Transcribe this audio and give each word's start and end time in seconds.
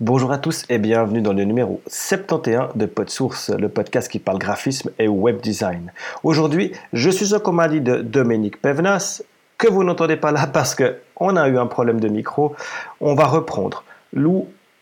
Bonjour 0.00 0.30
à 0.30 0.38
tous 0.38 0.64
et 0.68 0.78
bienvenue 0.78 1.22
dans 1.22 1.32
le 1.32 1.42
numéro 1.42 1.82
71 1.88 2.76
de 2.76 2.86
PodSource, 2.86 3.50
le 3.50 3.68
podcast 3.68 4.08
qui 4.08 4.20
parle 4.20 4.38
graphisme 4.38 4.90
et 5.00 5.08
web 5.08 5.40
design. 5.40 5.92
Aujourd'hui, 6.22 6.70
je 6.92 7.10
suis 7.10 7.34
au 7.34 7.40
commandit 7.40 7.80
de 7.80 7.96
Dominique 7.96 8.62
Pevenas, 8.62 9.22
que 9.58 9.66
vous 9.66 9.82
n'entendez 9.82 10.14
pas 10.14 10.30
là 10.30 10.46
parce 10.46 10.76
qu'on 10.76 11.34
a 11.34 11.48
eu 11.48 11.58
un 11.58 11.66
problème 11.66 11.98
de 11.98 12.06
micro. 12.06 12.54
On 13.00 13.16
va 13.16 13.26
reprendre. 13.26 13.82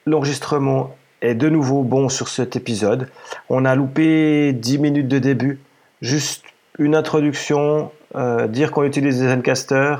L'enregistrement 0.04 0.94
est 1.22 1.35
de 1.35 1.48
nouveau 1.48 1.83
bon 1.83 2.10
sur 2.10 2.28
cet 2.28 2.54
épisode. 2.54 3.08
On 3.48 3.64
a 3.64 3.74
loupé 3.74 4.53
10 4.53 4.78
minutes 4.78 5.08
de 5.08 5.19
début, 5.19 5.60
juste 6.03 6.44
une 6.78 6.94
introduction, 6.94 7.90
euh, 8.17 8.48
dire 8.48 8.71
qu'on 8.71 8.85
utilise 8.85 9.19
des 9.19 9.28
Zencaster, 9.28 9.96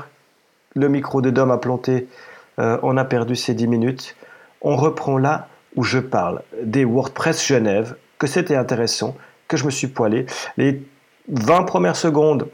le 0.75 0.89
micro 0.89 1.23
de 1.23 1.31
Dom 1.31 1.49
a 1.49 1.57
planté, 1.57 2.07
euh, 2.59 2.77
on 2.83 2.97
a 2.97 3.03
perdu 3.03 3.35
ces 3.35 3.55
10 3.55 3.65
minutes 3.65 4.15
on 4.61 4.75
reprend 4.75 5.17
là 5.17 5.47
où 5.75 5.83
je 5.83 5.99
parle 5.99 6.41
des 6.61 6.85
WordPress 6.85 7.45
Genève, 7.45 7.95
que 8.17 8.27
c'était 8.27 8.55
intéressant, 8.55 9.15
que 9.47 9.57
je 9.57 9.65
me 9.65 9.69
suis 9.69 9.87
poilé. 9.87 10.25
Les 10.57 10.81
20 11.29 11.63
premières 11.63 11.95
secondes, 11.95 12.47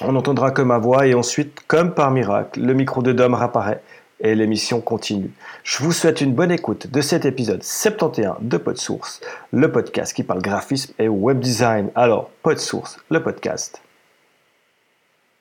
on 0.00 0.12
n'entendra 0.12 0.50
que 0.50 0.62
ma 0.62 0.78
voix 0.78 1.06
et 1.06 1.14
ensuite, 1.14 1.60
comme 1.66 1.94
par 1.94 2.10
miracle, 2.10 2.60
le 2.60 2.74
micro 2.74 3.02
de 3.02 3.12
Dom 3.12 3.34
réapparaît 3.34 3.82
et 4.20 4.34
l'émission 4.34 4.80
continue. 4.80 5.30
Je 5.62 5.82
vous 5.82 5.92
souhaite 5.92 6.20
une 6.20 6.34
bonne 6.34 6.52
écoute 6.52 6.86
de 6.86 7.00
cet 7.00 7.24
épisode 7.24 7.62
71 7.62 8.36
de 8.40 8.56
PodSource, 8.56 9.20
le 9.52 9.70
podcast 9.70 10.14
qui 10.14 10.22
parle 10.22 10.40
graphisme 10.40 10.92
et 10.98 11.08
web 11.08 11.38
design. 11.38 11.90
Alors, 11.94 12.30
PodSource, 12.42 12.98
le 13.10 13.22
podcast. 13.22 13.82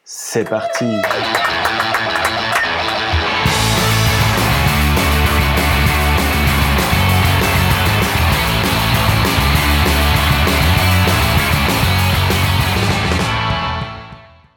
C'est 0.04 0.48
parti. 0.48 0.86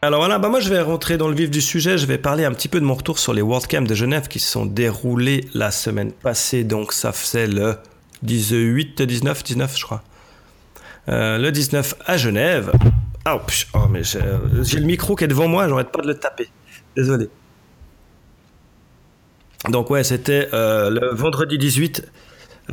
Alors 0.09 0.21
voilà, 0.21 0.39
bah 0.39 0.49
moi 0.49 0.59
je 0.59 0.71
vais 0.71 0.81
rentrer 0.81 1.19
dans 1.19 1.29
le 1.29 1.35
vif 1.35 1.51
du 1.51 1.61
sujet, 1.61 1.99
je 1.99 2.07
vais 2.07 2.17
parler 2.17 2.47
un 2.47 2.53
petit 2.53 2.69
peu 2.69 2.81
de 2.81 2.85
mon 2.87 2.95
retour 2.95 3.19
sur 3.19 3.35
les 3.35 3.43
WordCamp 3.43 3.83
de 3.83 3.95
Genève 3.95 4.27
qui 4.27 4.39
se 4.39 4.51
sont 4.51 4.65
déroulés 4.65 5.45
la 5.53 5.71
semaine 5.71 6.13
passée, 6.13 6.65
donc 6.65 6.95
ça 6.95 7.13
faisait 7.13 7.47
le 7.47 7.77
18, 8.23 9.03
19, 9.03 9.45
19 9.45 9.77
je 9.77 9.85
crois. 9.85 10.03
Euh, 11.11 11.37
le 11.37 11.53
19 11.53 11.95
à 12.07 12.17
Genève. 12.17 12.73
Oh, 13.27 13.39
oh 13.75 13.79
mais 13.91 14.03
j'ai 14.03 14.81
le 14.81 14.87
micro 14.87 15.15
qui 15.15 15.25
est 15.25 15.29
devant 15.29 15.47
moi, 15.47 15.69
j'arrête 15.69 15.93
pas 15.93 16.01
de 16.01 16.07
le 16.07 16.15
taper. 16.15 16.49
Désolé. 16.97 17.29
Donc 19.69 19.91
ouais, 19.91 20.05
c'était 20.05 20.49
euh, 20.55 20.89
le 20.89 21.15
vendredi 21.15 21.59
18 21.59 22.11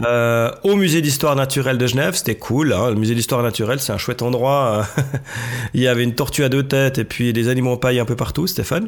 euh, 0.03 0.51
au 0.63 0.75
musée 0.75 1.01
d'histoire 1.01 1.35
naturelle 1.35 1.77
de 1.77 1.87
Genève, 1.87 2.15
c'était 2.15 2.35
cool. 2.35 2.73
Hein. 2.73 2.89
Le 2.89 2.95
musée 2.95 3.15
d'histoire 3.15 3.41
naturelle, 3.41 3.79
c'est 3.79 3.93
un 3.93 3.97
chouette 3.97 4.21
endroit. 4.21 4.85
Il 5.73 5.81
y 5.81 5.87
avait 5.87 6.03
une 6.03 6.15
tortue 6.15 6.43
à 6.43 6.49
deux 6.49 6.67
têtes 6.67 6.97
et 6.97 7.05
puis 7.05 7.31
des 7.31 7.47
animaux 7.47 7.71
en 7.71 7.77
paille 7.77 7.99
un 7.99 8.05
peu 8.05 8.15
partout. 8.15 8.47
Fun. 8.47 8.81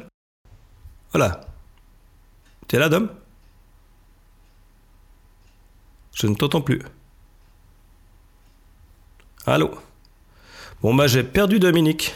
Voilà. 1.12 1.42
T'es 2.68 2.80
là, 2.80 2.90
Dom? 2.90 3.10
Je 6.14 6.28
ne 6.28 6.36
t'entends 6.36 6.62
plus. 6.62 6.82
Allô? 9.46 9.72
Bon, 10.82 10.94
bah, 10.94 11.08
j'ai 11.08 11.24
perdu 11.24 11.60
Dominique. 11.60 12.14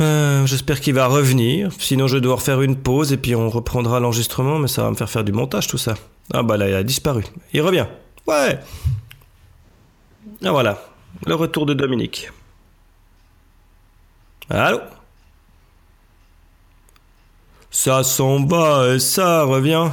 Euh, 0.00 0.46
j'espère 0.46 0.80
qu'il 0.80 0.94
va 0.94 1.06
revenir. 1.06 1.70
Sinon, 1.78 2.06
je 2.06 2.18
dois 2.18 2.36
refaire 2.36 2.62
une 2.62 2.76
pause 2.76 3.12
et 3.12 3.16
puis 3.16 3.34
on 3.34 3.50
reprendra 3.50 4.00
l'enregistrement, 4.00 4.58
mais 4.58 4.68
ça 4.68 4.82
va 4.82 4.90
me 4.90 4.96
faire 4.96 5.10
faire 5.10 5.24
du 5.24 5.32
montage 5.32 5.66
tout 5.66 5.78
ça. 5.78 5.94
Ah 6.32 6.42
bah 6.42 6.56
là, 6.56 6.68
il 6.68 6.74
a 6.74 6.82
disparu. 6.82 7.24
Il 7.52 7.60
revient. 7.60 7.86
Ouais. 8.26 8.58
Ah 10.44 10.50
voilà. 10.50 10.82
Le 11.26 11.34
retour 11.34 11.66
de 11.66 11.74
Dominique. 11.74 12.30
Allô? 14.48 14.80
Ça 17.70 18.02
s'en 18.02 18.44
va 18.44 18.94
et 18.94 18.98
ça 18.98 19.44
revient. 19.44 19.90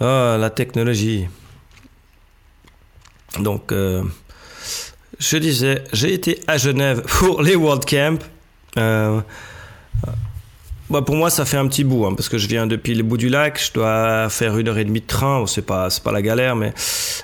Ah, 0.00 0.36
la 0.38 0.50
technologie. 0.50 1.28
Donc, 3.38 3.72
euh, 3.72 4.04
je 5.18 5.36
disais, 5.36 5.84
j'ai 5.92 6.12
été 6.12 6.40
à 6.46 6.58
Genève 6.58 7.02
pour 7.02 7.42
les 7.42 7.56
World 7.56 7.84
Camp. 7.84 8.18
Euh, 8.78 9.20
bah 10.90 11.00
pour 11.00 11.16
moi, 11.16 11.30
ça 11.30 11.44
fait 11.44 11.56
un 11.56 11.66
petit 11.68 11.84
bout, 11.84 12.04
hein, 12.04 12.14
parce 12.14 12.28
que 12.28 12.38
je 12.38 12.46
viens 12.46 12.66
depuis 12.66 12.94
le 12.94 13.02
bout 13.02 13.16
du 13.16 13.28
lac, 13.28 13.58
je 13.62 13.72
dois 13.72 14.28
faire 14.28 14.58
une 14.58 14.68
heure 14.68 14.78
et 14.78 14.84
demie 14.84 15.00
de 15.00 15.06
train, 15.06 15.46
c'est 15.46 15.64
pas, 15.64 15.88
pas 16.04 16.12
la 16.12 16.20
galère, 16.20 16.54
mais 16.54 16.74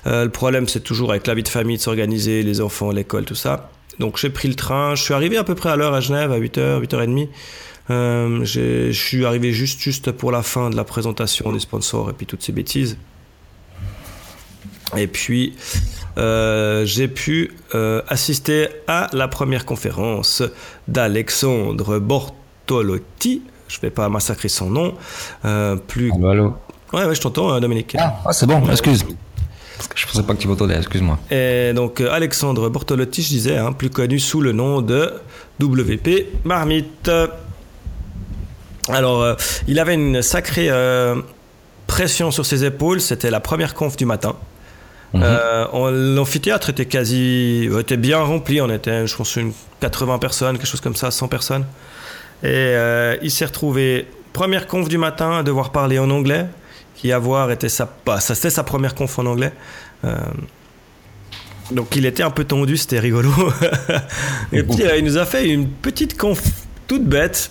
euh, 0.06 0.25
le 0.25 0.31
problème, 0.31 0.69
c'est 0.69 0.81
toujours 0.81 1.10
avec 1.10 1.27
la 1.27 1.34
vie 1.34 1.43
de 1.43 1.48
famille, 1.48 1.77
de 1.77 1.82
s'organiser, 1.82 2.43
les 2.43 2.60
enfants, 2.60 2.91
l'école, 2.91 3.25
tout 3.25 3.34
ça. 3.34 3.71
Donc 3.98 4.16
j'ai 4.16 4.31
pris 4.31 4.48
le 4.48 4.54
train, 4.54 4.94
je 4.94 5.03
suis 5.03 5.12
arrivé 5.12 5.37
à 5.37 5.44
peu 5.44 5.54
près 5.54 5.71
à 5.71 5.77
l'heure 5.77 5.93
à 5.93 6.00
Genève, 6.00 6.32
à 6.32 6.38
8h, 6.38 6.82
8h30. 6.82 7.28
Euh, 7.91 8.44
je 8.44 8.93
suis 8.93 9.25
arrivé 9.25 9.53
juste, 9.53 9.81
juste 9.81 10.12
pour 10.12 10.31
la 10.31 10.43
fin 10.43 10.71
de 10.71 10.77
la 10.77 10.84
présentation 10.84 11.53
des 11.53 11.59
sponsors 11.59 12.10
et 12.10 12.12
puis 12.12 12.27
toutes 12.27 12.43
ces 12.43 12.53
bêtises. 12.53 12.97
Et 14.97 15.06
puis, 15.06 15.54
euh, 16.18 16.84
j'ai 16.84 17.08
pu 17.08 17.52
euh, 17.74 18.02
assister 18.08 18.68
à 18.86 19.08
la 19.12 19.28
première 19.28 19.64
conférence 19.64 20.42
d'Alexandre 20.88 21.98
Bortolotti, 21.98 23.42
je 23.68 23.80
vais 23.80 23.90
pas 23.90 24.08
massacrer 24.08 24.48
son 24.48 24.70
nom. 24.70 24.94
Euh, 25.44 25.76
plus. 25.76 26.10
Allô, 26.12 26.28
allô. 26.28 26.54
Ouais, 26.92 27.04
ouais, 27.04 27.14
je 27.14 27.20
t'entends, 27.20 27.52
hein, 27.52 27.60
Dominique. 27.60 27.94
Ah, 27.98 28.16
ah 28.24 28.32
c'est 28.32 28.46
bon, 28.46 28.62
excuse. 28.70 29.04
Je 29.94 30.06
pensais 30.06 30.22
pas 30.24 30.34
que 30.34 30.40
tu 30.40 30.48
m'entendais, 30.48 30.76
excuse-moi. 30.76 31.18
Et 31.30 31.72
donc, 31.72 32.00
euh, 32.00 32.10
Alexandre 32.10 32.68
Bortolotti, 32.68 33.22
je 33.22 33.28
disais, 33.28 33.56
hein, 33.56 33.72
plus 33.72 33.90
connu 33.90 34.18
sous 34.18 34.40
le 34.40 34.52
nom 34.52 34.82
de 34.82 35.12
WP 35.60 36.44
Marmite. 36.44 37.10
Alors, 38.88 39.22
euh, 39.22 39.34
il 39.68 39.78
avait 39.78 39.94
une 39.94 40.22
sacrée 40.22 40.70
pression 41.86 42.30
sur 42.30 42.44
ses 42.44 42.64
épaules. 42.64 43.00
C'était 43.00 43.30
la 43.30 43.40
première 43.40 43.74
conf 43.74 43.96
du 43.96 44.06
matin. 44.06 44.34
Mhm. 45.14 46.14
L'amphithéâtre 46.14 46.70
était 46.70 46.86
quasi 46.86 47.69
était 47.78 47.96
bien 47.96 48.20
rempli. 48.20 48.60
On 48.60 48.70
était, 48.70 49.06
je 49.06 49.16
pense, 49.16 49.36
une 49.36 49.52
80 49.80 50.19
personnes, 50.19 50.56
quelque 50.58 50.66
chose 50.66 50.80
comme 50.80 50.96
ça, 50.96 51.10
100 51.10 51.28
personnes. 51.28 51.64
Et 52.42 52.46
euh, 52.46 53.16
il 53.22 53.30
s'est 53.30 53.44
retrouvé, 53.44 54.06
première 54.32 54.66
conf 54.66 54.88
du 54.88 54.98
matin, 54.98 55.38
à 55.38 55.42
devoir 55.42 55.70
parler 55.72 55.98
en 55.98 56.10
anglais, 56.10 56.47
qui 56.94 57.12
à 57.12 57.18
voir 57.18 57.50
était 57.50 57.68
sa, 57.68 57.88
bah, 58.06 58.20
ça 58.20 58.34
c'était 58.34 58.50
sa 58.50 58.62
première 58.62 58.94
conf 58.94 59.18
en 59.18 59.26
anglais. 59.26 59.52
Euh, 60.04 60.16
donc 61.72 61.97
il 61.97 62.06
était 62.06 62.22
un 62.22 62.30
peu 62.30 62.44
tendu, 62.44 62.76
c'était 62.76 63.00
rigolo. 63.00 63.32
Et 64.52 64.62
puis 64.62 64.82
euh, 64.82 64.97
il 64.97 65.04
nous 65.04 65.18
a 65.18 65.26
fait 65.26 65.48
une 65.48 65.68
petite 65.68 66.16
conf 66.16 66.42
toute 66.86 67.04
bête, 67.04 67.50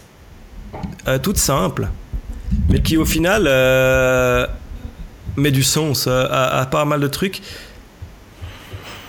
toute 1.21 1.37
simple, 1.37 1.89
mais 2.69 2.81
qui 2.81 2.97
au 2.97 3.05
final 3.05 3.43
met 5.37 5.51
du 5.51 5.63
sens 5.63 6.07
à, 6.07 6.59
à, 6.59 6.65
pas 6.65 6.83
mal 6.85 6.99
de 6.99 7.07
trucs. 7.07 7.41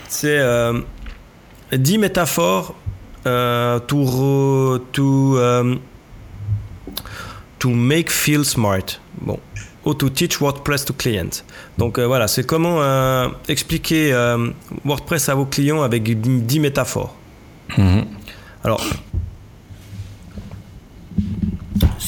C'est 0.08 0.40
10 1.72 1.98
métaphores 1.98 2.74
uh, 3.26 3.80
to 3.86 4.78
to 4.92 5.38
um, 5.38 5.80
to 7.58 7.70
make 7.70 8.10
feel 8.10 8.44
smart. 8.44 9.00
Bon, 9.20 9.38
ou 9.84 9.94
to 9.94 10.08
teach 10.08 10.40
WordPress 10.40 10.84
to 10.84 10.92
clients. 10.92 11.42
Donc 11.76 11.98
euh, 11.98 12.06
voilà, 12.06 12.28
c'est 12.28 12.46
comment 12.46 12.80
euh, 12.80 13.28
expliquer 13.48 14.12
euh, 14.12 14.50
WordPress 14.84 15.28
à 15.28 15.34
vos 15.34 15.46
clients 15.46 15.82
avec 15.82 16.20
10 16.20 16.60
métaphores. 16.60 17.14
Mhm. 17.76 18.06
Alors, 18.64 18.82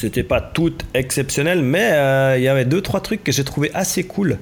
c'était 0.00 0.22
pas 0.22 0.40
tout 0.40 0.74
exceptionnel, 0.94 1.62
mais 1.62 2.36
il 2.38 2.42
y 2.42 2.48
avait 2.48 2.64
deux 2.64 2.80
trois 2.80 3.00
trucs 3.00 3.22
que 3.22 3.32
j'ai 3.32 3.44
trouvé 3.44 3.70
assez 3.74 4.04
cool. 4.04 4.38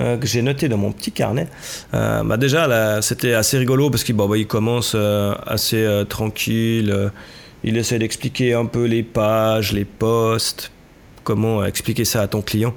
Euh, 0.00 0.16
que 0.16 0.26
j'ai 0.26 0.40
noté 0.40 0.68
dans 0.68 0.78
mon 0.78 0.92
petit 0.92 1.10
carnet. 1.10 1.48
Euh, 1.94 2.22
bah 2.22 2.36
déjà, 2.36 3.02
c'était 3.02 3.34
assez 3.34 3.58
rigolo 3.58 3.90
parce 3.90 4.04
qu'il 4.04 4.14
bah, 4.14 4.24
il 4.36 4.46
commence 4.46 4.92
euh, 4.94 5.34
assez 5.46 5.84
tranquille. 6.08 7.10
il 7.64 7.76
essaie 7.76 7.98
d'expliquer 7.98 8.54
un 8.54 8.66
peu 8.66 8.84
les 8.84 9.02
pages, 9.02 9.72
les 9.72 9.84
posts, 9.84 10.70
comment 11.24 11.64
expliquer 11.64 12.04
ça 12.04 12.22
à 12.22 12.28
ton 12.28 12.40
client. 12.40 12.74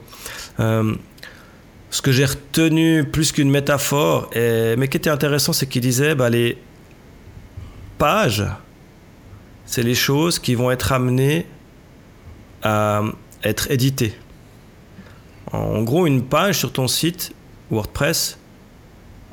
ce 0.58 2.02
que 2.02 2.12
j'ai 2.12 2.26
retenu 2.26 3.04
plus 3.06 3.32
qu'une 3.32 3.52
métaphore, 3.52 4.32
mais 4.36 4.88
qui 4.88 4.98
était 4.98 5.12
intéressant, 5.12 5.54
c'est 5.54 5.68
qu'il 5.68 5.82
disait 5.82 6.16
bah, 6.16 6.32
les 6.32 6.58
pages, 8.00 8.44
c'est 9.66 9.84
les 9.84 9.96
choses 9.96 10.40
qui 10.40 10.56
vont 10.56 10.72
être 10.72 10.92
amenées 10.92 11.46
à 12.64 13.02
être 13.44 13.70
éditées. 13.72 14.14
En 15.52 15.84
gros, 15.84 16.08
une 16.08 16.24
page 16.24 16.58
sur 16.58 16.72
ton 16.72 16.88
site 16.88 17.34
WordPress, 17.70 18.38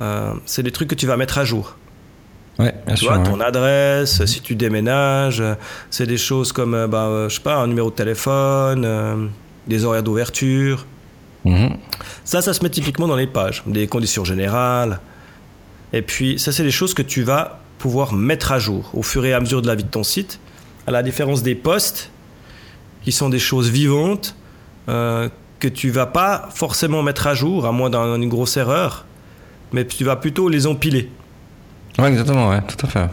euh, 0.00 0.32
c'est 0.44 0.62
des 0.62 0.71
trucs 0.71 0.88
que 0.88 0.94
tu 0.94 1.06
vas 1.06 1.17
mettre 1.17 1.38
à 1.38 1.44
jour. 1.44 1.77
Ouais, 2.59 2.75
bien 2.87 2.94
tu 2.94 3.06
vois, 3.06 3.19
ton 3.21 3.41
adresse, 3.41 4.25
si 4.27 4.43
tu 4.43 4.55
déménages, 4.55 5.43
c'est 5.88 6.06
des 6.06 6.19
choses 6.19 6.53
comme, 6.53 6.75
euh, 6.75 6.87
bah, 6.87 7.06
euh, 7.06 7.29
je 7.29 7.37
sais 7.37 7.41
pas, 7.41 7.56
un 7.56 7.67
numéro 7.67 7.91
de 7.91 7.94
téléphone, 7.94 9.31
des 9.67 9.85
horaires 9.85 10.03
d'ouverture. 10.03 10.87
Mhm. 11.44 11.77
Ça, 12.25 12.43
ça 12.43 12.53
se 12.53 12.62
met 12.62 12.69
typiquement 12.69 13.09
dans 13.09 13.17
les 13.17 13.27
pages, 13.27 13.62
des 13.67 13.87
conditions 13.87 14.25
générales. 14.25 15.00
Et 15.93 16.03
puis, 16.03 16.38
ça, 16.38 16.53
c'est 16.53 16.62
des 16.62 16.71
choses 16.71 16.93
que 16.93 17.03
tu 17.03 17.23
vas 17.23 17.61
pouvoir 17.79 18.12
mettre 18.12 18.53
à 18.53 18.59
jour 18.59 18.91
au 18.93 19.03
fur 19.03 19.25
et 19.25 19.32
à 19.32 19.41
mesure 19.41 19.62
de 19.62 19.67
la 19.67 19.75
vie 19.75 19.85
de 19.85 19.88
ton 19.88 20.03
site. 20.03 20.38
À 20.87 20.91
la 20.91 21.03
différence 21.03 21.43
des 21.43 21.55
posts, 21.55 22.11
qui 23.02 23.12
sont 23.12 23.29
des 23.29 23.38
choses 23.38 23.70
vivantes, 23.70 24.35
euh, 24.88 25.29
que 25.58 25.69
tu 25.69 25.91
vas 25.91 26.06
pas 26.06 26.49
forcément 26.55 27.02
mettre 27.02 27.26
à 27.26 27.35
jour, 27.35 27.67
à 27.67 27.73
moins 27.73 27.91
d'une 27.91 28.29
grosse 28.29 28.56
erreur, 28.56 29.05
mais 29.73 29.87
tu 29.87 30.05
vas 30.05 30.17
plutôt 30.17 30.49
les 30.49 30.67
empiler. 30.67 31.11
Ouais, 31.99 32.08
exactement, 32.08 32.49
ouais, 32.49 32.61
tout 32.62 32.87
à 32.87 32.88
fait. 32.88 33.08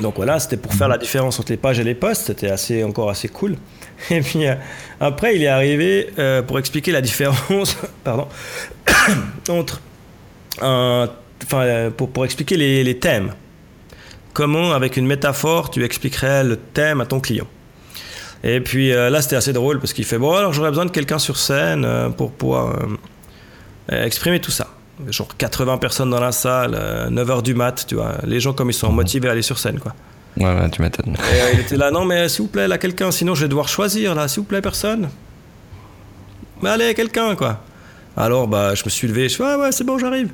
Donc 0.00 0.16
voilà, 0.16 0.38
c'était 0.38 0.56
pour 0.56 0.72
faire 0.72 0.88
la 0.88 0.98
différence 0.98 1.40
entre 1.40 1.50
les 1.50 1.56
pages 1.56 1.80
et 1.80 1.84
les 1.84 1.94
posts, 1.94 2.26
c'était 2.26 2.50
assez, 2.50 2.84
encore 2.84 3.10
assez 3.10 3.28
cool. 3.28 3.56
Et 4.10 4.20
puis 4.20 4.46
euh, 4.46 4.54
après, 5.00 5.36
il 5.36 5.42
est 5.42 5.48
arrivé 5.48 6.10
euh, 6.18 6.42
pour 6.42 6.58
expliquer 6.58 6.92
la 6.92 7.00
différence, 7.00 7.76
pardon, 8.04 8.28
entre 9.48 9.80
un, 10.62 11.08
enfin, 11.44 11.90
pour, 11.96 12.10
pour 12.10 12.24
expliquer 12.24 12.56
les, 12.56 12.84
les 12.84 12.98
thèmes. 12.98 13.32
Comment, 14.32 14.72
avec 14.72 14.96
une 14.96 15.06
métaphore, 15.06 15.70
tu 15.70 15.84
expliquerais 15.84 16.44
le 16.44 16.56
thème 16.56 17.00
à 17.00 17.06
ton 17.06 17.18
client? 17.20 17.46
Et 18.42 18.60
puis 18.60 18.92
euh, 18.92 19.10
là, 19.10 19.20
c'était 19.22 19.36
assez 19.36 19.52
drôle 19.52 19.80
parce 19.80 19.92
qu'il 19.92 20.04
fait 20.04 20.18
Bon, 20.18 20.34
alors 20.34 20.52
j'aurais 20.52 20.70
besoin 20.70 20.86
de 20.86 20.90
quelqu'un 20.90 21.18
sur 21.18 21.36
scène 21.36 21.84
euh, 21.84 22.08
pour 22.08 22.32
pouvoir 22.32 22.74
euh, 23.92 24.04
exprimer 24.04 24.40
tout 24.40 24.50
ça. 24.50 24.68
Genre 25.08 25.28
80 25.36 25.78
personnes 25.78 26.10
dans 26.10 26.20
la 26.20 26.32
salle, 26.32 26.72
9h 27.10 27.42
du 27.42 27.54
mat, 27.54 27.86
tu 27.88 27.94
vois. 27.94 28.16
Les 28.24 28.38
gens, 28.38 28.52
comme 28.52 28.68
ils 28.68 28.74
sont 28.74 28.92
motivés 28.92 29.28
à 29.28 29.32
aller 29.32 29.40
sur 29.40 29.58
scène, 29.58 29.78
quoi. 29.78 29.94
Ouais, 30.36 30.44
ouais, 30.44 30.70
tu 30.70 30.82
m'étonnes. 30.82 31.16
Et 31.32 31.54
il 31.54 31.60
était 31.60 31.78
là 31.78 31.90
Non, 31.90 32.04
mais 32.04 32.28
s'il 32.28 32.42
vous 32.42 32.48
plaît, 32.48 32.68
là, 32.68 32.76
quelqu'un, 32.76 33.10
sinon 33.10 33.34
je 33.34 33.42
vais 33.42 33.48
devoir 33.48 33.66
choisir, 33.66 34.14
là, 34.14 34.28
s'il 34.28 34.40
vous 34.40 34.46
plaît, 34.46 34.60
personne. 34.60 35.08
Mais 36.60 36.68
allez, 36.68 36.92
quelqu'un, 36.92 37.34
quoi. 37.34 37.62
Alors, 38.14 38.46
bah, 38.46 38.74
je 38.74 38.84
me 38.84 38.90
suis 38.90 39.08
levé, 39.08 39.30
je 39.30 39.36
fais 39.36 39.44
Ouais, 39.44 39.54
ouais, 39.54 39.72
c'est 39.72 39.84
bon, 39.84 39.96
j'arrive. 39.98 40.28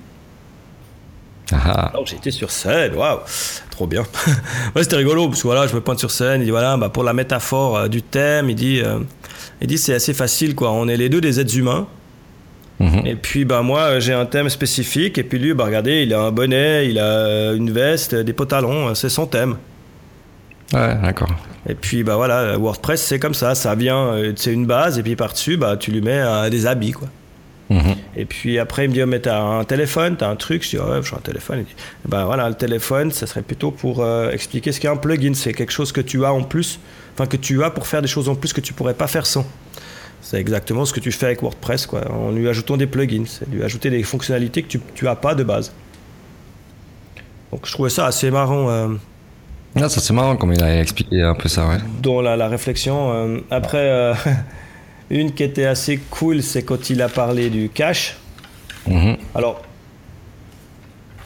Ah, 1.52 1.90
Alors 1.90 2.06
j'étais 2.06 2.32
sur 2.32 2.50
scène, 2.50 2.94
waouh, 2.94 3.20
trop 3.70 3.86
bien. 3.86 4.02
ouais, 4.74 4.82
c'était 4.82 4.96
rigolo 4.96 5.28
parce 5.28 5.42
que 5.42 5.46
voilà, 5.46 5.66
je 5.66 5.74
me 5.74 5.80
pointe 5.80 5.98
sur 5.98 6.10
scène. 6.10 6.40
Il 6.40 6.44
dit 6.46 6.50
voilà, 6.50 6.76
bah, 6.76 6.88
pour 6.88 7.04
la 7.04 7.12
métaphore 7.12 7.76
euh, 7.76 7.88
du 7.88 8.02
thème, 8.02 8.50
il 8.50 8.56
dit, 8.56 8.80
euh, 8.80 8.98
il 9.60 9.68
dit 9.68 9.78
c'est 9.78 9.94
assez 9.94 10.12
facile 10.14 10.54
quoi. 10.54 10.72
On 10.72 10.88
est 10.88 10.96
les 10.96 11.08
deux 11.08 11.20
des 11.20 11.38
êtres 11.38 11.56
humains. 11.56 11.86
mhm. 12.80 13.06
Et 13.06 13.14
puis 13.14 13.44
bah 13.44 13.62
moi 13.62 13.80
euh, 13.82 14.00
j'ai 14.00 14.12
un 14.12 14.26
thème 14.26 14.48
spécifique 14.48 15.18
et 15.18 15.22
puis 15.22 15.38
lui 15.38 15.54
bah 15.54 15.64
regardez, 15.66 16.02
il 16.02 16.12
a 16.14 16.20
un 16.20 16.32
bonnet, 16.32 16.88
il 16.88 16.98
a 16.98 17.52
une 17.52 17.70
veste, 17.70 18.14
des 18.14 18.32
pantalons, 18.32 18.94
c'est 18.94 19.08
son 19.08 19.26
thème. 19.26 19.56
Ouais, 20.72 20.96
d'accord. 21.00 21.30
Et 21.68 21.74
puis 21.76 22.02
bah 22.02 22.16
voilà, 22.16 22.58
WordPress 22.58 23.00
c'est 23.02 23.20
comme 23.20 23.34
ça, 23.34 23.54
ça 23.54 23.76
vient, 23.76 24.16
c'est 24.34 24.52
une 24.52 24.66
base 24.66 24.98
et 24.98 25.02
puis 25.04 25.14
par 25.14 25.32
dessus 25.32 25.56
bah 25.56 25.76
tu 25.76 25.92
lui 25.92 26.00
mets 26.00 26.20
euh, 26.20 26.50
des 26.50 26.66
habits 26.66 26.92
quoi. 26.92 27.08
Et 28.16 28.24
puis 28.24 28.58
après, 28.58 28.84
il 28.84 28.88
me 28.88 28.94
dit, 28.94 29.02
oh, 29.02 29.06
mais 29.06 29.20
t'as 29.20 29.40
un 29.40 29.64
téléphone, 29.64 30.16
t'as 30.16 30.28
un 30.28 30.36
truc. 30.36 30.62
Je 30.64 30.70
dis, 30.70 30.78
ouais, 30.78 31.00
j'ai 31.02 31.14
un 31.14 31.20
téléphone. 31.20 31.58
Il 31.60 31.64
dit, 31.64 31.74
ben 32.08 32.24
voilà, 32.24 32.48
le 32.48 32.54
téléphone, 32.54 33.10
ça 33.10 33.26
serait 33.26 33.42
plutôt 33.42 33.70
pour 33.70 34.02
euh, 34.02 34.30
expliquer 34.30 34.72
ce 34.72 34.80
qu'est 34.80 34.88
un 34.88 34.96
plugin. 34.96 35.34
C'est 35.34 35.52
quelque 35.52 35.72
chose 35.72 35.92
que 35.92 36.00
tu 36.00 36.24
as 36.24 36.32
en 36.32 36.42
plus, 36.42 36.78
enfin 37.14 37.26
que 37.26 37.36
tu 37.36 37.64
as 37.64 37.70
pour 37.70 37.86
faire 37.86 38.02
des 38.02 38.08
choses 38.08 38.28
en 38.28 38.34
plus 38.34 38.52
que 38.52 38.60
tu 38.60 38.72
pourrais 38.72 38.94
pas 38.94 39.06
faire 39.06 39.26
sans. 39.26 39.46
C'est 40.22 40.38
exactement 40.40 40.84
ce 40.84 40.92
que 40.92 41.00
tu 41.00 41.12
fais 41.12 41.26
avec 41.26 41.42
WordPress, 41.42 41.86
quoi, 41.86 42.10
en 42.10 42.32
lui 42.32 42.48
ajoutant 42.48 42.76
des 42.76 42.86
plugins. 42.86 43.24
C'est 43.26 43.48
lui 43.48 43.62
ajouter 43.62 43.90
des 43.90 44.02
fonctionnalités 44.02 44.62
que 44.62 44.68
tu, 44.68 44.80
tu 44.94 45.06
as 45.08 45.14
pas 45.14 45.34
de 45.34 45.44
base. 45.44 45.72
Donc 47.52 47.66
je 47.66 47.72
trouvais 47.72 47.90
ça 47.90 48.06
assez 48.06 48.30
marrant 48.30 48.68
euh, 48.68 48.88
Ah, 49.76 49.88
ça 49.88 50.00
c'est 50.00 50.12
marrant 50.12 50.36
comme 50.36 50.52
il 50.52 50.62
a 50.62 50.80
expliqué 50.80 51.22
un 51.22 51.34
peu 51.34 51.48
ça, 51.48 51.68
ouais. 51.68 51.78
dans 52.02 52.20
la, 52.20 52.36
la 52.36 52.48
réflexion. 52.48 53.12
Euh, 53.12 53.38
après, 53.50 53.78
euh, 53.78 54.14
une 55.10 55.32
qui 55.32 55.42
était 55.42 55.66
assez 55.66 55.98
cool, 56.10 56.42
c'est 56.42 56.62
quand 56.62 56.90
il 56.90 57.00
a 57.02 57.08
parlé 57.08 57.50
du 57.50 57.68
cache. 57.68 58.16
Mhm. 58.86 59.16
Alors, 59.34 59.62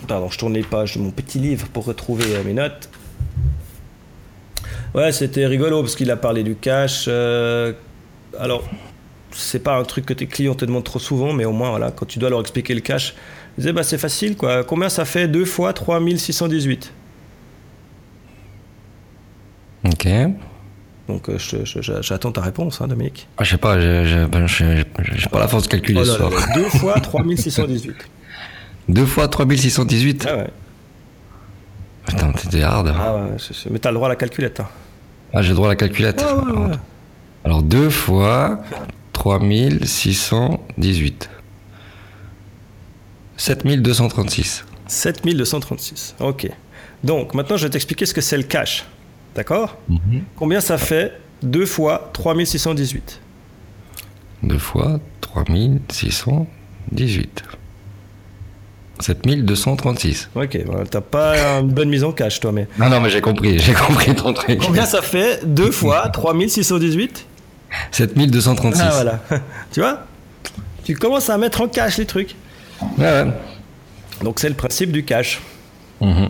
pardon, 0.06 0.28
je 0.30 0.38
tourne 0.38 0.54
les 0.54 0.62
pages 0.62 0.96
de 0.96 1.02
mon 1.02 1.10
petit 1.10 1.38
livre 1.38 1.66
pour 1.68 1.84
retrouver 1.84 2.24
euh, 2.34 2.42
mes 2.44 2.54
notes. 2.54 2.88
Ouais, 4.94 5.12
c'était 5.12 5.46
rigolo 5.46 5.82
parce 5.82 5.94
qu'il 5.94 6.10
a 6.10 6.16
parlé 6.16 6.42
du 6.42 6.56
cash. 6.56 7.04
euh, 7.08 7.72
alors, 8.38 8.64
c'est 9.32 9.62
pas 9.62 9.76
un 9.76 9.84
truc 9.84 10.06
que 10.06 10.12
tes 10.12 10.26
clients 10.26 10.54
te 10.54 10.64
demandent 10.64 10.84
trop 10.84 10.98
souvent, 10.98 11.32
mais 11.32 11.44
au 11.44 11.52
moins, 11.52 11.70
voilà, 11.70 11.90
quand 11.90 12.06
tu 12.06 12.18
dois 12.18 12.30
leur 12.30 12.40
expliquer 12.40 12.74
le 12.74 12.80
cash, 12.80 13.14
ils 13.56 13.60
disaient, 13.60 13.72
bah, 13.72 13.82
c'est 13.84 13.98
facile, 13.98 14.36
quoi. 14.36 14.64
Combien 14.64 14.88
ça 14.88 15.04
fait? 15.04 15.28
2 15.28 15.44
fois 15.44 15.72
3618 15.72 16.92
Ok. 19.84 20.08
Donc, 21.10 21.28
euh, 21.28 21.36
je- 21.38 21.64
je- 21.64 21.82
je- 21.82 22.02
j'attends 22.02 22.30
ta 22.30 22.40
réponse, 22.40 22.80
hein, 22.80 22.86
Dominique. 22.86 23.26
Ah, 23.36 23.42
je 23.44 23.50
sais 23.50 23.58
pas, 23.58 23.80
j'ai 23.80 24.06
j'ai- 24.06 24.26
ben, 24.26 24.46
pas 25.30 25.40
la 25.40 25.48
force 25.48 25.64
de 25.64 25.68
calculer 25.68 25.98
Oh 26.02 26.04
ce 26.04 26.16
soir. 26.16 26.30
là, 26.30 26.36
2 26.54 26.68
fois 26.68 27.00
3618. 27.00 27.96
Deux 28.88 29.06
fois 29.06 29.26
3618 29.26 30.24
Ah 30.30 30.36
ouais. 30.36 30.50
Putain, 32.06 32.30
t'étais 32.32 32.62
hard. 32.62 32.94
Ah 32.96 33.14
ouais, 33.16 33.22
mais 33.70 33.78
t'as 33.80 33.90
le 33.90 33.96
droit 33.96 34.06
à 34.06 34.10
la 34.10 34.16
calculette. 34.16 34.60
hein. 34.60 34.68
Ah, 35.34 35.42
j'ai 35.42 35.52
droit 35.52 35.66
à 35.66 35.70
la 35.70 35.76
calculette. 35.76 36.22
Ouais, 36.22 36.52
ouais. 36.52 36.76
Alors, 37.44 37.62
deux 37.62 37.90
fois 37.90 38.60
3618. 39.12 41.28
7236. 43.36 44.64
7236. 44.86 46.14
Ok. 46.20 46.48
Donc, 47.02 47.34
maintenant, 47.34 47.56
je 47.56 47.64
vais 47.64 47.70
t'expliquer 47.70 48.06
ce 48.06 48.14
que 48.14 48.20
c'est 48.20 48.36
le 48.36 48.42
cache. 48.44 48.84
D'accord 49.34 49.76
Mhm. 49.88 50.22
Combien 50.36 50.60
ça 50.60 50.78
fait 50.78 51.12
2 51.42 51.66
fois 51.66 52.10
3618 52.12 53.20
Deux 54.42 54.58
fois 54.58 55.00
3618. 55.20 57.42
7236. 59.00 60.28
Ok, 60.34 60.58
t'as 60.90 61.00
pas 61.00 61.60
une 61.60 61.70
bonne 61.70 61.88
mise 61.88 62.04
en 62.04 62.12
cache, 62.12 62.38
toi, 62.40 62.52
mais. 62.52 62.68
Non, 62.78 62.90
non, 62.90 63.00
mais 63.00 63.08
j'ai 63.10 63.20
compris, 63.22 63.58
j'ai 63.58 63.72
compris 63.72 64.14
ton 64.14 64.32
truc. 64.34 64.60
Combien 64.64 64.84
ça 64.84 65.00
fait 65.02 65.40
2 65.46 65.70
fois 65.70 66.08
3618 66.08 67.26
7236. 67.92 68.82
Ah, 68.84 68.90
voilà. 68.92 69.20
tu 69.72 69.80
vois 69.80 70.04
Tu 70.84 70.94
commences 70.96 71.30
à 71.30 71.38
mettre 71.38 71.60
en 71.62 71.68
cache 71.68 71.96
les 71.98 72.06
trucs. 72.06 72.34
Ouais, 72.98 73.04
ouais. 73.04 73.26
Donc, 74.22 74.40
c'est 74.40 74.48
le 74.48 74.54
principe 74.54 74.90
du 74.92 75.04
cache. 75.04 75.40
Mhm. 76.00 76.28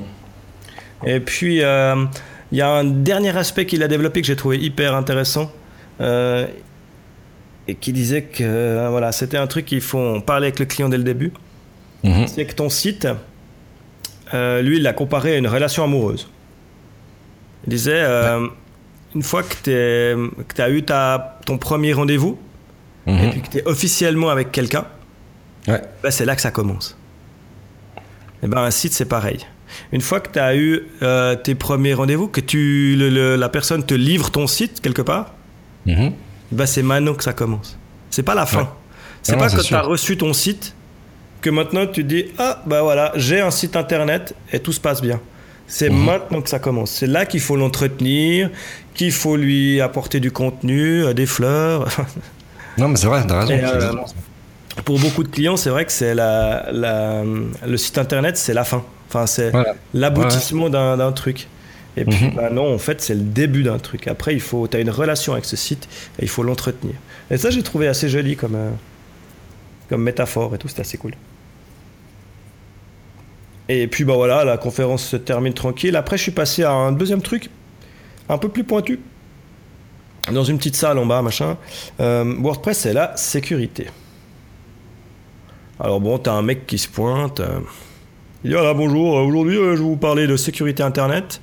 Et 1.06 1.20
puis, 1.20 1.62
euh, 1.62 2.04
il 2.52 2.58
y 2.58 2.62
a 2.62 2.68
un 2.70 2.84
dernier 2.84 3.36
aspect 3.36 3.66
qu'il 3.66 3.82
a 3.82 3.88
développé 3.88 4.20
que 4.20 4.26
j'ai 4.26 4.36
trouvé 4.36 4.58
hyper 4.58 4.94
intéressant. 4.94 5.50
euh, 6.00 6.46
et 7.68 7.74
qui 7.74 7.92
disait 7.92 8.22
que 8.22 8.42
euh, 8.42 8.88
voilà, 8.90 9.12
c'était 9.12 9.36
un 9.36 9.46
truc 9.46 9.66
qu'il 9.66 9.82
faut 9.82 10.18
parler 10.22 10.46
avec 10.46 10.58
le 10.58 10.64
client 10.64 10.88
dès 10.88 10.96
le 10.96 11.04
début. 11.04 11.32
Mhm. 12.02 12.26
C'est 12.26 12.46
que 12.46 12.54
ton 12.54 12.68
site, 12.70 13.06
euh, 14.34 14.62
lui, 14.62 14.78
il 14.78 14.82
l'a 14.82 14.92
comparé 14.94 15.34
à 15.34 15.36
une 15.36 15.46
relation 15.46 15.84
amoureuse. 15.84 16.28
Il 17.66 17.70
disait, 17.70 18.00
euh, 18.02 18.46
une 19.14 19.22
fois 19.22 19.42
que 19.42 19.54
tu 20.54 20.62
as 20.62 20.70
eu 20.70 20.82
ta, 20.82 21.38
ton 21.44 21.58
premier 21.58 21.92
rendez-vous, 21.92 22.38
et 23.06 23.12
Mhm. 23.12 23.30
puis 23.30 23.42
que 23.42 23.48
tu 23.50 23.58
es 23.58 23.66
officiellement 23.68 24.30
avec 24.30 24.50
quelqu'un, 24.52 24.86
Ouais. 25.68 25.82
ben, 26.02 26.10
c'est 26.10 26.24
là 26.24 26.34
que 26.34 26.40
ça 26.42 26.50
commence. 26.50 26.96
Et 28.42 28.46
ben, 28.48 28.58
un 28.62 28.70
site, 28.70 28.94
c'est 28.94 29.04
pareil. 29.04 29.40
Une 29.92 30.00
fois 30.00 30.20
que 30.20 30.30
tu 30.32 30.38
as 30.38 30.56
eu 30.56 30.82
euh, 31.02 31.36
tes 31.36 31.54
premiers 31.54 31.94
rendez-vous, 31.94 32.28
que 32.28 32.40
tu, 32.40 32.94
le- 32.98 33.08
le- 33.10 33.36
la 33.36 33.48
personne 33.48 33.84
te 33.84 33.94
livre 33.94 34.30
ton 34.30 34.46
site 34.46 34.80
quelque 34.80 35.02
part, 35.02 35.34
ben, 35.86 36.66
c'est 36.66 36.82
maintenant 36.82 37.14
que 37.14 37.24
ça 37.24 37.32
commence. 37.32 37.78
C'est 38.10 38.22
pas 38.22 38.34
la 38.34 38.46
fin. 38.46 38.62
Ouais. 38.62 38.66
C'est 39.22 39.36
pas 39.36 39.48
quand 39.50 39.62
tu 39.62 39.74
as 39.74 39.82
reçu 39.82 40.16
ton 40.16 40.32
site 40.32 40.74
que 41.42 41.50
maintenant 41.50 41.86
tu 41.86 42.02
te 42.02 42.08
dis 42.08 42.26
Ah, 42.38 42.62
bah 42.66 42.82
voilà, 42.82 43.12
j'ai 43.16 43.40
un 43.40 43.50
site 43.50 43.76
internet 43.76 44.34
et 44.52 44.58
tout 44.60 44.72
se 44.72 44.80
passe 44.80 45.00
bien. 45.02 45.20
C'est 45.66 45.88
Mhm. 45.90 46.04
maintenant 46.04 46.40
que 46.42 46.48
ça 46.48 46.58
commence. 46.58 46.90
C'est 46.90 47.06
là 47.06 47.24
qu'il 47.26 47.40
faut 47.40 47.54
l'entretenir, 47.56 48.50
qu'il 48.94 49.12
faut 49.12 49.36
lui 49.36 49.80
apporter 49.80 50.18
du 50.18 50.32
contenu, 50.32 51.04
euh, 51.04 51.12
des 51.14 51.26
fleurs. 51.26 51.86
Non, 52.78 52.88
mais 52.88 52.96
c'est 52.96 53.08
vrai, 53.08 53.22
t'as 53.26 53.44
raison. 53.44 53.52
Euh. 53.64 53.92
Pour 54.84 54.98
beaucoup 55.00 55.22
de 55.22 55.28
clients, 55.28 55.56
c'est 55.56 55.70
vrai 55.70 55.84
que 55.84 55.92
c'est 55.92 56.14
la, 56.14 56.68
la- 56.72 57.24
le 57.66 57.76
site 57.76 57.98
internet, 57.98 58.36
c'est 58.36 58.54
la 58.54 58.64
fin. 58.64 58.82
Enfin, 59.10 59.26
c'est 59.26 59.50
l'aboutissement 59.92 60.70
d'un 60.70 60.96
d'un 60.96 61.12
truc. 61.12 61.48
Et 61.96 62.04
puis, 62.04 62.26
Mhm. 62.26 62.34
bah 62.36 62.50
non, 62.50 62.72
en 62.72 62.78
fait, 62.78 63.00
c'est 63.02 63.14
le 63.16 63.20
début 63.22 63.64
d'un 63.64 63.78
truc. 63.78 64.06
Après, 64.06 64.32
il 64.32 64.40
faut, 64.40 64.68
tu 64.68 64.76
as 64.76 64.80
une 64.80 64.90
relation 64.90 65.32
avec 65.32 65.44
ce 65.44 65.56
site 65.56 65.88
et 66.18 66.22
il 66.22 66.28
faut 66.28 66.44
l'entretenir. 66.44 66.94
Et 67.30 67.36
ça, 67.36 67.50
j'ai 67.50 67.62
trouvé 67.64 67.88
assez 67.88 68.08
joli 68.08 68.36
comme, 68.36 68.54
euh, 68.54 68.70
comme 69.88 70.02
métaphore 70.04 70.54
et 70.54 70.58
tout, 70.58 70.68
c'était 70.68 70.82
assez 70.82 70.96
cool. 70.98 71.14
Et 73.68 73.86
puis, 73.88 74.04
bah 74.04 74.14
voilà, 74.14 74.44
la 74.44 74.56
conférence 74.56 75.04
se 75.04 75.16
termine 75.16 75.52
tranquille. 75.54 75.96
Après, 75.96 76.16
je 76.16 76.22
suis 76.22 76.32
passé 76.32 76.62
à 76.64 76.72
un 76.72 76.92
deuxième 76.92 77.22
truc, 77.22 77.50
un 78.28 78.38
peu 78.38 78.48
plus 78.48 78.64
pointu. 78.64 79.00
Dans 80.32 80.44
une 80.44 80.58
petite 80.58 80.76
salle 80.76 80.98
en 80.98 81.06
bas, 81.06 81.22
machin. 81.22 81.56
Euh, 82.00 82.24
WordPress, 82.40 82.78
c'est 82.78 82.92
la 82.92 83.16
sécurité. 83.16 83.86
Alors 85.80 86.00
bon, 86.00 86.18
t'as 86.18 86.32
un 86.32 86.42
mec 86.42 86.66
qui 86.66 86.78
se 86.78 86.88
pointe. 86.88 87.40
euh, 87.40 87.60
il 88.44 88.50
dit 88.50 88.54
voilà, 88.54 88.74
bonjour, 88.74 89.18
euh, 89.18 89.22
aujourd'hui 89.22 89.56
euh, 89.56 89.72
je 89.76 89.82
vais 89.82 89.88
vous 89.88 89.96
parler 89.96 90.26
de 90.26 90.36
sécurité 90.36 90.82
Internet. 90.82 91.40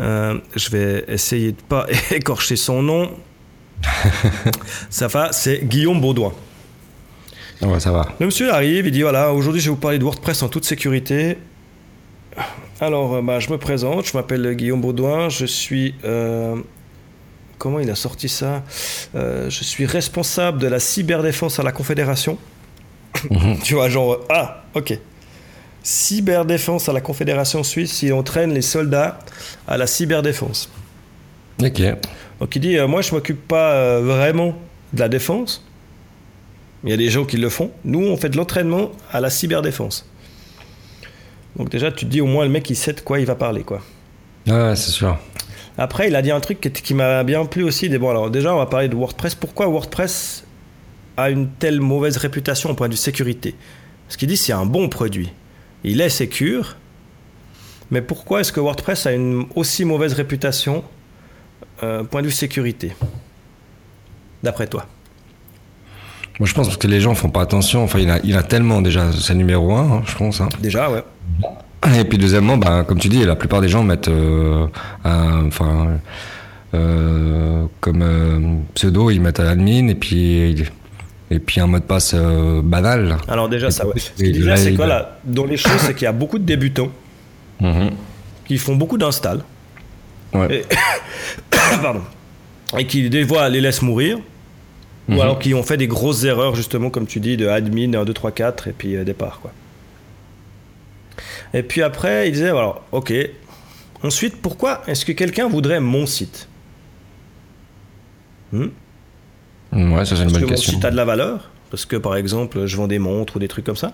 Euh, 0.00 0.38
je 0.56 0.70
vais 0.70 1.04
essayer 1.08 1.52
de 1.52 1.60
pas 1.68 1.86
écorcher 2.10 2.56
son 2.56 2.82
nom. 2.82 3.10
ça 4.90 5.06
va, 5.08 5.32
c'est 5.32 5.64
Guillaume 5.64 6.00
Baudouin. 6.00 6.32
Ouais, 7.62 7.80
ça 7.80 7.92
va. 7.92 8.08
Le 8.18 8.26
monsieur 8.26 8.52
arrive, 8.52 8.86
il 8.86 8.92
dit 8.92 9.02
voilà, 9.02 9.32
aujourd'hui 9.32 9.60
je 9.60 9.66
vais 9.66 9.74
vous 9.74 9.80
parler 9.80 9.98
de 9.98 10.04
WordPress 10.04 10.42
en 10.42 10.48
toute 10.48 10.64
sécurité. 10.64 11.38
Alors, 12.80 13.22
bah, 13.22 13.38
je 13.38 13.50
me 13.50 13.58
présente, 13.58 14.06
je 14.06 14.16
m'appelle 14.16 14.54
Guillaume 14.56 14.80
Baudouin, 14.80 15.28
je 15.28 15.46
suis. 15.46 15.94
euh, 16.04 16.56
comment 17.58 17.78
il 17.78 17.88
a 17.90 17.94
sorti 17.94 18.28
ça? 18.28 18.64
Euh, 19.14 19.48
Je 19.48 19.62
suis 19.62 19.86
responsable 19.86 20.58
de 20.60 20.66
la 20.66 20.80
cyberdéfense 20.80 21.60
à 21.60 21.62
la 21.62 21.70
Confédération. 21.70 22.36
tu 23.62 23.74
vois, 23.74 23.88
genre, 23.88 24.18
ah, 24.28 24.64
ok. 24.74 24.98
Cyberdéfense 25.84 26.88
à 26.88 26.94
la 26.94 27.02
Confédération 27.02 27.62
suisse, 27.62 28.02
il 28.02 28.14
entraîne 28.14 28.54
les 28.54 28.62
soldats 28.62 29.18
à 29.68 29.76
la 29.76 29.86
cyberdéfense. 29.86 30.70
Ok. 31.62 31.82
Donc 32.40 32.56
il 32.56 32.60
dit, 32.60 32.78
euh, 32.78 32.88
moi 32.88 33.02
je 33.02 33.14
m'occupe 33.14 33.46
pas 33.46 33.72
euh, 33.72 34.00
vraiment 34.02 34.56
de 34.94 35.00
la 35.00 35.10
défense. 35.10 35.62
Il 36.84 36.90
y 36.90 36.92
a 36.94 36.96
des 36.96 37.10
gens 37.10 37.26
qui 37.26 37.36
le 37.36 37.50
font. 37.50 37.70
Nous, 37.84 38.00
on 38.00 38.16
fait 38.16 38.30
de 38.30 38.36
l'entraînement 38.38 38.92
à 39.12 39.20
la 39.20 39.28
cyberdéfense. 39.28 40.08
Donc 41.56 41.68
déjà, 41.68 41.92
tu 41.92 42.06
te 42.06 42.10
dis 42.10 42.22
au 42.22 42.26
moins 42.26 42.44
le 42.44 42.50
mec, 42.50 42.68
il 42.70 42.76
sait 42.76 42.94
de 42.94 43.00
quoi 43.00 43.20
il 43.20 43.26
va 43.26 43.34
parler, 43.34 43.62
quoi. 43.62 43.82
Ouais, 44.46 44.76
c'est 44.76 44.90
sûr. 44.90 45.18
Après, 45.76 46.08
il 46.08 46.16
a 46.16 46.22
dit 46.22 46.30
un 46.30 46.40
truc 46.40 46.60
qui, 46.60 46.70
qui 46.70 46.94
m'a 46.94 47.24
bien 47.24 47.44
plu 47.44 47.62
aussi. 47.62 47.90
Des, 47.90 47.98
bon, 47.98 48.08
alors 48.08 48.30
déjà, 48.30 48.54
on 48.54 48.58
va 48.58 48.66
parler 48.66 48.88
de 48.88 48.96
WordPress. 48.96 49.34
Pourquoi 49.34 49.66
WordPress 49.66 50.44
a 51.18 51.28
une 51.28 51.50
telle 51.50 51.80
mauvaise 51.80 52.16
réputation 52.16 52.70
au 52.70 52.74
point 52.74 52.88
de 52.88 52.94
vue 52.94 52.98
sécurité? 52.98 53.54
Parce 54.06 54.16
qu'il 54.16 54.28
dit 54.28 54.38
c'est 54.38 54.52
un 54.54 54.64
bon 54.64 54.88
produit. 54.88 55.30
Il 55.84 56.00
est 56.00 56.08
sécure. 56.08 56.76
Mais 57.90 58.00
pourquoi 58.00 58.40
est-ce 58.40 58.52
que 58.52 58.60
WordPress 58.60 59.06
a 59.06 59.12
une 59.12 59.46
aussi 59.54 59.84
mauvaise 59.84 60.14
réputation 60.14 60.82
euh, 61.82 62.02
point 62.02 62.22
de 62.22 62.26
vue 62.26 62.32
sécurité 62.32 62.94
D'après 64.42 64.66
toi? 64.66 64.86
Moi, 66.40 66.48
je 66.48 66.54
pense 66.54 66.66
parce 66.66 66.78
que 66.78 66.88
les 66.88 67.00
gens 67.00 67.14
font 67.14 67.28
pas 67.30 67.42
attention. 67.42 67.84
Enfin, 67.84 67.98
il 68.00 68.10
a, 68.10 68.18
il 68.24 68.36
a 68.36 68.42
tellement 68.42 68.80
déjà, 68.82 69.12
c'est 69.12 69.34
numéro 69.34 69.72
un, 69.74 69.98
hein, 69.98 70.02
je 70.06 70.16
pense. 70.16 70.40
hein. 70.40 70.48
Déjà, 70.60 70.90
ouais. 70.90 71.04
Et 71.98 72.04
puis 72.04 72.16
deuxièmement, 72.18 72.56
bah, 72.56 72.82
comme 72.88 72.98
tu 72.98 73.08
dis, 73.08 73.22
la 73.24 73.36
plupart 73.36 73.60
des 73.60 73.68
gens 73.68 73.84
mettent, 73.84 74.08
euh, 74.08 74.66
un- 75.04 75.46
enfin, 75.46 75.98
euh, 76.72 77.66
comme 77.80 78.62
pseudo, 78.74 79.10
ils 79.10 79.20
mettent 79.20 79.38
admin 79.40 79.88
et 79.88 79.94
puis 79.94 80.64
et 81.30 81.38
puis 81.38 81.60
un 81.60 81.66
mot 81.66 81.78
de 81.78 81.84
passe 81.84 82.12
euh, 82.14 82.60
banal. 82.62 83.16
Alors 83.28 83.48
déjà, 83.48 83.70
ça, 83.70 83.86
ouais. 83.86 83.94
Ce 83.98 84.10
qu'il 84.10 84.32
dit 84.32 84.40
là, 84.40 84.50
là, 84.52 84.56
c'est 84.56 84.74
quoi 84.74 84.86
là? 84.86 85.18
Dans 85.24 85.44
les 85.46 85.56
choses, 85.56 85.78
c'est 85.78 85.94
qu'il 85.94 86.04
y 86.04 86.08
a 86.08 86.12
beaucoup 86.12 86.38
de 86.38 86.44
débutants 86.44 86.90
Mhm. 87.60 87.90
qui 88.46 88.58
font 88.58 88.76
beaucoup 88.76 88.98
d'installs. 88.98 89.42
Ouais. 90.32 90.54
Et... 90.60 90.64
Pardon. 91.82 92.02
Et 92.76 92.86
qui 92.86 93.08
des 93.08 93.26
fois 93.26 93.48
les 93.48 93.60
laissent 93.60 93.82
mourir. 93.82 94.18
Mhm. 95.08 95.16
Ou 95.16 95.22
alors 95.22 95.38
qui 95.38 95.54
ont 95.54 95.62
fait 95.62 95.76
des 95.76 95.86
grosses 95.86 96.24
erreurs, 96.24 96.54
justement, 96.56 96.90
comme 96.90 97.06
tu 97.06 97.20
dis, 97.20 97.36
de 97.36 97.46
admin 97.46 97.92
1, 97.94 98.04
2, 98.04 98.12
3, 98.12 98.32
4, 98.32 98.68
et 98.68 98.72
puis 98.72 98.96
euh, 98.96 99.04
départ, 99.04 99.40
quoi. 99.40 99.52
Et 101.52 101.62
puis 101.62 101.82
après, 101.82 102.28
il 102.28 102.32
disait, 102.32 102.48
alors, 102.48 102.82
ok. 102.90 103.12
Ensuite, 104.02 104.36
pourquoi 104.42 104.82
est-ce 104.86 105.04
que 105.04 105.12
quelqu'un 105.12 105.48
voudrait 105.48 105.78
mon 105.80 106.06
site? 106.06 106.48
Hmm? 108.52 108.66
Ouais, 109.74 110.04
ça 110.04 110.16
c'est 110.16 110.22
une 110.22 110.30
Parce 110.30 110.32
bonne 110.32 110.40
que 110.42 110.46
mon 110.46 110.50
question. 110.52 110.72
site 110.74 110.84
a 110.84 110.90
de 110.90 110.96
la 110.96 111.04
valeur. 111.04 111.50
Parce 111.70 111.86
que, 111.86 111.96
par 111.96 112.16
exemple, 112.16 112.66
je 112.66 112.76
vends 112.76 112.86
des 112.86 112.98
montres 113.00 113.36
ou 113.36 113.38
des 113.40 113.48
trucs 113.48 113.64
comme 113.64 113.76
ça. 113.76 113.92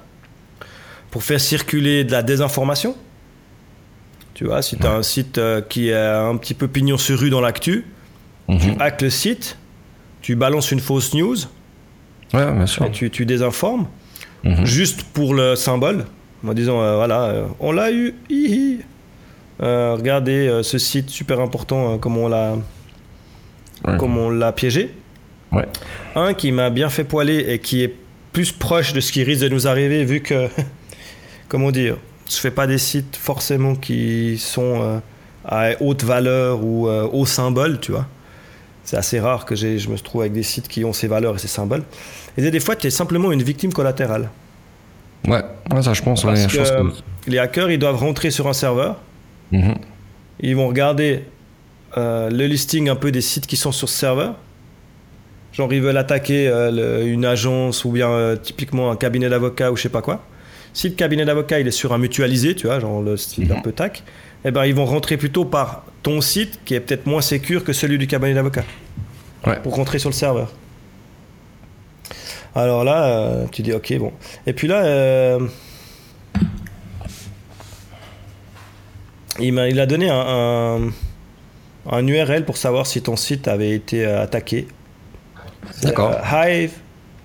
Pour 1.10 1.22
faire 1.22 1.40
circuler 1.40 2.04
de 2.04 2.12
la 2.12 2.22
désinformation. 2.22 2.94
Tu 4.34 4.44
vois, 4.44 4.62
si 4.62 4.76
tu 4.76 4.86
as 4.86 4.92
un 4.92 5.02
site 5.02 5.38
euh, 5.38 5.60
qui 5.60 5.92
a 5.92 6.22
un 6.24 6.36
petit 6.36 6.54
peu 6.54 6.68
pignon 6.68 6.96
sur 6.98 7.18
rue 7.18 7.30
dans 7.30 7.40
l'actu, 7.40 7.84
Mhm. 8.48 8.58
tu 8.58 8.70
hackes 8.80 9.02
le 9.02 9.10
site, 9.10 9.56
tu 10.22 10.34
balances 10.36 10.70
une 10.72 10.80
fausse 10.80 11.14
news, 11.14 11.36
Ouais, 12.34 12.50
bien 12.52 12.66
sûr. 12.66 12.84
et 12.86 12.90
tu, 12.90 13.10
tu 13.10 13.26
désinformes, 13.26 13.86
Mhm. 14.44 14.64
juste 14.66 15.02
pour 15.04 15.34
le 15.34 15.56
symbole, 15.56 16.06
en 16.46 16.52
disant 16.54 16.80
euh, 16.80 16.96
voilà, 16.96 17.22
euh, 17.24 17.46
on 17.60 17.72
l'a 17.72 17.90
eu, 17.92 18.14
hihi. 18.28 18.80
Regardez 19.60 20.60
ce 20.62 20.78
site 20.78 21.10
super 21.10 21.38
important, 21.40 21.98
comme 21.98 22.16
on 22.16 22.28
l'a 22.28 22.54
Ouais. 23.86 23.96
comme 23.98 24.16
on 24.18 24.30
l'a 24.30 24.52
piégé. 24.52 24.94
Ouais. 25.52 25.66
Un 26.14 26.34
qui 26.34 26.52
m'a 26.52 26.70
bien 26.70 26.88
fait 26.90 27.04
poiler 27.04 27.44
et 27.48 27.58
qui 27.58 27.82
est 27.82 27.94
plus 28.32 28.52
proche 28.52 28.92
de 28.92 29.00
ce 29.00 29.10
qui 29.12 29.24
risque 29.24 29.42
de 29.42 29.48
nous 29.48 29.66
arriver, 29.66 30.04
vu 30.04 30.20
que, 30.20 30.48
comment 31.48 31.70
dire, 31.70 31.96
je 32.28 32.36
fais 32.36 32.50
pas 32.52 32.66
des 32.66 32.78
sites 32.78 33.16
forcément 33.16 33.74
qui 33.74 34.38
sont 34.38 34.80
euh, 34.82 34.98
à 35.44 35.70
haute 35.80 36.04
valeur 36.04 36.62
ou 36.62 36.86
euh, 36.88 37.08
haut 37.12 37.26
symbole, 37.26 37.80
tu 37.80 37.90
vois. 37.92 38.06
C'est 38.84 38.96
assez 38.96 39.20
rare 39.20 39.44
que 39.44 39.54
je 39.56 39.88
me 39.88 39.96
trouve 39.98 40.22
avec 40.22 40.32
des 40.32 40.42
sites 40.42 40.66
qui 40.68 40.84
ont 40.84 40.92
ces 40.92 41.06
valeurs 41.06 41.34
et 41.36 41.38
ces 41.38 41.48
symboles. 41.48 41.82
Et 42.36 42.50
des 42.50 42.60
fois, 42.60 42.76
tu 42.76 42.86
es 42.86 42.90
simplement 42.90 43.30
une 43.32 43.42
victime 43.42 43.72
collatérale. 43.72 44.30
Ouais, 45.28 45.42
ouais, 45.72 45.82
ça 45.82 45.92
je 45.92 46.02
pense. 46.02 46.24
ouais, 46.24 46.34
je 46.48 46.56
pense 46.56 46.70
que 46.70 46.76
que- 46.76 47.30
les 47.30 47.38
hackers, 47.38 47.70
ils 47.70 47.78
doivent 47.78 47.96
rentrer 47.98 48.30
sur 48.30 48.48
un 48.48 48.52
serveur, 48.52 48.96
Mhm. 49.52 49.74
ils 50.40 50.56
vont 50.56 50.68
regarder 50.68 51.24
euh, 51.96 52.30
le 52.30 52.46
listing 52.46 52.88
un 52.88 52.94
peu 52.96 53.10
des 53.10 53.20
sites 53.20 53.46
qui 53.48 53.56
sont 53.56 53.72
sur 53.72 53.88
ce 53.88 53.96
serveur. 53.98 54.36
Genre, 55.52 55.72
ils 55.72 55.82
veulent 55.82 55.96
attaquer 55.96 56.46
euh, 56.48 56.70
le- 56.70 57.06
une 57.06 57.24
agence 57.24 57.84
ou 57.84 57.90
bien 57.90 58.08
euh, 58.08 58.36
typiquement 58.36 58.90
un 58.90 58.96
cabinet 58.96 59.28
d'avocats 59.28 59.72
ou 59.72 59.76
je 59.76 59.82
sais 59.82 59.88
pas 59.88 60.02
quoi. 60.02 60.24
Si 60.72 60.88
le 60.88 60.94
cabinet 60.94 61.24
d'avocats 61.24 61.58
il 61.58 61.66
est 61.66 61.72
sur 61.72 61.92
un 61.92 61.98
mutualisé, 61.98 62.54
tu 62.54 62.68
vois, 62.68 62.78
genre 62.78 63.02
le 63.02 63.16
style 63.16 63.50
un 63.50 63.56
Mhm. 63.56 63.62
peu 63.62 63.72
tac, 63.72 64.04
eh 64.44 64.52
ben 64.52 64.64
ils 64.64 64.74
vont 64.74 64.84
rentrer 64.86 65.16
plutôt 65.16 65.44
par 65.44 65.84
ton 66.04 66.20
site 66.20 66.60
qui 66.64 66.74
est 66.74 66.80
peut-être 66.80 67.06
moins 67.06 67.20
sécure 67.20 67.64
que 67.64 67.72
celui 67.72 67.98
du 67.98 68.06
cabinet 68.06 68.34
d'avocats 68.34 68.64
Ouais. 69.46 69.58
pour 69.62 69.74
rentrer 69.74 69.98
sur 69.98 70.08
le 70.10 70.14
serveur. 70.14 70.52
Alors 72.54 72.84
là, 72.84 73.04
euh, 73.06 73.46
tu 73.50 73.62
dis 73.62 73.72
ok, 73.72 73.96
bon. 73.98 74.12
Et 74.46 74.52
puis 74.52 74.68
là, 74.68 74.84
euh, 74.84 75.40
il, 79.40 79.52
m'a, 79.52 79.68
il 79.68 79.80
a 79.80 79.86
donné 79.86 80.10
un, 80.10 80.20
un, 80.20 80.90
un 81.90 82.06
URL 82.06 82.44
pour 82.44 82.56
savoir 82.56 82.86
si 82.86 83.02
ton 83.02 83.16
site 83.16 83.48
avait 83.48 83.70
été 83.70 84.04
attaqué. 84.04 84.68
D'accord. 85.82 86.12
euh, 86.12 86.62
hive, 86.62 86.72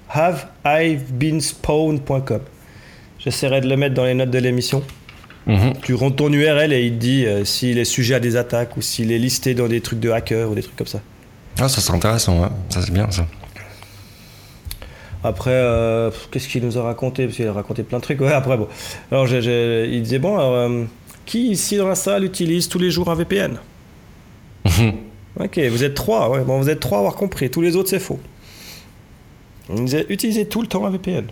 haveivebeenspawned.com. 0.10 2.42
J'essaierai 3.20 3.62
de 3.62 3.68
le 3.68 3.78
mettre 3.78 3.96
dans 3.96 4.06
les 4.06 4.14
notes 4.14 4.30
de 4.32 4.40
l'émission. 4.40 4.84
Mhm. 5.48 5.74
Tu 5.82 5.94
rentres 5.94 6.16
ton 6.18 6.32
URL 6.34 6.74
et 6.74 6.86
il 6.86 6.94
te 6.94 6.98
dit 6.98 7.26
euh, 7.26 7.46
s'il 7.46 7.78
est 7.78 7.86
sujet 7.86 8.16
à 8.16 8.20
des 8.20 8.36
attaques 8.36 8.76
ou 8.78 8.82
s'il 8.82 9.12
est 9.12 9.20
listé 9.20 9.54
dans 9.54 9.68
des 9.68 9.80
trucs 9.82 10.00
de 10.00 10.10
hackers 10.10 10.50
ou 10.50 10.56
des 10.56 10.64
trucs 10.64 10.76
comme 10.76 10.88
ça. 10.88 11.02
Ah, 11.60 11.70
ça 11.70 11.82
c'est 11.82 11.94
intéressant. 11.94 12.42
ouais. 12.42 12.48
Ça 12.70 12.82
c'est 12.82 12.92
bien 12.92 13.10
ça. 13.12 13.26
Après, 15.24 15.52
euh, 15.52 16.12
qu'est-ce 16.32 16.48
qu'il 16.48 16.64
nous 16.64 16.78
a 16.78 16.84
raconté? 16.84 17.26
Parce 17.26 17.36
qu'il 17.38 17.48
a 17.48 17.54
raconté 17.54 17.82
plein 17.84 17.98
de 17.98 18.04
trucs. 18.04 18.22
Ouais, 18.22 18.32
après, 18.32 18.58
bon. 18.58 18.68
Alors, 19.12 19.28
il 19.28 20.02
disait 20.04 20.20
bon, 20.20 20.38
alors, 20.38 20.54
euh, 20.54 20.84
qui 21.26 21.50
ici 21.50 21.78
dans 21.78 21.88
la 21.88 21.96
salle 21.96 22.24
utilise 22.24 22.70
tous 22.70 22.78
les 22.78 22.92
jours 22.92 23.10
un 23.10 23.16
VPN. 23.16 23.58
Ok, 25.40 25.58
vous 25.60 25.84
êtes 25.84 25.94
trois. 25.96 26.30
Ouais, 26.30 26.44
bon, 26.44 26.60
vous 26.60 26.70
êtes 26.70 26.80
trois 26.80 26.98
à 26.98 27.02
avoir 27.02 27.16
compris. 27.16 27.50
Tous 27.50 27.62
les 27.62 27.76
autres, 27.76 27.90
c'est 27.90 28.00
faux. 28.00 28.20
Utilisez 30.10 30.48
tout 30.48 30.62
le 30.62 30.68
temps 30.68 30.86
un 30.86 30.90
VPN. 30.92 31.26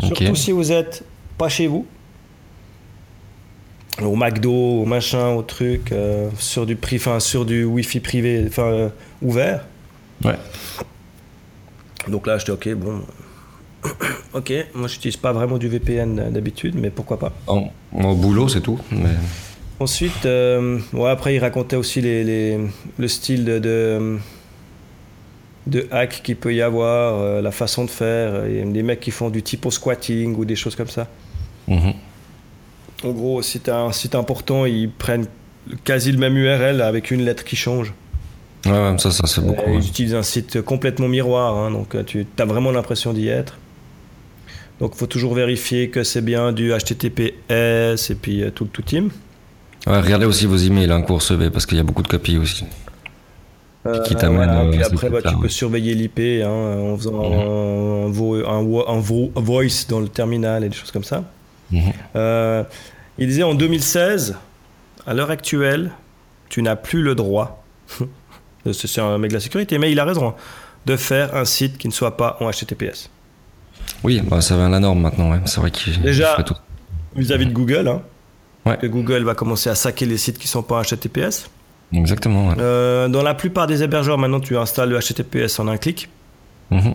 Surtout 0.00 0.34
si 0.34 0.50
vous 0.52 0.72
êtes 0.72 1.04
pas 1.38 1.48
chez 1.48 1.66
vous. 1.66 1.86
Au 4.02 4.16
McDo, 4.16 4.52
au 4.52 4.84
machin, 4.86 5.28
au 5.34 5.42
truc, 5.42 5.92
euh, 5.92 6.28
sur 6.38 6.66
du 6.66 6.74
pri- 6.74 6.96
enfin, 6.96 7.20
sur 7.20 7.44
du 7.44 7.64
Wi-Fi 7.64 8.00
privé, 8.00 8.44
enfin 8.48 8.62
euh, 8.64 8.88
ouvert. 9.22 9.64
Ouais. 10.24 10.34
Donc 12.08 12.26
là, 12.26 12.38
j'étais 12.38 12.50
ok, 12.50 12.74
bon. 12.74 13.02
ok, 14.34 14.52
moi 14.74 14.88
j'utilise 14.88 15.16
pas 15.16 15.32
vraiment 15.32 15.58
du 15.58 15.68
VPN 15.68 16.18
euh, 16.18 16.30
d'habitude, 16.30 16.74
mais 16.76 16.90
pourquoi 16.90 17.20
pas. 17.20 17.32
En- 17.46 17.68
Au 17.92 18.14
boulot, 18.16 18.48
c'est 18.48 18.62
tout. 18.62 18.80
Mais... 18.90 19.10
Ensuite, 19.80 20.24
euh, 20.24 20.78
ouais, 20.92 21.10
après 21.10 21.34
il 21.34 21.38
racontait 21.40 21.76
aussi 21.76 22.00
les, 22.00 22.22
les- 22.24 22.58
le 22.96 23.08
style 23.08 23.44
de, 23.44 23.58
de, 23.58 24.18
de 25.66 25.86
hack 25.90 26.20
qu'il 26.22 26.36
peut 26.36 26.54
y 26.54 26.62
avoir, 26.62 27.20
euh, 27.20 27.42
la 27.42 27.50
façon 27.50 27.84
de 27.84 27.90
faire. 27.90 28.46
Il 28.48 28.56
y 28.56 28.60
a 28.60 28.64
des 28.64 28.82
mecs 28.82 29.00
qui 29.00 29.10
font 29.10 29.30
du 29.30 29.42
typo 29.42 29.70
squatting 29.70 30.36
ou 30.36 30.44
des 30.44 30.56
choses 30.56 30.76
comme 30.76 30.88
ça. 30.88 31.08
Mhm. 31.68 31.92
En 33.02 33.10
gros, 33.10 33.42
si 33.42 33.60
tu 33.60 33.70
as 33.70 33.80
un 33.80 33.92
site 33.92 34.14
important, 34.14 34.64
ils 34.64 34.90
prennent 34.90 35.26
quasi 35.82 36.12
le 36.12 36.18
même 36.18 36.36
URL 36.36 36.80
avec 36.80 37.10
une 37.10 37.24
lettre 37.24 37.44
qui 37.44 37.56
change. 37.56 37.92
Ouais, 38.66 38.72
ouais, 38.72 38.98
ça, 38.98 39.10
ça 39.10 39.26
c'est 39.26 39.40
beaucoup. 39.44 39.60
Euh, 39.68 39.72
ouais. 39.72 39.78
Ils 39.82 39.88
utilisent 39.88 40.14
un 40.14 40.22
site 40.22 40.62
complètement 40.62 41.08
miroir, 41.08 41.56
hein, 41.56 41.70
donc 41.70 41.96
tu 42.06 42.24
as 42.38 42.44
vraiment 42.44 42.70
l'impression 42.70 43.12
d'y 43.12 43.28
être. 43.28 43.58
Donc 44.80 44.92
il 44.94 44.98
faut 44.98 45.06
toujours 45.06 45.34
vérifier 45.34 45.88
que 45.90 46.02
c'est 46.04 46.22
bien 46.22 46.52
du 46.52 46.70
HTTPS 46.72 48.10
et 48.10 48.14
puis 48.20 48.42
tout 48.54 48.64
le 48.64 48.70
tout 48.70 48.82
team. 48.82 49.10
Ouais, 49.86 50.00
regardez 50.00 50.26
aussi 50.26 50.46
vos 50.46 50.56
emails 50.56 50.90
hein, 50.90 51.02
que 51.02 51.08
vous 51.08 51.16
recevez 51.16 51.50
parce 51.50 51.66
qu'il 51.66 51.76
y 51.76 51.80
a 51.80 51.84
beaucoup 51.84 52.02
de 52.02 52.08
copies 52.08 52.38
aussi. 52.38 52.64
qui 54.06 54.14
t'amène, 54.16 54.36
voilà, 54.36 54.60
euh, 54.62 54.70
puis 54.70 54.82
après, 54.82 55.10
bah, 55.10 55.18
tu 55.22 55.36
peux 55.36 55.48
surveiller 55.50 55.94
l'IP 55.94 56.18
hein, 56.42 56.48
en 56.48 56.96
faisant 56.96 57.12
Mhm. 57.12 58.06
un, 58.06 58.10
vo- 58.10 58.46
un 58.48 58.62
vo- 58.62 58.88
un 58.88 58.98
vo- 58.98 59.30
voice 59.34 59.84
dans 59.90 60.00
le 60.00 60.08
terminal 60.08 60.64
et 60.64 60.70
des 60.70 60.74
choses 60.74 60.90
comme 60.90 61.04
ça. 61.04 61.22
Mhm. 61.70 61.92
Euh, 62.16 62.64
il 63.18 63.26
disait 63.28 63.42
en 63.42 63.52
2016, 63.54 64.36
à 65.06 65.12
l'heure 65.12 65.30
actuelle, 65.30 65.90
tu 66.48 66.62
n'as 66.62 66.76
plus 66.76 67.02
le 67.02 67.14
droit 67.14 67.62
C'est 68.72 69.00
un 69.02 69.18
mec 69.18 69.28
de 69.30 69.34
la 69.34 69.40
sécurité, 69.40 69.76
mais 69.76 69.92
il 69.92 70.00
a 70.00 70.06
raison 70.06 70.28
hein, 70.28 70.34
de 70.86 70.96
faire 70.96 71.36
un 71.36 71.44
site 71.44 71.76
qui 71.76 71.86
ne 71.86 71.92
soit 71.92 72.16
pas 72.16 72.38
en 72.40 72.48
HTTPS. 72.50 73.10
Oui, 74.02 74.22
bah, 74.24 74.40
ça 74.40 74.56
va 74.56 74.64
à 74.64 74.68
la 74.70 74.80
norme 74.80 75.02
maintenant. 75.02 75.30
Ouais. 75.32 75.40
C'est 75.44 75.60
vrai 75.60 75.70
qu'il 75.70 76.00
Déjà, 76.00 76.38
vis-à-vis 77.14 77.44
de 77.44 77.52
Google, 77.52 77.86
hein, 77.88 78.00
que 78.64 78.86
Google 78.86 79.24
va 79.24 79.34
commencer 79.34 79.70
à 79.70 79.74
saquer 79.74 80.06
les 80.06 80.16
sites 80.16 80.38
qui 80.38 80.46
ne 80.46 80.50
sont 80.50 80.62
pas 80.62 80.82
HTTPS. 80.82 81.50
Exactement. 81.92 82.54
Euh, 82.58 83.08
dans 83.08 83.22
la 83.22 83.34
plupart 83.34 83.66
des 83.66 83.82
hébergeurs, 83.82 84.18
maintenant, 84.18 84.40
tu 84.40 84.56
installes 84.56 84.88
le 84.88 84.98
HTTPS 84.98 85.58
en 85.58 85.68
un 85.68 85.76
clic. 85.76 86.08
Mhm. 86.70 86.94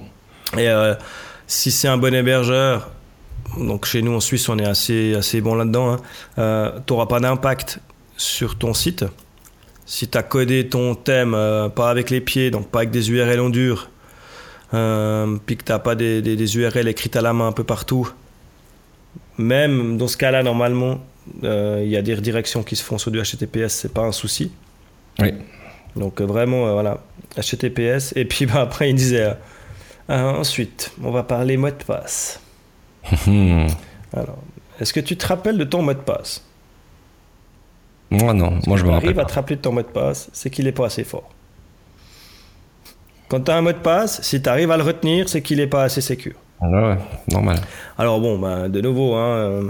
Et 0.58 0.68
euh, 0.68 0.96
si 1.48 1.72
c'est 1.72 1.88
un 1.88 1.98
bon 1.98 2.14
hébergeur, 2.14 2.90
donc 3.58 3.86
chez 3.86 4.02
nous 4.02 4.14
en 4.14 4.20
Suisse, 4.20 4.50
on 4.50 4.58
est 4.58 4.66
assez, 4.66 5.16
assez 5.16 5.42
bon 5.42 5.56
là-dedans, 5.56 5.94
hein, 5.94 5.98
euh, 6.38 6.72
tu 6.86 6.94
n'auras 6.94 7.06
pas 7.06 7.20
d'impact 7.20 7.80
sur 8.18 8.58
ton 8.58 8.74
site. 8.74 9.06
Si 9.86 10.08
tu 10.08 10.18
as 10.18 10.24
codé 10.24 10.68
ton 10.68 10.96
thème 10.96 11.32
pas 11.76 11.90
avec 11.90 12.12
les 12.12 12.22
pieds, 12.22 12.52
donc 12.52 12.68
pas 12.68 12.80
avec 12.80 12.92
des 12.92 13.10
URL 13.10 13.40
en 13.40 13.50
dur, 13.50 13.90
puis 14.70 15.58
que 15.58 15.64
tu 15.64 15.72
n'as 15.72 15.80
pas 15.80 15.96
des, 15.96 16.22
des, 16.22 16.58
URL 16.58 16.88
écrites 16.88 17.16
à 17.16 17.22
la 17.22 17.34
main 17.34 17.48
un 17.48 17.52
peu 17.52 17.64
partout, 17.64 18.08
même 19.40 19.98
dans 19.98 20.08
ce 20.08 20.16
cas-là, 20.18 20.44
normalement, 20.44 21.00
il 21.44 21.90
y 21.90 21.98
a 21.98 22.02
des 22.02 22.16
redirections 22.16 22.64
qui 22.64 22.76
se 22.76 22.84
font 22.84 22.98
sur 22.98 23.12
du 23.12 23.22
HTTPS, 23.22 23.70
c'est 23.70 23.94
pas 23.94 24.02
un 24.02 24.12
souci. 24.12 24.52
Oui. 25.20 25.34
Donc 25.96 26.22
euh, 26.22 26.26
vraiment, 26.26 26.68
euh, 26.68 26.74
voilà, 26.74 27.00
HTTPS. 27.38 28.14
Et 28.16 28.26
puis 28.26 28.46
bah, 28.48 28.62
après, 28.62 28.90
il 28.90 28.96
disait, 28.96 29.36
euh, 30.10 30.32
ensuite, 30.32 30.92
on 31.04 31.12
va 31.12 31.24
parler 31.24 31.58
mot 31.58 31.70
de 31.70 31.84
passe. 31.86 32.40
Alors, 34.14 34.40
est-ce 34.80 34.94
que 34.94 35.00
tu 35.00 35.18
te 35.18 35.28
rappelles 35.28 35.58
de 35.58 35.64
ton 35.64 35.82
mot 35.82 35.94
de 35.94 36.00
passe? 36.00 36.44
Moi 38.12 38.34
non, 38.34 38.58
moi 38.66 38.76
je 38.76 38.84
me 38.86 38.90
rappelle. 38.90 39.10
arrive 39.10 39.20
à 39.20 39.26
te 39.26 39.34
rappeler 39.34 39.56
de 39.56 39.62
ton 39.62 39.72
mot 39.72 39.84
de 39.84 39.88
passe, 39.88 40.30
c'est 40.34 40.50
qu'il 40.50 40.66
n'est 40.66 40.72
pas 40.72 40.88
assez 40.88 41.04
fort. 41.04 41.30
Quand 43.28 43.42
tu 43.42 43.52
as 43.52 43.56
un 43.56 43.62
mot 43.62 43.72
de 43.72 43.78
passe, 43.78 44.20
si 44.24 44.42
tu 44.42 44.50
arrives 44.50 44.72
à 44.72 44.78
le 44.78 44.84
retenir, 44.84 45.30
c'est 45.30 45.44
qu'il 45.44 45.58
n'est 45.58 45.68
pas 45.68 45.84
assez 45.84 46.02
sécur. 46.02 46.34
ouais, 46.60 46.98
normal. 47.32 47.60
Alors 48.00 48.20
bon, 48.20 48.40
bah, 48.40 48.68
de 48.68 48.82
nouveau, 48.82 49.14
hein, 49.14 49.70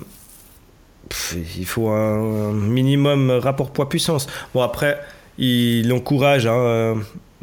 il 1.58 1.66
faut 1.66 1.90
un 1.90 2.54
minimum 2.54 3.32
rapport 3.32 3.72
poids-puissance. 3.72 4.28
Bon, 4.54 4.62
après, 4.62 5.00
il 5.40 5.92
encourage 5.94 6.46
hein, 6.46 6.54
euh, 6.54 6.96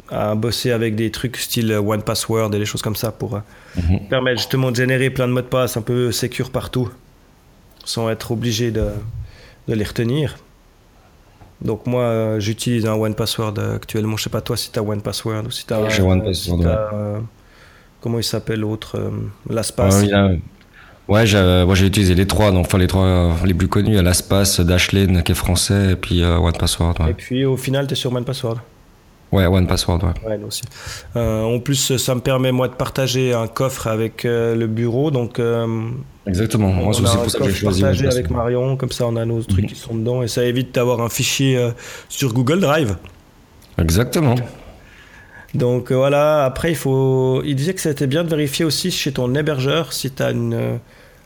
à 0.09 0.35
bosser 0.35 0.71
avec 0.71 0.95
des 0.95 1.11
trucs 1.11 1.37
style 1.37 1.71
One 1.73 2.03
Password 2.03 2.53
et 2.53 2.59
des 2.59 2.65
choses 2.65 2.81
comme 2.81 2.95
ça 2.95 3.11
pour 3.11 3.35
euh, 3.35 3.39
mhm. 3.75 4.07
permettre 4.07 4.37
justement 4.37 4.71
de 4.71 4.75
générer 4.75 5.09
plein 5.09 5.27
de 5.27 5.33
mots 5.33 5.41
de 5.41 5.47
passe 5.47 5.77
un 5.77 5.81
peu 5.81 6.11
sécures 6.11 6.51
partout 6.51 6.89
sans 7.83 8.09
être 8.09 8.31
obligé 8.31 8.71
de, 8.71 8.89
de 9.67 9.73
les 9.73 9.83
retenir. 9.83 10.37
Donc 11.61 11.87
moi, 11.87 12.03
euh, 12.03 12.39
j'utilise 12.39 12.85
un 12.85 12.93
One 12.93 13.15
Password 13.15 13.55
actuellement. 13.75 14.15
Je 14.17 14.23
sais 14.23 14.29
pas 14.29 14.41
toi 14.41 14.55
si 14.55 14.71
tu 14.71 14.77
as 14.77 14.83
One 14.83 15.01
Password 15.01 15.47
ou 15.47 15.51
si 15.51 15.65
tu 15.65 15.73
as... 15.73 15.89
J'ai 15.89 16.03
One 16.03 16.23
Password, 16.23 17.23
Comment 17.99 18.19
il 18.19 18.23
s'appelle 18.23 18.59
l'autre 18.59 19.11
LastPass. 19.49 20.05
Ouais, 21.07 21.25
j'ai 21.25 21.85
utilisé 21.85 22.15
les 22.15 22.27
trois, 22.27 22.51
donc 22.51 22.65
enfin 22.65 22.77
les 22.77 22.87
trois 22.87 23.03
euh, 23.03 23.31
les 23.45 23.53
plus 23.53 23.69
connus, 23.69 24.01
LastPass, 24.01 24.59
Dashlane 24.59 25.23
qui 25.23 25.31
est 25.31 25.35
français, 25.35 25.91
et 25.91 25.95
puis 25.95 26.21
euh, 26.21 26.37
OnePassword. 26.37 26.95
Et 27.09 27.13
puis 27.13 27.45
au 27.45 27.55
final, 27.55 27.87
tu 27.87 27.93
es 27.93 27.95
sur 27.95 28.13
OnePassword 28.13 28.59
Ouais, 29.31 29.45
OnePassword, 29.45 30.03
ouais. 30.03 30.29
ouais 30.29 30.39
aussi. 30.45 30.63
Euh, 31.17 31.43
en 31.43 31.59
plus, 31.59 31.97
ça 31.97 32.15
me 32.15 32.21
permet 32.21 32.53
moi 32.53 32.69
de 32.69 32.73
partager 32.73 33.33
un 33.33 33.47
coffre 33.47 33.87
avec 33.87 34.23
le 34.23 34.65
bureau, 34.67 35.11
donc. 35.11 35.41
Exactement. 36.25 36.71
Moi, 36.71 36.93
c'est 36.93 37.01
pour 37.01 37.29
ça 37.29 37.39
que 37.39 37.45
j'ai 37.45 37.53
choisi. 37.53 37.81
Partager 37.81 38.07
avec 38.07 38.29
Marion, 38.29 38.75
comme 38.75 38.91
ça 38.91 39.05
on 39.07 39.15
a 39.15 39.25
nos 39.25 39.41
trucs 39.43 39.63
mhm. 39.63 39.69
qui 39.69 39.75
sont 39.75 39.95
dedans, 39.95 40.23
et 40.23 40.27
ça 40.27 40.43
évite 40.43 40.75
d'avoir 40.75 41.01
un 41.01 41.09
fichier 41.09 41.71
sur 42.09 42.33
Google 42.33 42.59
Drive. 42.59 42.97
Exactement. 43.77 44.35
Donc 45.53 45.93
voilà, 45.93 46.43
après 46.43 46.71
il 46.71 46.75
faut. 46.75 47.41
Il 47.45 47.55
disait 47.55 47.73
que 47.73 47.81
c'était 47.81 48.07
bien 48.07 48.25
de 48.25 48.29
vérifier 48.29 48.65
aussi 48.65 48.91
chez 48.91 49.13
ton 49.13 49.33
hébergeur 49.35 49.93
si 49.93 50.11
tu 50.11 50.21
as 50.21 50.31
une 50.31 50.79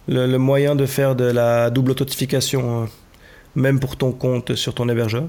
le, 0.07 0.37
moyen 0.37 0.75
de 0.75 0.85
faire 0.85 1.15
de 1.15 1.25
la 1.25 1.69
double 1.69 1.91
authentification, 1.91 2.83
euh, 2.83 2.85
même 3.55 3.79
pour 3.79 3.97
ton 3.97 4.11
compte 4.11 4.55
sur 4.55 4.73
ton 4.73 4.87
hébergeur. 4.89 5.25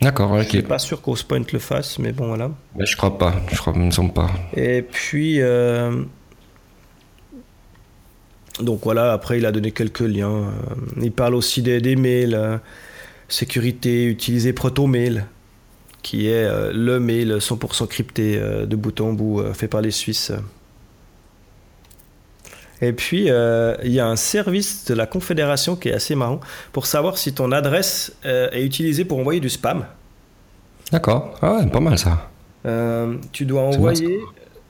D'accord, 0.00 0.32
ok. 0.32 0.42
Je 0.42 0.48
suis 0.48 0.62
pas 0.62 0.78
sûr 0.78 1.00
qu'Ospoint 1.00 1.42
le 1.52 1.58
fasse, 1.58 1.98
mais 1.98 2.12
bon, 2.12 2.28
voilà. 2.28 2.50
Mais 2.76 2.84
je 2.84 2.96
crois 2.96 3.16
pas, 3.16 3.34
je 3.50 3.56
crois, 3.56 3.72
me 3.72 3.90
semble 3.90 4.12
pas. 4.12 4.30
Et 4.54 4.82
puis, 4.82 5.40
euh, 5.40 6.02
donc 8.60 8.80
voilà, 8.84 9.12
après 9.12 9.38
il 9.38 9.46
a 9.46 9.52
donné 9.52 9.72
quelques 9.72 10.00
liens. 10.00 10.30
Euh, 10.30 10.50
il 11.00 11.12
parle 11.12 11.34
aussi 11.34 11.62
des, 11.62 11.80
des 11.80 11.96
mails, 11.96 12.60
sécurité, 13.28 14.04
utiliser 14.04 14.52
ProtoMail, 14.52 15.24
qui 16.02 16.28
est 16.28 16.46
le 16.72 17.00
mail 17.00 17.38
100% 17.38 17.88
crypté 17.88 18.38
de 18.38 18.76
bout 18.76 19.00
en 19.00 19.12
bout, 19.12 19.42
fait 19.54 19.66
par 19.66 19.80
les 19.80 19.90
Suisses. 19.90 20.30
Et 22.82 22.92
puis, 22.92 23.30
euh, 23.30 23.74
il 23.84 23.92
y 23.92 24.00
a 24.00 24.06
un 24.06 24.16
service 24.16 24.84
de 24.84 24.94
la 24.94 25.06
Confédération 25.06 25.76
qui 25.76 25.88
est 25.88 25.94
assez 25.94 26.14
marrant 26.14 26.40
pour 26.72 26.86
savoir 26.86 27.16
si 27.18 27.32
ton 27.32 27.52
adresse 27.52 28.12
euh, 28.24 28.48
est 28.52 28.64
utilisée 28.64 29.04
pour 29.04 29.18
envoyer 29.18 29.40
du 29.40 29.48
spam. 29.48 29.86
D'accord. 30.92 31.36
Ah 31.40 31.54
ouais, 31.54 31.66
pas 31.66 31.80
mal 31.80 31.98
ça. 31.98 32.28
Euh, 32.66 33.16
tu 33.32 33.44
dois 33.46 33.62
envoyer. 33.62 34.20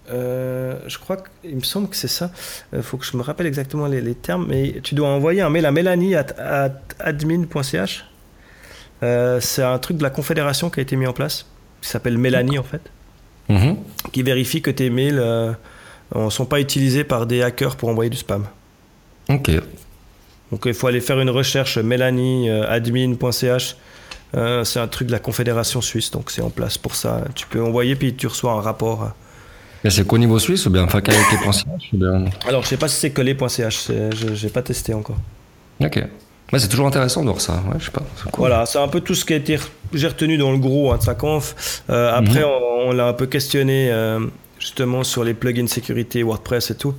je 0.09 0.99
crois 0.99 1.19
qu'il 1.43 1.57
me 1.57 1.63
semble 1.63 1.89
que 1.89 1.97
c'est 1.97 2.09
ça. 2.09 2.31
Il 2.73 2.83
faut 2.83 2.97
que 2.97 3.05
je 3.05 3.17
me 3.17 3.23
rappelle 3.23 3.47
exactement 3.47 3.87
les, 3.87 4.15
termes. 4.15 4.47
Mais 4.49 4.81
tu 4.83 4.95
dois 4.95 5.09
envoyer 5.09 5.41
un 5.41 5.51
mail 5.51 5.67
à 5.67 5.73
mélanie 5.73 6.15
at, 6.15 6.27
admin.ch. 7.01 8.05
c'est 9.01 9.63
un 9.63 9.79
truc 9.79 9.97
de 9.97 10.03
la 10.03 10.11
Confédération 10.11 10.71
qui 10.71 10.81
a 10.81 10.83
été 10.83 10.95
mis 10.97 11.07
en 11.07 11.13
place. 11.13 11.47
Qui 11.81 11.89
s'appelle 11.89 12.19
Mélanie 12.19 12.59
en 12.59 12.63
fait. 12.63 12.81
Mm-hmm. 13.51 13.77
Qui 14.13 14.23
vérifie 14.23 14.63
que 14.63 14.71
tes 14.71 14.91
mails 14.91 15.57
ne 16.15 16.31
sont 16.31 16.47
pas 16.47 16.61
utilisés 16.61 17.05
par 17.05 17.27
des 17.27 17.43
hackers 17.43 17.77
pour 17.77 17.89
envoyer 17.89 18.11
du 18.11 18.17
spam. 18.17 18.47
Ok. 19.29 19.51
Donc 20.53 20.63
il 20.67 20.75
faut 20.75 20.87
aller 20.87 21.01
faire 21.01 21.21
une 21.21 21.31
recherche 21.31 21.79
Mélanie 21.79 22.49
euh, 22.49 22.71
admin.ch. 22.71 23.77
Euh, 24.37 24.65
c'est 24.65 24.79
un 24.79 24.87
truc 24.87 25.09
de 25.09 25.13
la 25.13 25.19
Confédération 25.19 25.81
suisse, 25.81 26.11
donc 26.11 26.31
c'est 26.31 26.43
en 26.43 26.51
place 26.51 26.79
pour 26.79 26.95
ça. 26.95 27.23
Tu 27.35 27.47
peux 27.47 27.63
envoyer 27.63 27.97
puis 27.97 28.15
tu 28.15 28.27
reçois 28.27 28.53
un 28.53 28.61
rapport. 28.61 29.11
Mais 29.83 29.91
c'est 29.91 30.07
qu'au 30.07 30.19
niveau 30.19 30.39
suisse 30.39 30.67
ou 30.67 30.71
bien 30.71 30.87
bien... 31.93 32.25
Alors 32.47 32.63
je 32.63 32.69
sais 32.69 32.77
pas 32.77 32.89
si 32.89 32.97
c'est 32.97 33.11
collé.ch, 33.11 33.89
je 33.89 34.45
n'ai 34.45 34.53
pas 34.53 34.63
testé 34.63 34.95
encore. 34.95 35.19
Ok. 35.81 36.03
Mais 36.53 36.61
c'est 36.61 36.69
toujours 36.69 36.87
intéressant 36.87 37.23
de 37.23 37.27
voir 37.27 37.41
ça. 37.41 37.55
Ouais, 37.69 37.77
je 37.79 37.87
sais 37.87 37.91
pas. 37.91 38.03
Voilà, 38.37 38.67
c'est 38.67 38.79
un 38.79 38.89
peu 38.89 39.01
tout 39.01 39.15
ce 39.15 39.25
qui 39.25 39.33
a 39.33 39.37
été 39.37 39.59
j'ai 39.93 40.09
retenu 40.09 40.39
dans 40.39 40.53
le 40.53 40.59
gros 40.59 40.93
hein, 40.93 40.99
de 40.99 41.03
sa 41.03 41.15
conf. 41.15 41.83
Euh, 41.91 42.15
après, 42.15 42.41
mhm. 42.41 42.87
on, 42.87 42.93
l'a 42.93 43.09
un 43.09 43.13
peu 43.13 43.27
questionné 43.27 43.91
justement 44.67 45.05
sur 45.05 45.23
les 45.23 45.33
plugins 45.33 45.69
sécurité 45.69 46.25
WordPress 46.25 46.73
et 46.73 46.75
tout. 46.75 46.95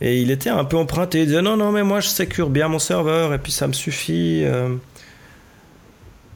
Et 0.00 0.20
il 0.20 0.32
était 0.32 0.50
un 0.50 0.64
peu 0.64 0.76
emprunté. 0.76 1.20
Il 1.20 1.26
disait 1.26 1.42
non, 1.42 1.56
non, 1.56 1.70
mais 1.70 1.84
moi 1.84 2.00
je 2.00 2.08
sécure 2.08 2.50
bien 2.50 2.66
mon 2.66 2.80
serveur 2.80 3.32
et 3.32 3.38
puis 3.38 3.52
ça 3.52 3.68
me 3.68 3.72
suffit. 3.72 4.42
Euh. 4.44 4.74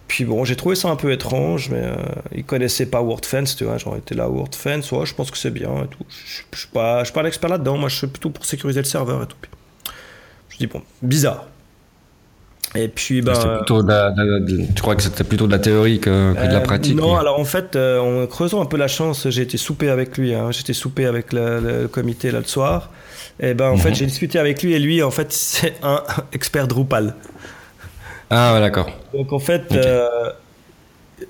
Puis 0.07 0.25
bon, 0.25 0.45
j'ai 0.45 0.57
trouvé 0.57 0.75
ça 0.77 0.89
un 0.89 0.97
peu 0.97 1.13
étrange, 1.13 1.69
mais 1.69 1.83
euh, 1.83 1.97
il 2.35 2.45
connaissait 2.45 2.87
pas 2.87 3.03
WordFence, 3.03 3.57
tu 3.57 3.65
vois. 3.65 3.77
Genre, 3.77 3.97
été 3.97 4.15
là, 4.15 4.29
WordFence, 4.29 4.91
ouais, 4.93 5.05
je 5.05 5.15
pense 5.15 5.31
que 5.31 5.37
c'est 5.37 5.51
bien 5.51 5.85
et 5.85 5.89
tout. 5.89 6.05
Je, 6.09 6.59
suis 6.59 6.69
pas, 6.69 7.03
pas 7.03 7.23
l'expert 7.23 7.51
là-dedans, 7.51 7.77
moi 7.77 7.89
je 7.89 7.97
suis 7.97 8.07
plutôt 8.07 8.31
pour 8.31 8.47
sécuriser 8.47 8.81
le 8.81 8.87
serveur 8.87 9.23
et 9.23 9.27
tout. 9.27 9.37
je 10.49 10.59
dis 10.59 10.67
bon, 10.69 10.83
bizarre. 11.03 11.47
Et 12.75 12.89
puis, 12.89 13.23
ben. 13.23 13.33
Plutôt 13.33 13.83
tu 13.83 14.83
crois 14.83 14.95
que 14.95 15.03
c'était 15.03 15.25
plutôt 15.25 15.47
de 15.47 15.53
la 15.53 15.59
théorie 15.59 16.01
que, 16.01 16.33
de 16.33 16.53
la 16.53 16.57
euh, 16.57 16.61
pratique 16.61 16.97
Non, 16.97 17.17
alors 17.17 17.41
en 17.41 17.45
fait, 17.45 17.77
euh, 17.77 17.99
en 17.99 18.27
creusant 18.27 18.61
un 18.61 18.67
peu 18.67 18.77
la 18.77 18.89
chance, 18.89 19.29
j'ai 19.31 19.43
été 19.43 19.57
souper 19.57 19.89
avec 19.89 20.19
lui. 20.19 20.35
Hein. 20.35 20.51
J'étais 20.51 20.75
souper 20.75 21.07
avec 21.07 21.33
le, 21.33 21.87
comité 21.87 22.31
là 22.31 22.39
le 22.39 22.45
soir. 22.45 22.91
Et 23.41 23.55
ben 23.55 23.71
en 23.71 23.77
fait, 23.77 23.91
mhm. 23.91 23.95
j'ai 23.95 24.07
discuté 24.07 24.39
avec 24.39 24.63
lui 24.63 24.75
et 24.75 24.79
lui, 24.79 25.03
en 25.03 25.11
fait, 25.11 25.33
c'est 25.33 25.75
un 25.83 26.03
expert 26.33 26.69
Drupal. 26.69 27.15
Ah 28.31 28.53
ouais, 28.53 28.61
d'accord. 28.61 28.91
Donc 29.15 29.33
en 29.33 29.39
fait, 29.39 29.73
euh, 29.73 30.31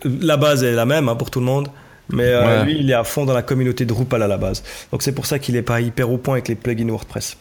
la 0.04 0.36
base 0.36 0.64
est 0.64 0.72
la 0.72 0.86
même 0.86 1.08
hein, 1.08 1.14
pour 1.14 1.30
tout 1.30 1.40
le 1.40 1.46
monde. 1.46 1.68
Mais 2.10 2.64
lui, 2.64 2.78
il 2.80 2.90
est 2.90 2.94
à 2.94 3.04
fond 3.04 3.26
dans 3.26 3.34
la 3.34 3.42
communauté 3.42 3.84
Drupal 3.84 4.22
à 4.22 4.26
la 4.26 4.38
base. 4.38 4.64
Donc 4.90 5.02
c'est 5.02 5.12
pour 5.12 5.26
ça 5.26 5.38
qu'il 5.38 5.54
n'est 5.54 5.62
pas 5.62 5.80
hyper 5.82 6.10
au 6.10 6.16
point 6.16 6.36
avec 6.36 6.48
les 6.48 6.54
plugins 6.54 6.88
WordPress. 6.88 7.36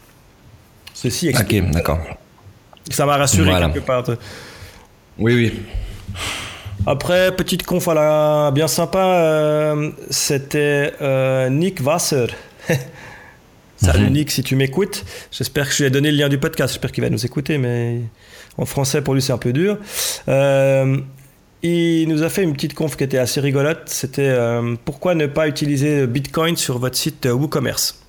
Ceci 0.94 1.30
explique. 1.30 1.64
Ok, 1.64 1.72
d'accord. 1.72 2.00
Ça 2.92 3.06
m'a 3.06 3.18
rassuré 3.18 3.52
quelque 3.60 3.80
part. 3.80 4.04
Oui, 5.20 5.34
oui. 5.34 5.54
Après, 6.86 7.36
petite 7.36 7.64
conf 7.64 7.88
la 7.88 8.52
bien 8.54 8.68
sympa, 8.68 9.00
euh, 9.00 9.92
c'était 10.10 10.94
euh, 11.02 11.50
Nick 11.50 11.82
Wasser. 11.84 12.28
Salut 13.78 14.06
mhm. 14.06 14.14
Nick, 14.14 14.32
si 14.32 14.42
tu 14.42 14.56
m'écoutes. 14.56 15.04
J'espère 15.32 15.68
que 15.68 15.74
je 15.74 15.84
lui 15.84 15.88
ai 15.88 15.90
donné 15.90 16.12
le 16.12 16.18
lien 16.18 16.30
du 16.30 16.38
podcast. 16.38 16.74
J'espère 16.74 16.92
qu'il 16.92 17.04
va 17.04 17.10
nous 17.10 17.26
écouter, 17.26 17.58
mais 17.58 18.00
en 18.58 18.66
français, 18.66 19.02
pour 19.02 19.14
lui, 19.14 19.22
c'est 19.22 19.34
un 19.34 19.38
peu 19.38 19.54
dur. 19.54 19.78
Euh, 20.30 20.98
il 21.62 22.08
nous 22.08 22.24
a 22.24 22.30
fait 22.30 22.44
une 22.44 22.54
petite 22.54 22.74
conf 22.74 22.96
qui 22.96 23.04
était 23.04 23.18
assez 23.18 23.42
rigolote. 23.42 23.82
C'était 23.88 24.34
pourquoi 24.86 25.14
ne 25.14 25.26
pas 25.26 25.48
utiliser 25.48 26.08
Bitcoin 26.08 26.56
sur 26.56 26.80
votre 26.80 26.96
site 26.96 27.26
WooCommerce? 27.26 28.07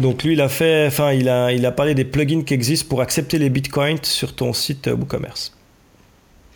Donc 0.00 0.22
lui, 0.22 0.34
il 0.34 0.40
a 0.40 0.48
fait, 0.48 0.86
enfin, 0.86 1.12
il 1.12 1.28
a, 1.28 1.52
il 1.52 1.66
a 1.66 1.72
parlé 1.72 1.94
des 1.94 2.04
plugins 2.04 2.42
qui 2.42 2.54
existent 2.54 2.88
pour 2.88 3.00
accepter 3.00 3.38
les 3.38 3.50
bitcoins 3.50 3.98
sur 4.02 4.34
ton 4.34 4.52
site 4.52 4.86
WooCommerce. 4.88 5.52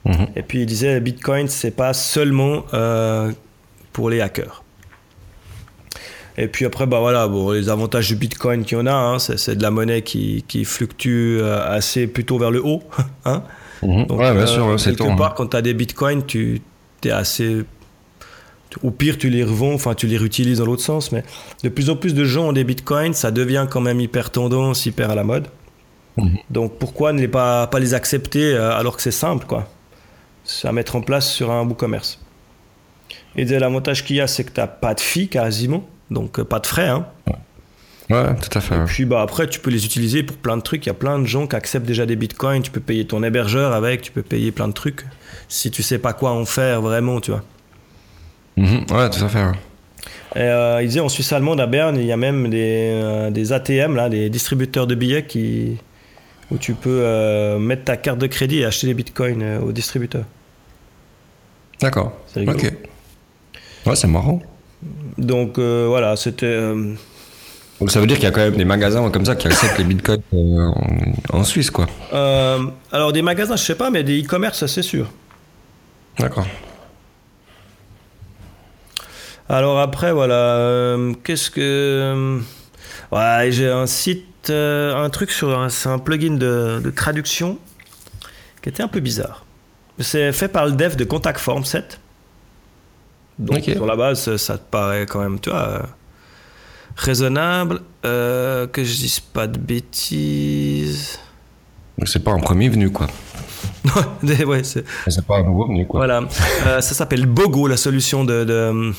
Mhm. 0.04 0.26
Et 0.36 0.42
puis 0.42 0.60
il 0.60 0.66
disait 0.66 1.00
Bitcoin, 1.00 1.48
c'est 1.48 1.70
pas 1.70 1.92
seulement 1.92 2.64
euh, 2.74 3.32
pour 3.92 4.10
les 4.10 4.20
hackers. 4.20 4.62
Et 6.36 6.48
puis 6.48 6.64
après, 6.64 6.86
bah 6.86 6.98
voilà, 6.98 7.28
bon, 7.28 7.52
les 7.52 7.68
avantages 7.68 8.08
du 8.08 8.16
Bitcoin 8.16 8.64
qu'il 8.64 8.76
y 8.76 8.80
en 8.80 8.86
a, 8.86 8.92
hein, 8.92 9.18
c'est 9.20 9.54
de 9.56 9.62
la 9.62 9.70
monnaie 9.70 10.02
qui, 10.02 10.44
qui, 10.48 10.64
fluctue 10.64 11.38
euh, 11.40 11.64
assez 11.64 12.08
plutôt 12.08 12.38
vers 12.38 12.50
le 12.50 12.64
haut. 12.64 12.82
Hein. 13.24 13.42
Mhm. 13.82 14.06
ouais, 14.10 14.34
bien 14.34 14.46
sûr, 14.46 14.66
euh, 14.66 14.78
c'est 14.78 14.96
Quelque 14.96 15.16
part, 15.16 15.30
hein. 15.30 15.34
quand 15.36 15.46
tu 15.48 15.56
as 15.56 15.62
des 15.62 15.74
Bitcoins, 15.74 16.24
tu 16.26 16.60
es 17.04 17.10
assez. 17.10 17.64
Au 18.82 18.90
pire, 18.90 19.18
tu 19.18 19.30
les 19.30 19.44
revends, 19.44 19.74
enfin, 19.74 19.94
tu 19.94 20.06
les 20.06 20.16
réutilises 20.16 20.58
dans 20.58 20.66
l'autre 20.66 20.82
sens. 20.82 21.12
Mais 21.12 21.22
de 21.62 21.68
plus 21.68 21.90
en 21.90 21.96
plus 21.96 22.14
de 22.14 22.24
gens 22.24 22.48
ont 22.48 22.52
des 22.52 22.64
Bitcoins, 22.64 23.14
ça 23.14 23.30
devient 23.30 23.66
quand 23.70 23.80
même 23.80 24.00
hyper 24.00 24.30
tendance, 24.30 24.86
hyper 24.86 25.10
à 25.10 25.14
la 25.14 25.24
mode. 25.24 25.48
Mhm. 26.16 26.38
Donc 26.50 26.78
pourquoi 26.78 27.12
ne 27.12 27.20
les 27.20 27.28
pas, 27.28 27.66
pas 27.66 27.80
les 27.80 27.94
accepter 27.94 28.54
alors 28.56 28.96
que 28.96 29.02
c'est 29.02 29.10
simple, 29.10 29.46
quoi? 29.46 29.68
À 30.62 30.72
mettre 30.72 30.96
en 30.96 31.00
place 31.00 31.30
sur 31.30 31.50
un 31.50 31.66
commerce. 31.70 32.18
Et 33.36 33.44
l'avantage 33.44 34.04
qu'il 34.04 34.16
y 34.16 34.20
a, 34.20 34.26
c'est 34.26 34.44
que 34.44 34.52
tu 34.52 34.60
n'as 34.60 34.66
pas 34.66 34.94
de 34.94 35.00
fee 35.00 35.28
quasiment, 35.28 35.86
donc 36.10 36.38
euh, 36.38 36.44
pas 36.44 36.60
de 36.60 36.66
frais. 36.66 36.88
Hein. 36.88 37.06
Ouais. 38.10 38.34
tout 38.34 38.58
à 38.58 38.60
fait. 38.60 38.76
Et 38.76 38.84
puis 38.84 39.04
bah, 39.06 39.22
après, 39.22 39.48
tu 39.48 39.60
peux 39.60 39.70
les 39.70 39.86
utiliser 39.86 40.22
pour 40.22 40.36
plein 40.36 40.56
de 40.56 40.62
trucs. 40.62 40.84
Il 40.86 40.88
y 40.88 40.92
a 40.92 40.94
plein 40.94 41.18
de 41.18 41.24
gens 41.24 41.46
qui 41.46 41.56
acceptent 41.56 41.86
déjà 41.86 42.06
des 42.06 42.16
bitcoins. 42.16 42.62
Tu 42.62 42.70
peux 42.70 42.80
payer 42.80 43.06
ton 43.06 43.22
hébergeur 43.22 43.72
avec, 43.72 44.02
tu 44.02 44.12
peux 44.12 44.22
payer 44.22 44.52
plein 44.52 44.68
de 44.68 44.72
trucs. 44.72 45.06
Si 45.48 45.70
tu 45.70 45.82
sais 45.82 45.98
pas 45.98 46.12
quoi 46.12 46.32
en 46.32 46.44
faire 46.44 46.82
vraiment, 46.82 47.20
tu 47.20 47.30
vois. 47.30 47.42
Mhm. 48.56 48.86
ouais, 48.90 49.10
tout 49.10 49.24
à 49.24 49.28
fait. 49.28 49.44
Et, 50.36 50.40
euh, 50.40 50.82
il 50.82 50.88
disait 50.88 51.00
en 51.00 51.08
Suisse 51.08 51.32
allemande, 51.32 51.60
à 51.60 51.66
Berne, 51.66 51.96
il 51.96 52.06
y 52.06 52.12
a 52.12 52.16
même 52.16 52.50
des, 52.50 52.90
euh, 52.92 53.30
des 53.30 53.52
ATM, 53.52 53.94
là, 53.94 54.08
des 54.08 54.28
distributeurs 54.30 54.86
de 54.86 54.94
billets 54.94 55.24
qui, 55.24 55.76
où 56.50 56.58
tu 56.58 56.74
peux 56.74 57.00
euh, 57.02 57.58
mettre 57.58 57.84
ta 57.84 57.96
carte 57.96 58.18
de 58.18 58.26
crédit 58.26 58.60
et 58.60 58.64
acheter 58.64 58.88
des 58.88 58.94
bitcoins 58.94 59.58
au 59.58 59.72
distributeur. 59.72 60.24
D'accord. 61.80 62.12
Ok. 62.36 62.72
Ouais, 63.86 63.96
c'est 63.96 64.08
marrant. 64.08 64.40
Donc 65.18 65.58
voilà, 65.58 66.16
c'était. 66.16 66.72
Donc 67.80 67.90
ça 67.90 68.00
veut 68.00 68.06
dire 68.06 68.16
qu'il 68.16 68.24
y 68.24 68.28
a 68.28 68.30
quand 68.30 68.40
même 68.40 68.56
des 68.56 68.64
magasins 68.64 69.10
comme 69.10 69.24
ça 69.24 69.34
qui 69.34 69.46
acceptent 69.46 69.78
les 69.78 69.84
bitcoins 69.84 70.22
en, 71.32 71.44
Suisse, 71.44 71.70
quoi. 71.70 71.86
alors 72.92 73.12
des 73.12 73.22
magasins, 73.22 73.56
je 73.56 73.62
sais 73.62 73.74
pas, 73.74 73.90
mais 73.90 74.02
des 74.02 74.22
e-commerce, 74.22 74.66
c'est 74.66 74.82
sûr. 74.82 75.10
D'accord. 76.18 76.46
Alors 79.48 79.78
après, 79.78 80.12
voilà, 80.12 80.96
qu'est-ce 81.22 81.50
que. 81.50 82.40
Ouais, 83.12 83.48
j'ai 83.50 83.68
un 83.68 83.86
site 83.86 84.26
euh, 84.50 84.94
un 84.94 85.10
truc 85.10 85.30
sur 85.30 85.58
un, 85.58 85.68
c'est 85.68 85.88
un 85.88 85.98
plugin 85.98 86.36
de, 86.36 86.92
traduction 86.94 87.58
qui 88.62 88.68
était 88.68 88.82
un 88.82 88.88
peu 88.88 89.00
bizarre. 89.00 89.44
C'est 89.98 90.32
fait 90.32 90.48
par 90.48 90.66
le 90.66 90.72
dev 90.72 90.96
de 90.96 91.04
Contact 91.04 91.38
Form 91.38 91.64
7. 91.64 92.00
Donc 93.38 93.64
sur 93.64 93.86
la 93.86 93.96
base, 93.96 94.36
ça 94.36 94.58
te 94.58 94.70
paraît 94.70 95.06
quand 95.06 95.20
même, 95.20 95.40
tu 95.40 95.50
vois, 95.50 95.82
raisonnable. 96.96 97.80
Euh, 98.04 98.66
que 98.66 98.84
je 98.84 98.94
dise 98.94 99.20
pas 99.20 99.46
de 99.46 99.58
bêtises. 99.58 101.18
C'est 102.04 102.22
pas 102.22 102.32
un 102.32 102.40
premier 102.40 102.68
venu, 102.68 102.90
quoi. 102.90 103.06
ouais, 104.22 104.64
c'est... 104.64 104.84
c'est 105.08 105.24
pas 105.24 105.38
un 105.38 105.42
nouveau 105.44 105.66
venu, 105.66 105.86
quoi. 105.86 106.00
Voilà. 106.00 106.22
Euh, 106.66 106.80
ça 106.80 106.94
s'appelle 106.94 107.26
Bogo, 107.26 107.66
la 107.66 107.76
solution 107.76 108.24
de, 108.24 108.44
de 108.44 108.92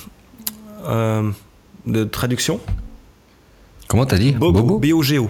traduction. 2.11 2.59
Comment 3.87 4.05
t'as 4.05 4.17
dit 4.17 4.31
Bogo 4.31 4.79
B-O-G-O. 4.79 5.29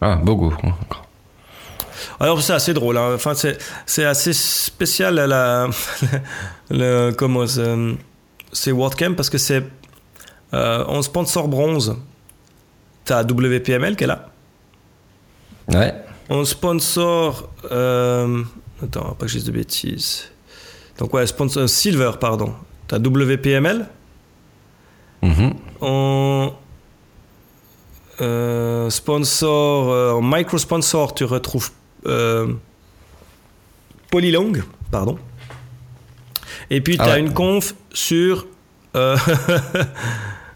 Ah, 0.00 0.16
Bogo. 0.16 0.52
Alors 2.20 2.42
c'est 2.42 2.52
assez 2.52 2.74
drôle, 2.74 2.96
hein. 2.96 3.12
enfin 3.14 3.32
c'est 3.34 4.04
assez 4.04 4.32
spécial 4.32 5.14
la, 5.14 5.68
le, 6.70 7.10
comment 7.12 7.44
c'est 8.52 8.72
WordCamp 8.72 9.14
parce 9.14 9.30
que 9.30 9.38
c'est 9.38 9.62
euh, 10.54 10.84
en 10.84 11.02
sponsor 11.02 11.48
bronze, 11.48 11.96
t'as 13.04 13.22
WPML 13.22 13.96
qui 13.96 14.04
est 14.04 14.06
là. 14.06 14.28
Ouais. 15.68 15.94
En 16.28 16.44
sponsor, 16.44 17.50
euh, 17.70 18.42
attends, 18.82 19.14
pas 19.14 19.26
que 19.26 19.32
je 19.32 19.38
dise 19.38 19.46
de 19.46 19.52
bêtises. 19.52 20.30
Donc 20.98 21.12
ouais, 21.14 21.26
sponsor 21.26 21.68
silver 21.68 22.12
pardon, 22.20 22.54
t'as 22.88 22.98
WPML. 22.98 23.86
Mm 25.22 25.50
En 25.80 26.52
euh, 28.20 28.88
sponsor, 28.88 29.90
euh, 29.90 30.12
en 30.12 30.22
micro 30.22 30.56
sponsor, 30.56 31.14
tu 31.14 31.24
retrouves 31.24 31.70
euh, 32.06 32.54
Polylong, 34.10 34.62
pardon. 34.90 35.18
Et 36.70 36.80
puis 36.80 36.96
tu 36.96 37.02
as 37.02 37.12
ah 37.12 37.18
une 37.18 37.32
conf 37.32 37.74
sur 37.92 38.46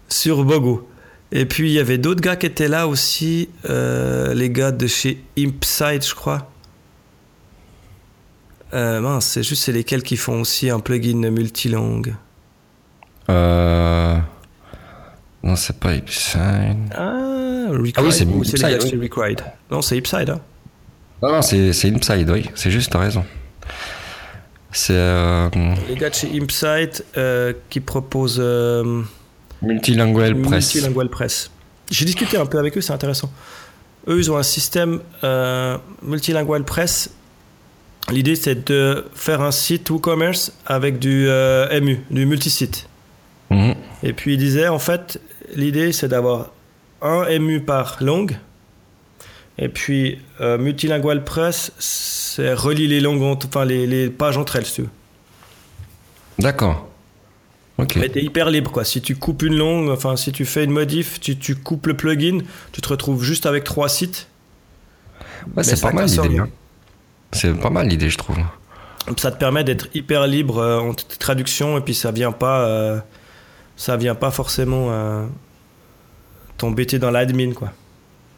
sur 0.09 0.45
Bogo. 0.45 0.89
Et 1.31 1.45
puis 1.45 1.71
il 1.71 1.75
y 1.75 1.79
avait 1.79 1.99
d'autres 1.99 2.23
gars 2.23 2.37
qui 2.37 2.47
étaient 2.47 2.69
là 2.69 2.89
aussi, 2.89 3.51
les 3.69 4.51
gars 4.51 4.73
de 4.73 4.87
chez 4.87 5.23
Impside, 5.39 6.03
je 6.05 6.15
crois. 6.15 6.51
mince, 8.73 9.27
c'est 9.27 9.43
juste 9.43 9.65
c'est 9.65 9.73
lesquels 9.73 10.03
qui 10.03 10.17
font 10.17 10.41
aussi 10.41 10.71
un 10.71 10.81
plugin 10.81 11.31
multilangue. 11.31 12.15
Euh... 13.29 14.19
Non, 15.43 15.57
c'est 15.57 15.79
pas 15.79 15.95
Ipside. 15.95 16.95
Ah. 16.95 17.31
Ah 17.71 18.03
oui, 18.03 18.13
c'est 18.13 18.25
Ipside. 18.25 19.45
Non, 19.71 19.83
c'est 19.83 19.97
Ipside. 19.97 20.31
Hein. 20.31 20.41
Non, 21.23 21.33
non, 21.33 21.43
c'est 21.43 21.69
Ipside, 21.89 22.31
oui. 22.31 22.51
C'est 22.55 22.71
juste, 22.71 22.93
t'as 22.93 22.99
raison. 22.99 23.25
C'est. 24.73 24.95
Euh... 24.95 25.49
Les 25.89 25.97
gars 25.97 26.11
de 26.11 26.15
chez 26.15 26.29
Ipside 26.29 27.05
euh, 27.17 27.53
qui 27.69 27.81
proposent. 27.81 28.39
Euh, 28.41 29.03
Multilingual 29.63 30.41
Press. 30.41 30.75
Multilingual 30.75 31.09
Press. 31.09 31.51
J'ai 31.91 32.05
discuté 32.05 32.37
un 32.37 32.47
peu 32.47 32.59
avec 32.59 32.77
eux, 32.77 32.81
c'est 32.81 32.93
intéressant. 32.93 33.31
Eux, 34.09 34.19
ils 34.19 34.31
ont 34.31 34.37
un 34.37 34.43
système 34.43 35.01
euh, 35.25 35.77
Multilingual 36.03 36.65
Press. 36.65 37.11
L'idée, 38.11 38.37
c'est 38.37 38.69
de 38.69 39.07
faire 39.15 39.43
un 39.43 39.51
site 39.51 39.91
WooCommerce 39.91 40.53
avec 40.67 40.99
du 40.99 41.29
MU, 41.83 42.01
du 42.11 42.27
multisite. 42.27 42.89
Mhm. 43.51 43.75
Et 44.03 44.13
puis 44.13 44.35
il 44.35 44.39
disait, 44.39 44.69
en 44.69 44.79
fait, 44.79 45.21
l'idée 45.55 45.93
c'est 45.93 46.09
d'avoir 46.09 46.51
un 47.03 47.39
MU 47.39 47.61
par 47.61 47.99
langue. 48.01 48.39
Et 49.59 49.69
puis 49.69 50.19
euh, 50.41 50.59
Multilingual 50.59 51.25
Press, 51.25 51.73
c'est 51.79 52.55
relier 52.55 52.87
les 52.87 53.01
langues, 53.01 53.23
enfin 53.23 53.65
les, 53.65 53.87
les, 53.87 54.09
pages 54.09 54.39
entre 54.39 54.57
elles, 54.57 54.67
si 54.67 54.75
tu 54.75 54.83
veux. 54.83 54.89
D'accord. 56.39 56.89
Ok. 57.77 57.97
Mais 57.97 58.09
t'es 58.09 58.23
hyper 58.23 58.51
libre, 58.51 58.71
quoi. 58.71 58.85
Si 58.85 59.01
tu 59.01 59.17
coupes 59.17 59.43
une 59.43 59.57
langue, 59.57 59.91
enfin 59.91 60.17
si 60.17 60.33
tu 60.33 60.45
fais 60.45 60.65
une 60.65 60.71
modif, 60.71 61.21
tu, 61.21 61.37
tu 61.37 61.57
coupes 61.57 61.87
le 61.87 61.95
plugin, 61.95 62.39
tu 62.73 62.81
te 62.81 62.89
retrouves 62.89 63.23
juste 63.23 63.47
avec 63.47 63.65
trois 63.65 63.89
sites. 63.89 64.29
Ouais, 65.57 65.63
c'est 65.63 65.81
pas 65.81 65.93
mal 65.93 66.07
l'idée. 66.07 66.39
Hein. 66.39 66.49
C'est 67.33 67.55
pas 67.55 67.71
mal 67.71 67.89
l'idée, 67.89 68.11
je 68.11 68.19
trouve. 68.19 68.37
Ça 69.17 69.31
te 69.31 69.39
permet 69.39 69.65
d'être 69.65 69.89
hyper 69.95 70.27
libre 70.27 70.59
euh, 70.59 70.79
en 70.79 70.95
traduction 70.95 71.79
et 71.79 71.81
puis 71.81 71.95
ça 71.95 72.13
vient 72.13 72.33
pas. 72.33 72.61
Euh, 72.67 73.01
ça 73.81 73.97
vient 73.97 74.15
pas 74.15 74.31
forcément 74.31 74.89
euh, 74.91 75.25
t'embêter 76.59 76.99
dans 76.99 77.11
l'admin, 77.11 77.55
quoi. 77.55 77.73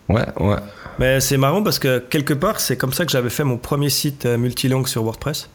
Ouais, 0.08 0.24
ouais. 0.38 0.56
Mais 1.00 1.18
c'est 1.18 1.36
marrant 1.36 1.64
parce 1.64 1.80
que 1.80 1.98
quelque 1.98 2.32
part, 2.32 2.60
c'est 2.60 2.76
comme 2.76 2.92
ça 2.92 3.04
que 3.04 3.10
j'avais 3.10 3.28
fait 3.28 3.42
mon 3.42 3.56
premier 3.56 3.90
site 3.90 4.24
euh, 4.24 4.38
multilingue 4.38 4.86
sur 4.86 5.02
WordPress. 5.02 5.50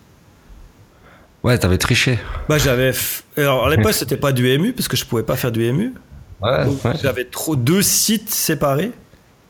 Ouais, 1.42 1.58
t'avais 1.58 1.78
triché. 1.78 2.20
Bah, 2.50 2.58
j'avais. 2.58 2.92
Alors, 3.38 3.66
à 3.66 3.70
l'époque, 3.70 3.94
c'était 3.94 4.18
pas 4.18 4.34
du 4.34 4.58
MU 4.58 4.74
parce 4.74 4.90
que 4.90 4.98
je 4.98 5.06
pouvais 5.06 5.24
pas 5.24 5.38
faire 5.38 5.54
du 5.54 5.72
MU. 5.72 5.94
Ouais, 6.42 6.66
J'avais 7.02 7.24
trop 7.24 7.56
deux 7.56 7.82
sites 7.82 8.30
séparés. 8.30 8.92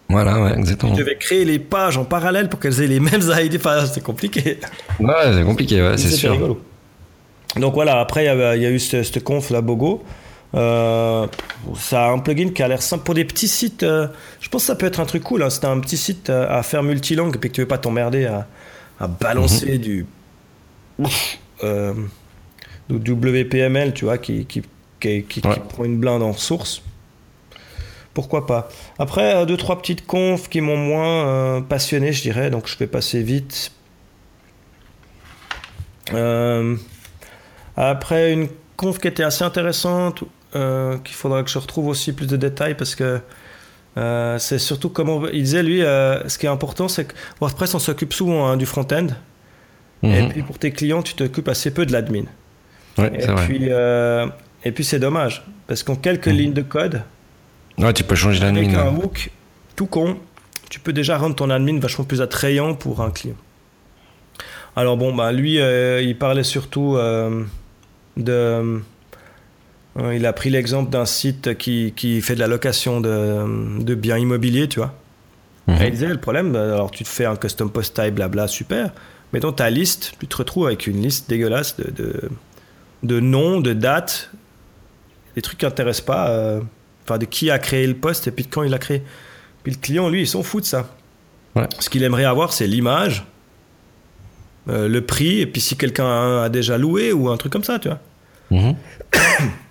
Voilà, 0.07 0.39
ouais, 0.39 0.53
exactement. 0.55 0.93
Je 0.93 0.99
devais 0.99 1.17
créer 1.17 1.45
les 1.45 1.57
pages 1.57 1.97
en 1.97 2.05
parallèle 2.05 2.47
pour 2.47 2.59
qu'elles 2.59 2.79
aient 2.79 2.87
les 2.87 2.99
mêmes 2.99 3.23
ID. 3.35 3.55
Enfin, 3.55 3.87
c'était 3.87 4.01
compliqué. 4.01 4.59
Ouais, 4.99 5.33
c'est 5.33 5.43
compliqué, 5.43 5.81
ouais, 5.81 5.97
c'est 5.97 6.11
sûr. 6.11 6.33
Rigolo. 6.33 6.61
Donc 7.55 7.73
voilà, 7.73 7.99
après, 7.99 8.25
il 8.25 8.61
y, 8.61 8.65
a, 8.65 8.69
eu 8.69 8.77
cette, 8.77 9.23
conf, 9.23 9.49
la 9.49 9.61
Bogo. 9.61 10.03
Euh, 10.55 11.27
ça 11.75 12.05
a 12.05 12.09
un 12.09 12.19
plugin 12.19 12.49
qui 12.49 12.63
a 12.63 12.67
l'air 12.67 12.81
simple 12.81 13.03
pour 13.03 13.15
des 13.15 13.25
petits 13.25 13.47
sites. 13.47 13.83
Euh, 13.83 14.07
je 14.39 14.49
pense 14.49 14.63
que 14.63 14.67
ça 14.67 14.75
peut 14.75 14.85
être 14.85 14.99
un 14.99 15.05
truc 15.05 15.23
cool. 15.23 15.43
Hein. 15.43 15.49
Un 15.63 15.79
petit 15.79 15.97
site 15.97 16.29
euh, 16.29 16.47
à 16.49 16.63
faire 16.63 16.83
multilangue 16.83 17.35
et 17.35 17.39
que 17.39 17.47
tu 17.47 17.61
veux 17.61 17.67
pas 17.67 17.77
t'emmerder 17.77 18.25
à, 18.25 18.47
balancer 19.07 19.73
mhm. 19.73 19.77
du, 19.77 20.05
du 22.89 23.11
WPML, 23.11 23.93
tu 23.93 24.05
vois, 24.05 24.17
qui, 24.17 24.45
qui, 24.45 24.61
prend 25.69 25.83
une 25.83 25.97
blinde 25.97 26.23
en 26.23 26.33
source. 26.33 26.81
Pourquoi 28.15 28.47
pas 28.47 28.69
Après, 28.97 29.45
deux, 29.45 29.57
trois 29.57 29.79
petites 29.79 30.07
confs 30.07 30.49
qui 30.49 30.61
m'ont 30.61 30.77
moins 30.77 31.61
passionné, 31.61 32.11
je 32.11 32.23
dirais, 32.23 32.49
donc 32.49 32.67
je 32.67 32.75
vais 32.75 32.87
passer 32.87 33.21
vite. 33.21 33.71
Après, 37.75 38.33
une 38.33 38.47
conf 38.75 38.97
qui 38.97 39.07
était 39.07 39.21
assez 39.21 39.43
intéressante, 39.43 40.23
euh, 40.57 40.97
qu'il 41.03 41.15
faudra 41.15 41.43
que 41.43 41.49
je 41.49 41.57
retrouve 41.59 41.87
aussi 41.87 42.11
plus 42.13 42.27
de 42.27 42.35
détails 42.37 42.75
parce 42.75 42.95
que 42.95 43.19
euh, 43.97 44.37
c'est 44.39 44.59
surtout 44.59 44.89
comment 44.89 45.27
il 45.27 45.43
disait 45.43 45.63
lui 45.63 45.81
euh, 45.81 46.27
ce 46.27 46.37
qui 46.37 46.45
est 46.45 46.49
important 46.49 46.87
c'est 46.87 47.05
que 47.05 47.13
WordPress 47.41 47.73
on 47.75 47.79
s'occupe 47.79 48.13
souvent 48.13 48.47
hein, 48.47 48.57
du 48.57 48.65
front-end 48.65 49.07
Et 50.03 50.21
Mhm. 50.21 50.29
puis 50.29 50.41
pour 50.43 50.59
tes 50.59 50.71
clients, 50.71 51.01
tu 51.01 51.15
t'occupes 51.15 51.47
assez 51.47 51.71
peu 51.73 51.83
de 51.85 51.91
l'admin. 51.91 52.25
Ouais, 52.99 53.11
Et 53.19 53.27
puis, 53.45 53.69
et 54.65 54.71
puis 54.71 54.83
c'est 54.83 54.99
dommage, 54.99 55.43
parce 55.67 55.81
qu'en 55.83 55.95
quelques 55.95 56.27
Mhm. 56.27 56.35
lignes 56.37 56.53
de 56.53 56.61
code, 56.61 57.01
Ouais, 57.79 57.93
tu 57.93 58.03
peux 58.03 58.15
changer 58.15 58.43
avec 58.43 58.55
l'admin. 58.71 58.79
un 58.79 58.95
ouais. 58.95 59.03
hook 59.05 59.31
tout 59.75 59.87
con, 59.87 60.17
tu 60.69 60.79
peux 60.79 60.93
déjà 60.93 61.17
rendre 61.17 61.35
ton 61.35 61.49
admin 61.49 61.79
vachement 61.79 62.05
plus 62.05 62.21
attrayant 62.21 62.75
pour 62.75 63.01
un 63.01 63.09
client. 63.11 63.35
Alors 64.75 64.97
bon, 64.97 65.15
bah 65.15 65.31
lui, 65.31 65.55
il 65.57 66.15
parlait 66.19 66.43
surtout 66.43 66.97
de... 68.17 68.81
il 70.13 70.25
a 70.25 70.33
pris 70.33 70.49
l'exemple 70.49 70.89
d'un 70.91 71.05
site 71.05 71.57
qui, 71.57 71.93
qui 71.95 72.21
fait 72.21 72.35
de 72.35 72.39
la 72.39 72.47
location 72.47 73.01
de, 73.01 73.81
de 73.81 73.95
biens 73.95 74.17
immobiliers, 74.17 74.67
tu 74.67 74.79
vois. 74.79 74.93
Et 75.81 75.87
il 75.87 75.91
disait, 75.91 76.07
le 76.07 76.17
problème, 76.17 76.53
bah, 76.53 76.63
alors 76.63 76.91
tu 76.91 77.03
te 77.03 77.09
fais 77.09 77.25
un 77.25 77.35
custom 77.35 77.69
post 77.69 77.93
type, 77.99 78.15
blabla, 78.15 78.47
super. 78.47 78.91
Mais 79.33 79.39
dans 79.41 79.51
ta 79.51 79.69
liste, 79.69 80.13
tu 80.19 80.25
te 80.27 80.37
retrouves 80.37 80.67
avec 80.67 80.87
une 80.87 81.01
liste 81.01 81.29
dégueulasse 81.29 81.75
de, 81.75 81.91
de, 81.91 82.29
de 83.03 83.19
noms, 83.19 83.59
de 83.59 83.73
dates, 83.73 84.31
des 85.35 85.41
trucs 85.41 85.57
qui 85.59 85.65
n'intéressent 85.65 86.05
pas. 86.05 86.29
euh, 86.29 86.61
Enfin, 87.03 87.17
de 87.17 87.25
qui 87.25 87.49
a 87.51 87.57
créé 87.59 87.87
le 87.87 87.93
poste 87.95 88.27
et 88.27 88.31
puis 88.31 88.43
de 88.43 88.49
quand 88.49 88.63
il 88.63 88.69
l'a 88.71 88.79
créé. 88.79 89.01
Puis 89.63 89.71
le 89.71 89.77
client, 89.79 90.09
lui, 90.09 90.21
il 90.21 90.27
s'en 90.27 90.43
fout 90.43 90.61
de 90.63 90.67
ça. 90.67 90.93
Ouais. 91.55 91.67
Ce 91.79 91.89
qu'il 91.89 92.03
aimerait 92.03 92.25
avoir, 92.25 92.51
c'est 92.51 92.67
l'image, 92.67 93.25
euh, 94.69 94.87
le 94.89 95.01
prix, 95.05 95.39
et 95.39 95.45
puis 95.47 95.61
si 95.61 95.77
quelqu'un 95.77 96.05
a, 96.05 96.43
a 96.43 96.49
déjà 96.49 96.77
loué 96.77 97.13
ou 97.13 97.29
un 97.29 97.37
truc 97.37 97.51
comme 97.53 97.63
ça, 97.63 97.79
tu 97.79 97.87
vois. 97.87 97.99
Mhm. 98.51 98.75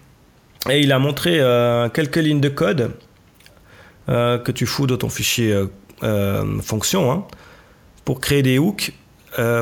Et 0.69 0.81
il 0.81 0.93
a 0.93 0.99
montré 0.99 1.39
euh, 1.41 1.89
quelques 1.89 2.17
lignes 2.17 2.41
de 2.41 2.49
code 2.49 2.93
euh, 4.09 4.39
que 4.39 4.53
tu 4.53 4.67
fous 4.67 4.87
dans 4.87 4.97
ton 4.97 5.09
fichier 5.09 5.67
euh, 6.03 6.61
fonction 6.61 7.13
hein, 7.13 7.25
pour 8.05 8.21
créer 8.21 8.43
des 8.43 8.59
hooks 8.59 8.93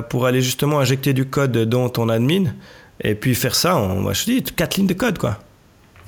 pour 0.09 0.27
aller 0.27 0.41
justement 0.41 0.79
injecter 0.79 1.13
du 1.15 1.25
code 1.25 1.59
dans 1.59 1.89
ton 1.89 2.09
admin 2.09 2.53
et 3.01 3.17
puis 3.17 3.35
faire 3.35 3.57
ça 3.57 3.75
en, 3.75 3.97
moi, 3.97 4.13
je 4.13 4.25
te 4.25 4.31
dis, 4.31 4.43
quatre 4.45 4.77
lignes 4.77 4.87
de 4.87 4.95
code 4.95 5.19
quoi. 5.19 5.41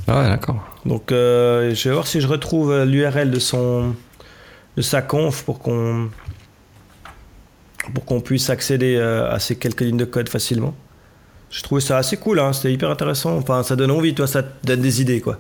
Ah 0.07 0.21
ouais, 0.21 0.29
d'accord. 0.29 0.65
Donc 0.85 1.11
euh, 1.11 1.75
je 1.75 1.89
vais 1.89 1.93
voir 1.93 2.07
si 2.07 2.21
je 2.21 2.29
retrouve 2.29 2.85
l'URL 2.85 3.29
de 3.29 3.41
son 3.41 3.97
de 4.77 4.83
sa 4.83 5.03
conf 5.03 5.43
pour 5.43 5.59
qu'on 5.59 6.11
pour 7.93 8.05
qu'on 8.05 8.21
puisse 8.21 8.51
accéder 8.51 8.99
à 8.99 9.41
ces 9.41 9.57
quelques 9.57 9.81
lignes 9.81 9.97
de 9.97 10.05
code 10.05 10.29
facilement. 10.29 10.77
Je 11.57 11.63
trouvais 11.63 11.81
ça 11.81 11.97
assez 11.97 12.19
cool, 12.19 12.39
hein, 12.39 12.53
c'était 12.53 12.71
hyper 12.73 12.91
intéressant. 12.91 13.37
Enfin, 13.39 13.63
ça 13.63 13.77
donne 13.77 13.91
envie, 13.91 14.15
toi, 14.15 14.27
ça 14.27 14.43
te 14.43 14.67
donne 14.67 14.83
des 14.83 15.01
idées, 15.01 15.23
quoi. 15.23 15.39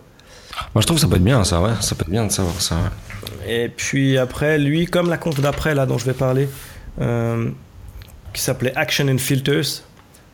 Moi, 0.75 0.81
je 0.81 0.87
trouve 0.87 0.97
que 0.97 1.03
ça 1.03 1.09
peut 1.09 1.17
être 1.17 1.25
bien, 1.25 1.45
ça, 1.45 1.61
ouais. 1.61 1.73
Ça 1.81 1.95
peut 1.95 2.03
être 2.05 2.11
bien 2.11 2.25
de 2.27 2.33
savoir 2.33 2.59
ça. 2.61 2.77
ouais. 2.77 3.65
Et 3.65 3.69
puis 3.69 4.17
après, 4.17 4.57
lui, 4.59 4.87
comme 4.87 5.11
la 5.11 5.19
conf 5.19 5.39
d'après, 5.41 5.75
là, 5.75 5.85
dont 5.85 5.99
je 5.99 6.07
vais 6.07 6.15
parler, 6.15 6.49
euh, 7.03 7.51
qui 8.33 8.41
s'appelait 8.41 8.73
Action 8.77 9.07
and 9.09 9.19
Filters. 9.19 9.83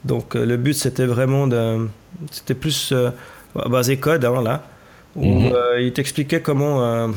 Donc 0.04 0.36
euh, 0.36 0.44
le 0.46 0.56
but, 0.56 0.74
c'était 0.74 1.06
vraiment 1.06 1.48
de. 1.48 1.88
C'était 2.30 2.54
plus 2.54 2.92
euh, 2.92 3.10
basé 3.68 3.96
code, 3.96 4.24
hein, 4.24 4.40
là, 4.42 4.62
où 5.16 5.24
Mhm. 5.40 5.52
euh, 5.52 5.80
il 5.80 5.92
t'expliquait 5.92 6.40
comment 6.40 7.08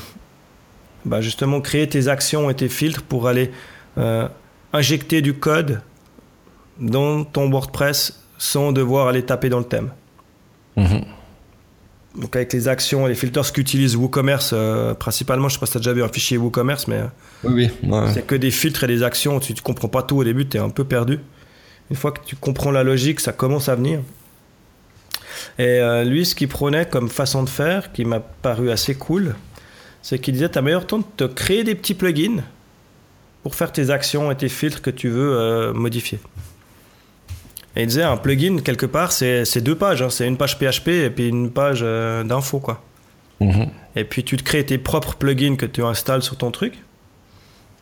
bah, 1.06 1.22
justement 1.22 1.62
créer 1.62 1.88
tes 1.88 2.08
actions 2.08 2.50
et 2.50 2.56
tes 2.56 2.70
filtres 2.70 3.04
pour 3.04 3.28
aller 3.28 3.52
injecter 4.74 5.22
du 5.22 5.36
code 5.36 5.82
dans 6.80 7.24
ton 7.24 7.50
WordPress 7.50 8.22
sans 8.38 8.72
devoir 8.72 9.08
aller 9.08 9.24
taper 9.24 9.50
dans 9.50 9.60
le 9.60 9.66
thème. 9.66 9.92
Mhm. 10.78 11.04
Donc 12.20 12.36
avec 12.36 12.54
les 12.54 12.68
actions 12.70 13.06
et 13.06 13.10
les 13.10 13.16
filters 13.16 13.52
qu'utilise 13.52 13.96
WooCommerce 13.98 14.52
euh, 14.54 14.94
principalement, 14.94 15.50
je 15.50 15.56
sais 15.56 15.60
pas 15.60 15.66
si 15.66 15.74
tu 15.74 15.78
as 15.78 15.82
déjà 15.82 15.94
vu 15.94 16.04
un 16.04 16.08
fichier 16.08 16.38
WooCommerce, 16.38 16.88
mais 16.88 17.02
Oui, 17.44 17.70
oui. 17.84 17.90
ouais. 17.90 18.12
c'est 18.14 18.26
que 18.26 18.36
des 18.36 18.52
filtres 18.52 18.86
et 18.86 18.88
des 18.88 19.04
actions, 19.04 19.40
tu, 19.42 19.54
tu 19.54 19.62
comprends 19.62 19.90
pas 19.90 20.02
tout 20.02 20.18
au 20.18 20.24
début, 20.24 20.48
tu 20.48 20.56
es 20.58 20.60
un 20.60 20.70
peu 20.70 20.86
perdu. 20.86 21.20
Une 21.90 21.96
fois 21.98 22.12
que 22.12 22.20
tu 22.26 22.36
comprends 22.38 22.72
la 22.72 22.84
logique, 22.84 23.20
ça 23.20 23.32
commence 23.34 23.68
à 23.70 23.76
venir. 23.76 24.00
Et 25.60 25.64
euh, 25.80 26.04
lui, 26.04 26.26
ce 26.26 26.36
qu'il 26.36 26.48
prônait 26.48 26.86
comme 26.86 27.10
façon 27.10 27.44
de 27.44 27.50
faire, 27.50 27.92
qui 27.92 28.06
m'a 28.06 28.20
paru 28.22 28.72
assez 28.72 28.96
cool, 28.96 29.36
c'est 30.02 30.18
qu'il 30.20 30.34
disait, 30.34 30.50
tu 30.50 30.58
as 30.58 30.62
meilleur 30.62 30.88
temps 30.88 31.00
de 31.00 31.04
te 31.18 31.24
créer 31.26 31.64
des 31.64 31.76
petits 31.76 31.94
plugins 31.96 32.44
pour 33.44 33.56
faire 33.56 33.72
tes 33.72 33.90
actions 33.90 34.32
et 34.32 34.36
tes 34.36 34.50
filtres 34.50 34.82
que 34.82 34.90
tu 34.90 35.10
veux 35.10 35.34
euh, 35.38 35.74
modifier. 35.74 36.20
Et 37.76 37.82
il 37.82 37.88
disait, 37.88 38.04
un 38.04 38.18
plugin, 38.18 38.60
quelque 38.60 38.86
part, 38.86 39.12
c'est 39.12 39.62
deux 39.62 39.76
pages. 39.76 40.02
hein. 40.02 40.10
c'est 40.10 40.28
une 40.28 40.38
page 40.38 40.58
PHP 40.58 40.88
et 40.90 41.10
puis 41.10 41.28
une 41.28 41.52
page 41.52 41.82
euh, 41.84 42.24
d'info, 42.24 42.60
quoi. 42.60 42.82
Mhm. 43.42 43.68
Et 43.98 44.04
puis 44.06 44.24
tu 44.24 44.38
te 44.38 44.44
crées 44.44 44.66
tes 44.66 44.78
propres 44.78 45.16
plugins 45.16 45.56
que 45.58 45.66
tu 45.66 45.84
installes 45.84 46.22
sur 46.22 46.38
ton 46.38 46.52
truc. 46.52 46.82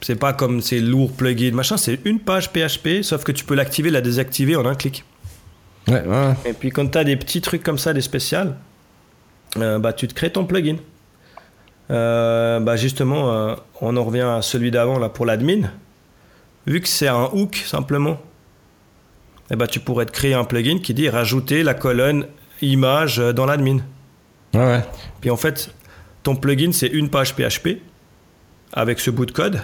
C'est 0.02 0.16
pas 0.16 0.34
comme 0.34 0.62
ces 0.62 0.80
lourds 0.80 1.12
plugins, 1.12 1.54
machin, 1.54 1.78
c'est 1.78 2.00
une 2.06 2.20
page 2.20 2.52
PHP, 2.52 3.04
sauf 3.04 3.24
que 3.24 3.32
tu 3.32 3.46
peux 3.46 3.56
l'activer, 3.56 3.90
la 3.90 4.02
désactiver 4.02 4.56
en 4.56 4.66
un 4.66 4.76
clic. 4.76 5.06
Ouais, 5.88 6.02
ouais. 6.06 6.34
Et 6.46 6.54
puis 6.54 6.72
quand 6.72 6.88
tu 6.88 6.98
as 6.98 7.04
des 7.04 7.16
petits 7.16 7.42
trucs 7.42 7.64
comme 7.64 7.78
ça, 7.78 7.94
des 7.94 8.02
spéciales, 8.02 8.56
euh, 9.58 9.80
bah, 9.80 9.94
tu 9.94 10.08
te 10.08 10.14
crées 10.14 10.32
ton 10.32 10.46
plugin. 10.46 10.78
Euh, 11.92 12.60
bah, 12.60 12.76
justement, 12.76 13.32
euh, 13.32 13.56
on 13.82 13.96
en 13.96 14.04
revient 14.04 14.22
à 14.22 14.42
celui 14.42 14.72
d'avant 14.72 14.98
là 14.98 15.10
pour 15.10 15.26
l'admin. 15.26 15.70
Vu 16.66 16.82
que 16.82 16.88
c'est 16.88 17.08
un 17.10 17.30
hook 17.34 17.56
simplement, 17.66 18.18
eh 19.54 19.56
bah, 19.56 19.68
tu 19.68 19.80
pourrais 19.80 20.06
te 20.06 20.12
créer 20.12 20.34
un 20.34 20.44
plugin 20.44 20.80
qui 20.80 20.94
dit 20.94 21.08
rajouter 21.10 21.64
la 21.64 21.74
colonne 21.76 22.26
image 22.62 23.18
dans 23.18 23.46
l'admin. 23.46 23.78
Ouais, 24.54 24.66
ouais. 24.66 24.82
Puis 25.22 25.30
en 25.30 25.38
fait, 25.38 25.70
ton 26.24 26.36
plugin, 26.36 26.72
c'est 26.72 26.88
une 26.88 27.10
page 27.10 27.36
PHP 27.36 27.78
avec 28.74 29.00
ce 29.00 29.12
bout 29.12 29.26
de 29.28 29.32
code, 29.32 29.62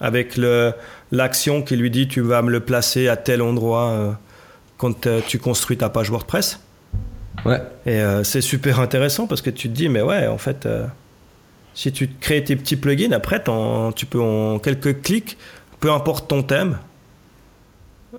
avec 0.00 0.36
le- 0.36 0.72
l'action 1.12 1.62
qui 1.62 1.76
lui 1.76 1.90
dit 1.90 2.08
tu 2.08 2.20
vas 2.20 2.42
me 2.42 2.50
le 2.50 2.60
placer 2.60 3.08
à 3.08 3.16
tel 3.16 3.40
endroit 3.42 3.88
euh, 3.90 4.12
quand 4.76 5.06
euh, 5.06 5.20
tu 5.26 5.38
construis 5.38 5.76
ta 5.76 5.88
page 5.88 6.10
WordPress. 6.10 6.60
Ouais. 7.44 7.60
Et 7.86 8.00
euh, 8.00 8.22
c'est 8.24 8.40
super 8.40 8.80
intéressant 8.80 9.26
parce 9.26 9.40
que 9.42 9.50
tu 9.50 9.68
te 9.68 9.74
dis, 9.74 9.88
mais 9.88 10.02
ouais, 10.02 10.26
en 10.26 10.38
fait, 10.38 10.66
euh, 10.66 10.86
si 11.74 11.90
tu 11.92 12.08
crées 12.20 12.44
tes 12.44 12.56
petits 12.56 12.76
plugins, 12.76 13.12
après, 13.12 13.42
tu 13.96 14.06
peux 14.06 14.20
en 14.20 14.58
quelques 14.58 15.02
clics, 15.02 15.36
peu 15.80 15.90
importe 15.92 16.28
ton 16.28 16.42
thème, 16.42 16.78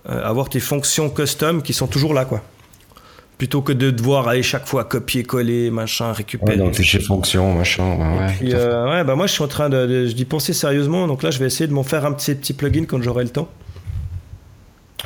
avoir 0.06 0.50
tes 0.50 0.60
fonctions 0.60 1.10
custom 1.10 1.62
qui 1.62 1.74
sont 1.74 1.88
toujours 1.88 2.14
là, 2.14 2.26
quoi. 2.26 2.42
Plutôt 3.38 3.62
que 3.62 3.74
de 3.74 3.92
devoir 3.92 4.28
aller 4.30 4.44
chaque 4.44 4.66
fois 4.66 4.86
copier-coller, 4.86 5.70
machin, 5.70 6.14
récupérer. 6.14 6.54
Ouais, 6.54 6.58
dans 6.58 6.68
le 6.68 6.74
fichier 6.74 7.02
fonction, 7.02 7.54
machin. 7.54 7.96
Ouais. 7.98 8.34
Puis, 8.40 8.54
euh, 8.54 8.90
ouais, 8.90 9.04
bah 9.04 9.16
moi 9.16 9.28
je 9.28 9.34
suis 9.34 9.44
en 9.44 9.48
train 9.50 9.68
de, 9.68 9.86
de- 9.86 10.08
d'y 10.08 10.24
penser 10.24 10.54
sérieusement, 10.54 11.06
donc 11.08 11.22
là 11.22 11.32
je 11.32 11.40
vais 11.40 11.46
essayer 11.48 11.68
de 11.68 11.74
m'en 11.74 11.84
faire 11.84 12.06
un 12.06 12.14
petit, 12.14 12.34
petit 12.34 12.54
plugin 12.54 12.86
quand 12.86 13.02
j'aurai 13.02 13.24
le 13.26 13.30
temps. 13.30 13.50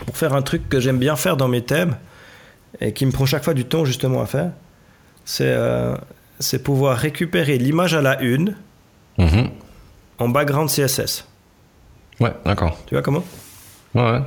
Pour 0.06 0.16
faire 0.16 0.34
un 0.36 0.42
truc 0.44 0.70
que 0.70 0.80
j'aime 0.80 1.00
bien 1.00 1.16
faire 1.16 1.38
dans 1.38 1.48
mes 1.48 1.62
thèmes 1.64 1.98
et 2.80 2.94
qui 2.94 3.06
me 3.08 3.12
prend 3.12 3.26
chaque 3.26 3.44
fois 3.44 3.54
du 3.56 3.66
temps 3.66 3.84
justement 3.84 4.22
à 4.22 4.26
faire, 4.28 4.52
c'est, 5.26 5.46
euh, 5.48 5.96
c'est 6.40 6.62
pouvoir 6.64 6.98
récupérer 6.98 7.58
l'image 7.58 7.96
à 7.96 8.02
la 8.02 8.22
une 8.22 8.56
Mhm. 9.18 9.50
en 10.20 10.30
background 10.30 10.70
CSS. 10.70 11.26
Ouais, 12.20 12.32
d'accord. 12.46 12.78
Tu 12.86 12.94
vois 12.94 13.02
comment? 13.02 13.24
Ouais, 13.96 14.04
ouais. 14.04 14.22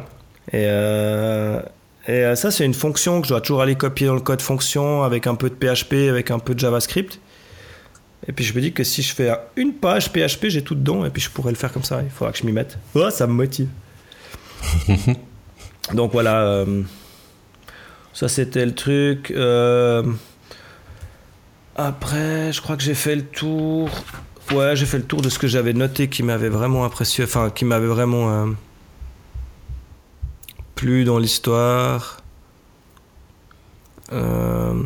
Et, 0.48 0.64
euh, 0.66 1.60
et 2.08 2.24
euh, 2.24 2.34
ça, 2.34 2.50
c'est 2.50 2.64
une 2.64 2.74
fonction 2.74 3.20
que 3.20 3.26
je 3.28 3.32
dois 3.32 3.40
toujours 3.40 3.62
aller 3.62 3.76
copier 3.76 4.06
dans 4.08 4.14
le 4.14 4.20
code 4.20 4.42
fonction 4.42 5.02
avec 5.04 5.26
un 5.26 5.34
peu 5.36 5.48
de 5.50 5.54
PHP, 5.54 6.08
avec 6.10 6.30
un 6.30 6.38
peu 6.40 6.54
de 6.54 6.58
JavaScript. 6.58 7.20
Et 8.28 8.32
puis 8.32 8.44
je 8.44 8.54
me 8.54 8.60
dis 8.60 8.72
que 8.72 8.84
si 8.84 9.02
je 9.02 9.12
fais 9.14 9.32
une 9.56 9.72
page 9.74 10.12
PHP, 10.12 10.46
j'ai 10.48 10.62
tout 10.62 10.74
dedans 10.76 11.04
et 11.04 11.10
puis 11.10 11.20
je 11.22 11.30
pourrais 11.30 11.50
le 11.50 11.56
faire 11.56 11.72
comme 11.72 11.82
ça. 11.84 12.02
Il 12.02 12.10
faudra 12.10 12.32
que 12.32 12.38
je 12.38 12.44
m'y 12.46 12.52
mette. 12.52 12.78
Oh, 12.94 13.10
ça 13.10 13.26
me 13.26 13.32
motive. 13.32 13.68
Donc 15.94 16.12
voilà. 16.12 16.40
euh, 16.42 16.82
ça, 18.12 18.28
c'était 18.28 18.64
le 18.64 18.74
truc. 18.74 19.32
Euh, 19.32 20.04
après, 21.74 22.52
je 22.52 22.60
crois 22.60 22.76
que 22.76 22.82
j'ai 22.82 22.94
fait 22.94 23.16
le 23.16 23.22
tour. 23.22 23.88
Ouais, 24.52 24.76
j'ai 24.76 24.86
fait 24.86 24.98
le 24.98 25.04
tour 25.04 25.22
de 25.22 25.28
ce 25.28 25.38
que 25.38 25.46
j'avais 25.48 25.72
noté 25.72 26.08
qui 26.08 26.22
m'avait 26.22 26.48
vraiment 26.50 26.84
impressionné. 26.84 27.28
Enfin, 27.28 27.50
qui 27.50 27.64
m'avait 27.64 27.86
vraiment. 27.86 28.30
euh, 28.30 28.46
plu 30.82 31.04
dans 31.04 31.18
l'histoire. 31.18 32.18
Euh, 34.12 34.82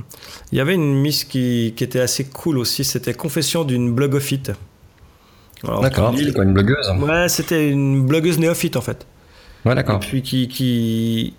Il 0.53 0.59
y 0.59 0.61
avait 0.61 0.75
une 0.75 0.95
miss 1.01 1.25
qui, 1.25 1.73
qui 1.75 1.83
était 1.85 2.01
assez 2.01 2.25
cool 2.25 2.59
aussi, 2.59 2.85
c'était 2.85 3.15
Confession 3.15 3.65
d'une 3.65 3.93
blogophyte. 3.95 4.53
D'accord. 5.81 6.15
C'est 6.17 6.35
quoi, 6.35 6.45
une 6.45 6.53
blogueuse? 6.53 6.91
Ouais, 7.01 7.29
c'était 7.31 7.71
une 7.71 8.05
blogueuse 8.07 8.39
néophyte 8.39 8.77
en 8.77 8.83
fait. 8.83 9.07
Ouais, 9.65 9.73
Et 9.73 9.75
d'accord. 9.75 10.01
puis 10.01 10.21
qui, 10.23 10.49
qui, 10.49 11.35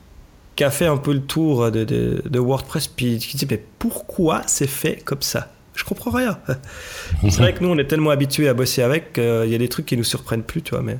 qui 0.56 0.63
a 0.63 0.72
fait 0.72 0.88
un 0.88 0.98
peu 0.98 1.13
le 1.13 1.22
tour 1.22 1.72
de, 1.72 1.84
de, 1.84 2.24
de 2.28 2.39
WordPress, 2.39 2.88
puis 2.88 3.20
qui 3.20 3.38
dit 3.38 3.48
Mais 3.50 3.63
pourquoi 3.78 4.41
c'est 4.48 4.67
fait 4.67 4.96
comme 5.06 5.22
ça? 5.22 5.52
Je 5.76 5.84
comprends 5.84 6.10
rien. 6.10 6.39
c'est 7.22 7.38
vrai 7.38 7.54
que 7.54 7.63
nous, 7.63 7.70
on 7.70 7.78
est 7.78 7.86
tellement 7.86 8.10
habitués 8.10 8.50
à 8.50 8.56
bosser 8.56 8.82
avec 8.82 9.13
qu'il 9.13 9.50
y 9.50 9.54
a 9.56 9.58
des 9.60 9.70
trucs 9.70 9.86
qui 9.86 9.96
nous 9.96 10.04
surprennent 10.04 10.41
plus, 10.43 10.63
tu 10.63 10.72
vois. 10.72 10.82
Mais 10.82 10.98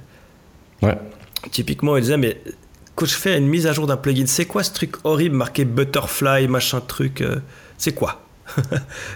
Ouais. 0.84 0.96
Typiquement, 1.50 1.98
il 1.98 2.02
disait, 2.02 2.17
mais 2.17 2.39
quand 2.98 3.06
je 3.06 3.14
fais 3.14 3.38
une 3.38 3.48
mise 3.48 3.68
à 3.68 3.74
jour 3.74 3.86
d'un 3.86 3.96
plugin, 3.96 4.26
c'est 4.26 4.46
quoi 4.46 4.64
ce 4.64 4.74
truc 4.74 4.96
horrible 5.04 5.36
marqué 5.36 5.66
butterfly, 5.66 6.48
machin 6.48 6.82
truc 6.82 7.22
euh, 7.22 7.40
C'est 7.78 7.94
quoi? 7.94 8.24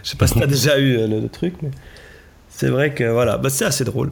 Je 0.03 0.09
sais 0.11 0.17
pas 0.17 0.27
si 0.27 0.35
t'as 0.39 0.45
déjà 0.47 0.77
eu 0.77 0.97
euh, 0.97 1.07
le, 1.07 1.19
le 1.19 1.27
truc, 1.27 1.55
mais 1.63 1.71
c'est 2.47 2.69
vrai 2.69 2.93
que 2.93 3.03
voilà, 3.05 3.39
bah, 3.39 3.49
c'est 3.49 3.65
assez 3.65 3.83
drôle. 3.83 4.11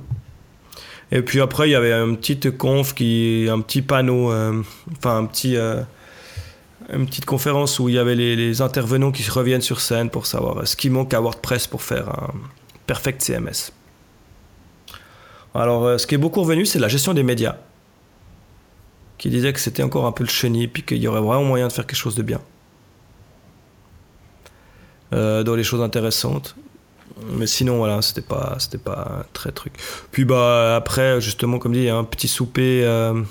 Et 1.12 1.22
puis 1.22 1.40
après, 1.40 1.70
il 1.70 1.74
y 1.74 1.76
avait 1.76 1.94
un 1.94 2.16
petit 2.16 2.40
conf, 2.40 2.96
qui, 2.96 3.48
un 3.48 3.60
petit 3.62 3.84
panneau, 3.84 4.32
euh, 4.32 4.60
enfin 4.98 5.18
un 5.18 5.26
petit, 5.26 5.56
une 5.56 7.06
petite 7.06 7.26
conférence 7.26 7.78
où 7.78 7.90
il 7.90 7.96
y 7.96 8.00
avait 8.00 8.16
les, 8.16 8.62
intervenants 8.62 9.12
qui 9.12 9.30
reviennent 9.30 9.62
sur 9.62 9.82
scène 9.82 10.10
pour 10.10 10.26
savoir 10.26 10.68
ce 10.68 10.76
qui 10.76 10.90
manque 10.90 11.14
à 11.14 11.20
WordPress 11.20 11.68
pour 11.68 11.84
faire 11.84 12.10
un 12.10 12.34
perfect 12.88 13.22
CMS. 13.22 13.72
Alors, 15.54 16.00
ce 16.00 16.08
qui 16.08 16.16
est 16.16 16.20
beaucoup 16.20 16.42
revenu, 16.42 16.66
c'est 16.66 16.80
la 16.80 16.88
gestion 16.88 17.14
des 17.14 17.24
médias, 17.24 17.56
qui 19.20 19.30
disait 19.30 19.54
que 19.54 19.60
c'était 19.60 19.84
encore 19.84 20.08
un 20.08 20.12
peu 20.12 20.24
le 20.24 20.30
chenille, 20.30 20.68
puis 20.68 20.82
qu'il 20.82 20.98
y 20.98 21.08
aurait 21.08 21.22
vraiment 21.22 21.44
moyen 21.44 21.68
de 21.68 21.74
faire 21.74 21.86
quelque 21.86 21.98
chose 21.98 22.16
de 22.16 22.24
bien. 22.24 22.42
dans 25.12 25.56
les 25.56 25.64
choses 25.64 25.82
intéressantes. 25.82 26.56
Mais 27.28 27.48
sinon, 27.48 27.78
voilà, 27.78 28.02
c'était 28.02 28.22
pas, 28.22 28.56
c'était 28.60 28.78
pas 28.78 29.26
très 29.34 29.52
truc. 29.52 29.74
Puis 30.12 30.26
bah 30.26 30.76
après, 30.76 31.20
justement, 31.22 31.60
comme 31.60 31.74
dit, 31.74 31.90
un 31.90 32.04
petit 32.04 32.28
souper. 32.28 32.84
Euh, 32.84 33.22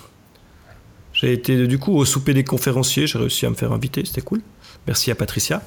j'ai 1.13 1.33
été 1.33 1.67
du 1.67 1.79
coup 1.79 1.97
au 1.97 2.05
souper 2.05 2.35
des 2.35 2.45
conférenciers. 2.45 3.07
J'ai 3.07 3.19
réussi 3.19 3.47
à 3.47 3.51
me 3.51 3.55
faire 3.55 3.73
inviter, 3.73 4.05
c'était 4.05 4.21
cool. 4.21 4.43
Merci 4.87 5.11
à 5.11 5.15
Patricia. 5.15 5.63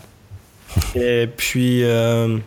Et 0.95 1.27
puis, 1.35 1.83
euh, 1.83 2.37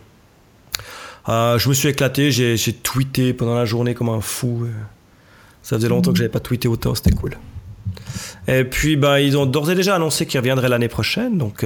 euh, 1.29 1.59
je 1.59 1.69
me 1.69 1.73
suis 1.73 1.89
éclaté. 1.89 2.31
J'ai, 2.31 2.73
tweeté 2.73 3.33
pendant 3.33 3.55
la 3.55 3.65
journée 3.65 3.93
comme 3.93 4.09
un 4.09 4.21
fou. 4.21 4.67
Ça 5.61 5.75
faisait 5.75 5.89
longtemps 5.89 6.11
que 6.11 6.17
j'avais 6.17 6.29
pas 6.29 6.39
tweeté 6.39 6.67
autant, 6.67 6.95
c'était 6.95 7.11
cool. 7.11 7.37
Et 8.47 8.63
puis, 8.63 8.95
bah, 8.95 9.21
ils 9.21 9.37
ont 9.37 9.45
d'ores 9.45 9.71
et 9.71 9.75
déjà 9.75 9.95
annoncé 9.95 10.25
qu'ils 10.25 10.39
reviendraient 10.39 10.69
l'année 10.69 10.87
prochaine, 10.87 11.37
donc. 11.37 11.63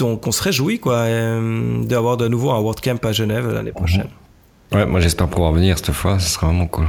Donc 0.00 0.26
on 0.26 0.32
se 0.32 0.42
réjouit 0.42 0.80
quoi 0.80 0.96
euh, 0.96 1.84
d'avoir 1.84 2.16
de 2.16 2.26
nouveau 2.26 2.50
un 2.52 2.58
WordCamp 2.58 2.98
à 3.04 3.12
Genève 3.12 3.52
l'année 3.52 3.70
prochaine. 3.70 4.08
Ouais, 4.72 4.86
moi 4.86 4.98
j'espère 4.98 5.28
pouvoir 5.28 5.52
venir 5.52 5.76
cette 5.76 5.92
fois, 5.92 6.18
ce 6.18 6.30
sera 6.30 6.46
vraiment 6.46 6.66
cool. 6.66 6.86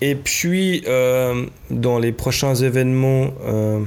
Et 0.00 0.16
puis 0.16 0.82
euh, 0.88 1.46
dans 1.70 2.00
les 2.00 2.10
prochains 2.10 2.56
événements 2.56 3.30
euh, 3.44 3.84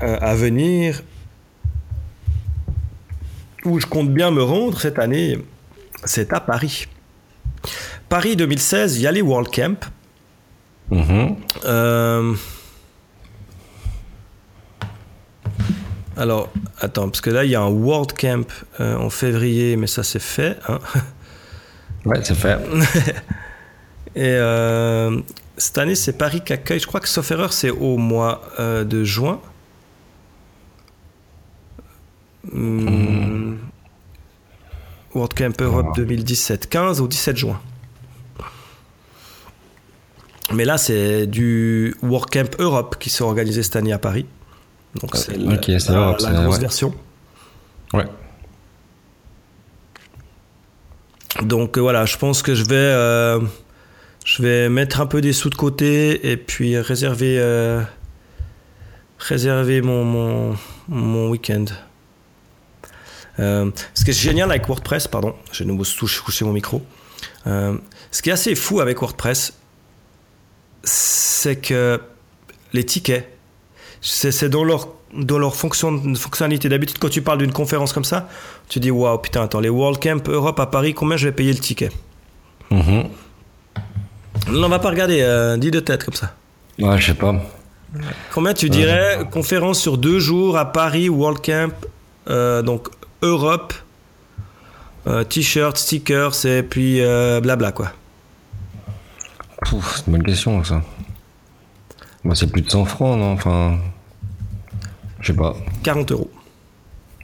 à 0.00 0.34
venir, 0.34 1.02
où 3.64 3.80
je 3.80 3.86
compte 3.86 4.10
bien 4.10 4.30
me 4.30 4.42
rendre 4.42 4.80
cette 4.80 4.98
année, 4.98 5.38
c'est 6.04 6.32
à 6.32 6.40
Paris. 6.40 6.86
Paris 8.08 8.36
2016, 8.36 8.98
il 8.98 9.02
y 9.02 9.06
a 9.06 9.12
les 9.12 9.22
WorldCamp. 9.22 9.76
Mhm. 10.90 11.36
Euh, 11.64 12.34
alors, 16.16 16.52
attends, 16.80 17.08
parce 17.08 17.20
que 17.20 17.30
là, 17.30 17.44
il 17.44 17.50
y 17.50 17.54
a 17.54 17.62
un 17.62 17.70
World 17.70 18.12
Camp 18.12 18.46
euh, 18.80 18.96
en 18.96 19.10
février, 19.10 19.76
mais 19.76 19.86
ça, 19.86 20.02
c'est 20.02 20.22
fait. 20.22 20.58
Hein 20.68 20.78
ouais, 22.04 22.20
c'est 22.22 22.34
fait. 22.34 22.58
Et 24.16 24.20
euh, 24.22 25.20
cette 25.56 25.78
année, 25.78 25.94
c'est 25.94 26.12
Paris 26.12 26.42
qui 26.44 26.52
accueille. 26.52 26.78
Je 26.78 26.86
crois 26.86 27.00
que, 27.00 27.08
sauf 27.08 27.30
erreur, 27.30 27.52
c'est 27.52 27.70
au 27.70 27.96
mois 27.96 28.42
de 28.58 29.04
juin. 29.04 29.40
Hmm. 32.52 33.56
World 35.14 35.34
Camp 35.34 35.62
Europe 35.62 35.94
2017, 35.96 36.68
15 36.68 37.00
au 37.00 37.08
17 37.08 37.36
juin. 37.36 37.60
Mais 40.52 40.64
là, 40.64 40.76
c'est 40.76 41.26
du 41.26 41.94
WordCamp 42.02 42.50
Europe 42.58 42.96
qui 42.98 43.10
s'est 43.10 43.24
organisé 43.24 43.62
cette 43.62 43.76
année 43.76 43.92
à 43.92 43.98
Paris. 43.98 44.26
Donc 45.00 45.16
c'est 45.16 45.36
la, 45.36 45.56
grosse 45.56 46.58
version. 46.58 46.94
Ouais. 47.92 48.04
Donc 51.42 51.76
euh, 51.76 51.80
voilà, 51.80 52.04
je 52.04 52.16
pense 52.16 52.42
que 52.42 52.54
je 52.54 52.64
vais, 52.64 52.74
euh, 52.76 53.40
je 54.24 54.42
vais 54.42 54.68
mettre 54.68 55.00
un 55.00 55.06
peu 55.06 55.20
des 55.20 55.32
sous 55.32 55.50
de 55.50 55.56
côté 55.56 56.30
et 56.30 56.36
puis 56.36 56.78
réserver, 56.78 57.38
euh, 57.40 57.82
réserver 59.18 59.82
mon, 59.82 60.04
mon, 60.04 60.56
mon 60.88 61.30
week-end. 61.30 61.64
Ce 63.38 64.04
qui 64.04 64.10
est 64.10 64.18
génial 64.18 64.50
avec 64.50 64.66
WordPress, 64.66 65.08
pardon, 65.08 65.34
j'ai 65.52 65.64
nouveau 65.64 65.84
couché 65.84 66.44
mon 66.44 66.52
micro. 66.52 66.82
ce 67.44 68.22
qui 68.22 68.30
est 68.30 68.32
assez 68.32 68.54
fou 68.54 68.80
avec 68.80 69.00
WordPress, 69.00 69.54
c'est 70.82 71.56
que 71.56 72.00
les 72.72 72.84
tickets, 72.84 73.28
c'est 74.00 74.48
dans 74.48 74.64
leur, 74.64 74.88
dans 75.14 75.38
leur 75.38 75.56
fonction, 75.56 76.14
fonctionnalité. 76.14 76.68
D'habitude, 76.68 76.98
quand 76.98 77.08
tu 77.08 77.22
parles 77.22 77.38
d'une 77.38 77.52
conférence 77.52 77.92
comme 77.92 78.04
ça, 78.04 78.28
tu 78.68 78.80
dis 78.80 78.90
Waouh, 78.90 79.18
putain, 79.18 79.42
attends, 79.42 79.60
les 79.60 79.68
World 79.68 80.00
Camp 80.00 80.28
Europe 80.28 80.60
à 80.60 80.66
Paris, 80.66 80.94
combien 80.94 81.16
je 81.16 81.28
vais 81.28 81.32
payer 81.32 81.52
le 81.52 81.58
ticket? 81.58 81.90
Mm-hmm. 82.70 83.06
Non, 84.50 84.66
on 84.66 84.68
va 84.68 84.78
pas 84.78 84.90
regarder, 84.90 85.20
euh, 85.22 85.56
dis 85.56 85.70
de 85.70 85.80
tête 85.80 86.04
comme 86.04 86.14
ça. 86.14 86.34
Ouais, 86.78 86.98
je 86.98 87.06
sais 87.06 87.14
pas. 87.14 87.34
Combien 88.32 88.52
tu 88.52 88.68
dirais 88.68 89.20
conférence 89.30 89.80
sur 89.80 89.96
deux 89.98 90.18
jours 90.18 90.58
à 90.58 90.72
Paris, 90.72 91.08
World 91.08 91.40
Camp, 91.40 91.72
euh, 92.28 92.60
donc 92.62 92.88
Europe, 93.24 93.74
euh, 95.06 95.24
t-shirt, 95.24 95.76
stickers 95.76 96.46
et 96.46 96.62
puis 96.62 97.00
blabla 97.42 97.72
quoi 97.72 97.92
c'est 99.66 100.06
une 100.06 100.12
bonne 100.12 100.22
question, 100.22 100.62
ça. 100.62 100.82
Bah, 102.24 102.34
c'est 102.34 102.50
plus 102.50 102.62
de 102.62 102.70
100 102.70 102.84
francs, 102.84 103.18
non 103.18 103.32
Enfin. 103.32 103.78
Je 105.20 105.28
sais 105.28 105.36
pas. 105.36 105.56
40 105.82 106.12
euros. 106.12 106.30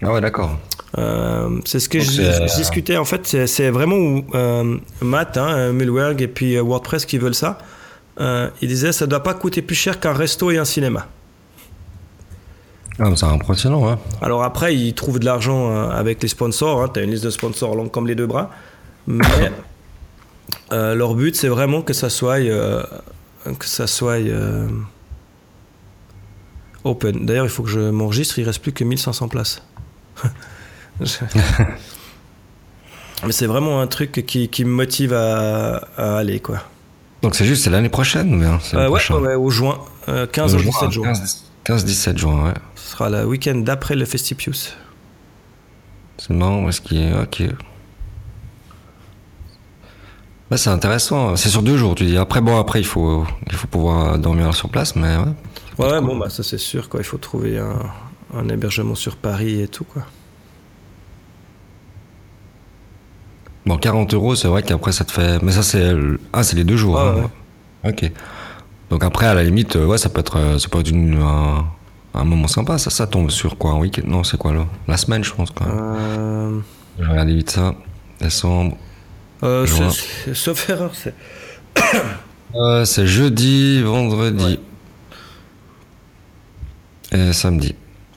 Ah 0.03 0.13
ouais, 0.13 0.21
d'accord. 0.21 0.59
Euh, 0.99 1.61
c'est 1.65 1.79
ce 1.79 1.89
que 1.89 2.01
je, 2.01 2.23
euh, 2.23 2.47
discutais. 2.57 2.97
En 2.97 3.05
fait, 3.05 3.47
c'est 3.47 3.71
vraiment 3.71 4.23
euh, 4.35 4.79
Matt, 5.03 5.37
hein, 5.37 5.73
et 6.19 6.29
puis 6.29 6.57
WordPress 6.59 7.05
qui 7.05 7.19
veulent 7.19 7.35
ça. 7.35 7.59
ils 8.19 8.69
disaient 8.69 8.93
ça 8.93 9.07
doit 9.07 9.23
pas 9.23 9.35
coûter 9.35 9.63
plus 9.63 9.77
cher 9.77 10.01
qu'un 10.01 10.13
resto 10.13 10.51
et 10.51 10.59
un 10.59 10.65
cinéma. 10.65 11.07
Ah, 12.99 13.11
c'est 13.17 13.25
impressionnant, 13.25 13.89
hein. 13.89 13.99
Alors 14.21 14.43
après, 14.43 14.75
ils 14.77 14.95
trouvent 14.95 15.19
de 15.19 15.25
l'argent 15.25 15.89
avec 15.91 16.23
les 16.23 16.29
sponsors. 16.29 16.83
Hein. 16.83 16.91
Tu 16.93 17.01
as 17.01 17.03
une 17.05 17.11
liste 17.11 17.25
de 17.25 17.31
sponsors 17.31 17.75
longue 17.75 17.91
comme 17.91 18.07
les 18.07 18.15
deux 18.15 18.27
bras. 18.27 18.51
Mais 19.07 19.25
euh, 20.73 20.95
leur 20.95 21.15
but, 21.15 21.37
c'est 21.37 21.49
vraiment 21.49 21.83
que 21.83 21.93
ça 21.93 22.11
soit, 22.11 22.39
euh, 22.39 22.83
que 23.59 23.67
ça 23.67 23.87
soit 23.87 24.21
euh, 24.21 24.69
open. 26.85 27.27
D'ailleurs, 27.27 27.47
il 27.47 27.51
faut 27.51 27.63
que 27.63 27.71
je 27.71 27.91
m'enregistre, 27.91 28.39
il 28.39 28.45
reste 28.45 28.63
plus 28.63 28.73
que 28.73 28.85
1500 28.85 29.29
places. 29.29 29.63
Mais 33.27 33.33
c'est 33.33 33.47
vraiment 33.47 33.81
un 33.81 33.87
truc 33.87 34.25
qui, 34.27 34.49
qui 34.49 34.65
me 34.65 34.71
motive 34.71 35.13
à, 35.13 35.77
aller, 35.97 36.41
quoi. 36.41 36.63
Donc 37.23 37.35
c'est 37.35 37.45
juste, 37.45 37.65
c'est 37.65 37.71
l'année 37.71 37.91
prochaine 37.91 38.35
ou 38.35 38.39
bien 38.39 38.59
ouais, 38.73 38.89
ouais, 38.89 39.35
au 39.35 39.51
juin, 39.51 39.79
15 40.07 40.55
au 40.55 40.59
17 40.59 40.91
juin. 40.91 41.13
15-17 41.67 42.17
juin, 42.17 42.47
ouais. 42.47 42.55
Ce 42.91 42.97
sera 42.97 43.09
le 43.09 43.25
week-end 43.25 43.55
d'après 43.55 43.95
le 43.95 44.05
Festipius. 44.05 44.75
C'est 46.19 46.35
marrant, 46.35 46.69
est-ce 46.69 46.81
qu'il 46.81 46.99
est... 46.99 47.17
Ok. 47.17 47.45
Bah, 50.51 50.57
c'est 50.57 50.71
intéressant. 50.71 51.37
C'est 51.37 51.51
sur 51.51 51.63
deux 51.63 51.77
jours, 51.77 51.95
tu 51.95 52.05
dis. 52.05 52.17
Après, 52.17 52.41
bon, 52.41 52.59
après, 52.59 52.81
il 52.81 52.85
faut, 52.85 53.25
il 53.47 53.53
faut 53.53 53.69
pouvoir 53.69 54.19
dormir 54.19 54.53
sur 54.57 54.71
place, 54.71 54.97
mais 54.97 55.17
ouais. 55.19 55.87
Ouais, 55.87 56.01
bon, 56.01 56.17
bah, 56.17 56.31
ça 56.31 56.43
c'est 56.43 56.59
sûr, 56.59 56.89
quoi. 56.89 56.99
Il 56.99 57.05
faut 57.05 57.19
trouver 57.19 57.59
un, 57.59 57.79
un, 58.35 58.49
hébergement 58.49 58.97
sur 58.97 59.15
Paris 59.15 59.61
et 59.61 59.69
tout, 59.69 59.85
quoi. 59.85 60.03
Bon, 63.67 63.79
40 63.79 64.15
euros, 64.15 64.35
c'est 64.35 64.49
vrai 64.49 64.65
qu'après, 64.65 64.91
ça 64.91 65.05
te 65.05 65.13
fait. 65.13 65.41
Mais 65.45 65.53
ça, 65.53 65.63
c'est. 65.63 65.95
Ah, 66.33 66.43
c'est 66.43 66.57
les 66.57 66.65
deux 66.65 66.77
jours. 66.77 66.99
Hein. 66.99 67.31
Ok. 67.85 68.11
Donc 68.91 69.05
après, 69.05 69.27
à 69.27 69.35
la 69.35 69.45
limite, 69.45 69.77
ouais, 69.77 69.97
ça 69.97 70.09
peut 70.09 70.19
être, 70.19 70.59
ça 70.59 70.69
peut 70.69 70.81
être 70.81 70.91
une, 70.91 71.23
un, 71.23 71.67
moment 72.15 72.49
sympa. 72.49 72.79
Ça, 72.79 72.91
ça 72.91 73.07
tombe 73.07 73.31
sur 73.31 73.57
quoi 73.57 73.73
Un 73.73 73.79
week-end? 73.79 74.03
Non, 74.07 74.25
c'est 74.25 74.37
quoi 74.37 74.53
là? 74.53 74.67
La 74.89 74.97
semaine, 74.97 75.25
je 75.25 75.33
pense, 75.33 75.51
quoi. 75.51 75.67
Euh... 75.69 76.61
Je 76.99 77.05
vais 77.05 77.11
regarder 77.11 77.35
vite 77.35 77.51
ça. 77.51 77.75
Décembre. 78.21 78.77
Euh, 79.43 79.67
sauf 80.35 80.69
erreur, 80.69 80.93
c'est. 80.95 81.15
euh, 82.55 82.85
c'est 82.85 83.07
jeudi, 83.07 83.83
vendredi. 83.83 84.59
Et 87.13 87.33
samedi. 87.33 87.75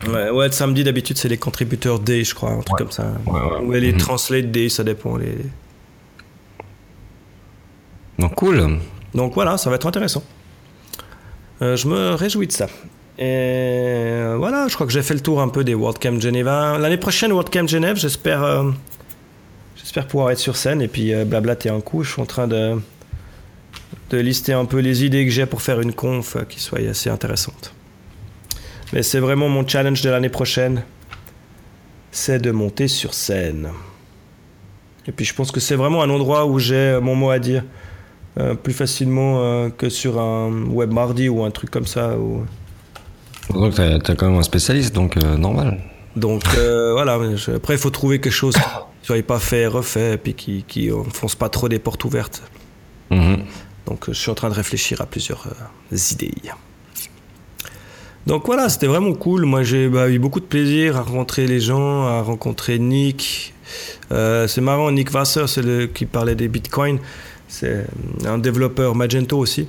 Ouais, 0.08 0.30
ouais, 0.30 0.52
samedi 0.52 0.84
d'habitude 0.84 1.18
c'est 1.18 1.30
les 1.30 1.38
contributeurs 1.38 2.00
day, 2.00 2.24
je 2.24 2.36
crois, 2.36 2.52
un 2.52 2.62
truc 2.62 2.78
comme 2.78 2.91
ça. 2.91 3.14
Ou 3.64 3.72
les 3.72 3.94
mhm. 3.94 3.98
translate 3.98 4.52
day, 4.52 4.70
ça 4.70 4.84
dépend. 4.84 5.16
Les... 5.18 5.38
Donc 8.20 8.36
cool. 8.36 8.80
Donc 9.16 9.34
voilà, 9.34 9.58
ça 9.58 9.70
va 9.70 9.78
être 9.78 9.88
intéressant. 9.88 10.24
Euh, 11.62 11.76
je 11.78 11.88
me 11.88 12.14
réjouis 12.16 12.48
de 12.48 12.52
ça. 12.52 12.68
Et 13.18 14.22
voilà, 14.38 14.68
je 14.68 14.74
crois 14.74 14.88
que 14.88 14.93
j'ai 14.93 15.03
fait 15.03 15.14
le 15.14 15.20
tour 15.20 15.41
un 15.41 15.49
peu 15.49 15.64
des 15.64 15.76
WordCamp 15.76 16.20
Geneva. 16.20 16.78
L'année 16.80 16.97
prochaine, 16.97 17.32
WordCamp 17.32 17.68
Genève, 17.68 17.97
j'espère 17.97 18.43
euh, 18.43 18.72
J'espère 19.76 20.07
pouvoir 20.07 20.32
être 20.32 20.39
sur 20.39 20.55
scène 20.55 20.82
et 20.82 20.88
puis 20.88 21.14
euh, 21.14 21.26
blablater 21.26 21.70
un 21.70 21.82
coup. 21.82 22.03
Je 22.03 22.14
suis 22.14 22.22
en 22.22 22.26
train 22.26 22.47
de, 22.47 22.80
de 24.09 24.18
lister 24.18 24.53
un 24.53 24.66
peu 24.66 24.80
les 24.80 25.03
idées 25.03 25.26
que 25.26 25.32
j'ai 25.32 25.45
pour 25.45 25.61
faire 25.61 25.82
une 25.82 25.93
conf 25.93 26.38
qui 26.49 26.59
soit 26.59 26.80
assez 26.80 27.09
intéressante. 27.09 27.74
Mais 28.93 29.03
c'est 29.03 29.20
vraiment 29.20 29.49
mon 29.49 29.68
challenge 29.68 30.01
de 30.01 30.09
l'année 30.09 30.30
prochaine. 30.30 30.84
C'est 32.11 32.39
de 32.39 32.49
monter 32.49 32.88
sur 32.88 33.14
scène. 33.14 33.70
Et 35.05 35.11
puis 35.11 35.26
je 35.26 35.36
pense 35.36 35.51
que 35.51 35.59
c'est 35.59 35.76
vraiment 35.76 36.01
un 36.01 36.09
endroit 36.09 36.45
où 36.45 36.59
j'ai 36.59 36.99
mon 37.01 37.16
mot 37.16 37.30
à 37.30 37.39
dire. 37.39 37.64
Euh, 38.39 38.55
plus 38.55 38.74
facilement 38.74 39.43
euh, 39.43 39.70
que 39.70 39.89
sur 39.89 40.20
un 40.20 40.66
web 40.66 40.91
mardi 40.91 41.30
ou 41.30 41.43
un 41.43 41.51
truc 41.51 41.70
comme 41.70 41.86
ça. 41.86 42.16
Donc 43.50 43.80
as 43.80 44.00
quand 44.16 44.28
même 44.30 44.38
un 44.38 44.44
spécialiste, 44.44 44.94
donc 44.94 45.18
euh, 45.18 45.38
normal. 45.38 45.80
Donc 46.16 46.44
voilà, 46.94 47.20
après 47.56 47.74
il 47.74 47.80
faut 47.80 47.89
trouver 47.89 48.20
quelque 48.20 48.32
chose 48.32 48.56
qui 48.56 48.62
soit 49.08 49.22
pas 49.24 49.39
fait, 49.39 49.68
refait, 49.68 50.14
et 50.14 50.18
puis 50.18 50.34
qui, 50.34 50.64
qui 50.68 50.91
enfonce 50.91 51.36
pas 51.36 51.50
trop 51.50 51.68
des 51.68 51.80
portes 51.80 52.04
ouvertes. 52.06 52.44
Mhm. 53.10 53.39
Donc 53.86 54.06
je 54.08 54.14
suis 54.14 54.32
en 54.32 54.36
train 54.36 54.50
de 54.50 54.54
réfléchir 54.54 55.02
à 55.02 55.06
plusieurs 55.06 55.48
idées. 56.12 56.34
Donc 58.26 58.46
voilà, 58.46 58.70
c'était 58.70 58.88
vraiment 58.88 59.14
cool. 59.14 59.46
Moi 59.46 59.64
j'ai 59.64 59.89
bah, 59.89 60.10
eu 60.10 60.20
beaucoup 60.20 60.39
de 60.39 60.46
plaisir 60.46 60.98
à 60.98 61.02
rencontrer 61.02 61.48
les 61.48 61.60
gens, 61.60 62.06
à 62.08 62.22
rencontrer 62.22 62.80
Nick. 62.80 63.54
c'est 64.10 64.62
marrant, 64.62 64.91
Nick 64.91 65.14
Wasser, 65.14 65.48
c'est 65.48 65.64
le 65.64 65.88
qui 65.88 66.06
parlait 66.06 66.36
des 66.36 66.48
bitcoins. 66.48 67.00
C'est 67.48 67.86
un 68.26 68.38
développeur 68.38 68.96
Magento 68.96 69.38
aussi. 69.38 69.68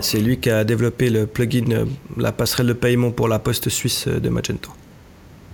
C'est 0.00 0.20
lui 0.20 0.38
qui 0.38 0.50
a 0.50 0.64
développé 0.64 1.08
le 1.10 1.26
plugin, 1.26 1.70
euh, 1.70 1.84
la 2.16 2.32
passerelle 2.32 2.66
de 2.66 2.72
paiement 2.74 3.10
pour 3.10 3.28
la 3.28 3.38
poste 3.38 3.68
suisse 3.68 4.06
de 4.08 4.28
Magento. 4.28 4.70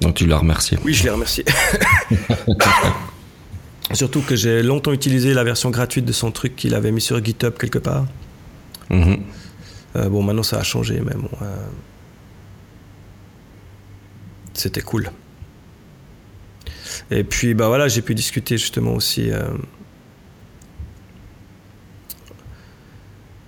Donc 0.00 0.14
tu 0.14 0.26
l'as 0.26 0.38
remercié. 0.38 0.78
Oui, 0.84 0.94
je 0.94 1.04
l'ai 1.04 1.10
remercié. 1.10 1.44
Surtout 3.92 4.22
que 4.22 4.36
j'ai 4.36 4.62
longtemps 4.62 4.92
utilisé 4.92 5.34
la 5.34 5.44
version 5.44 5.70
gratuite 5.70 6.04
de 6.04 6.12
son 6.12 6.30
truc 6.30 6.56
qu'il 6.56 6.74
avait 6.74 6.92
mis 6.92 7.00
sur 7.00 7.22
GitHub 7.22 7.54
quelque 7.58 7.78
part. 7.78 8.06
Mhm. 8.88 9.18
Euh, 9.96 10.08
bon, 10.08 10.22
maintenant 10.22 10.42
ça 10.42 10.58
a 10.58 10.62
changé, 10.62 11.00
mais 11.04 11.14
bon. 11.14 11.30
Euh, 11.42 11.66
c'était 14.54 14.80
cool. 14.80 15.10
Et 17.10 17.24
puis, 17.24 17.54
bah 17.54 17.68
voilà, 17.68 17.88
j'ai 17.88 18.02
pu 18.02 18.14
discuter 18.14 18.58
justement 18.58 18.94
aussi. 18.94 19.30
Euh, 19.30 19.48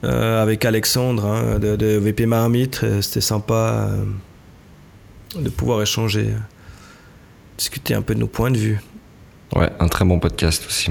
avec 0.03 0.65
Alexandre 0.65 1.25
hein, 1.25 1.59
de, 1.59 1.99
VP 1.99 2.27
Marmite. 2.27 2.81
Euh, 2.83 3.03
c'était 3.03 3.21
sympa 3.21 3.89
euh, 3.91 5.41
de 5.41 5.49
pouvoir 5.49 5.83
échanger, 5.83 6.29
discuter 7.57 7.95
un 7.95 8.03
peu 8.03 8.15
de 8.15 8.21
nos 8.21 8.27
points 8.27 8.51
de 8.51 8.59
vue. 8.59 8.81
Ouais, 9.55 9.71
un 9.79 9.89
très 9.89 10.05
bon 10.05 10.19
podcast 10.19 10.65
aussi. 10.67 10.91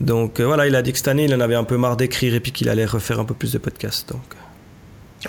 Donc 0.00 0.40
voilà, 0.40 0.66
il 0.66 0.74
a 0.74 0.82
dit 0.82 0.92
que 0.92 0.98
cette 0.98 1.08
année, 1.08 1.24
il 1.24 1.34
en 1.34 1.40
avait 1.40 1.54
un 1.54 1.64
peu 1.64 1.76
marre 1.76 1.96
d'écrire 1.96 2.34
et 2.34 2.40
puis 2.40 2.52
qu'il 2.52 2.68
allait 2.68 2.84
refaire 2.84 3.20
un 3.20 3.24
peu 3.24 3.34
plus 3.34 3.52
de 3.52 3.58
podcasts. 3.58 4.10
Donc. 4.10 4.22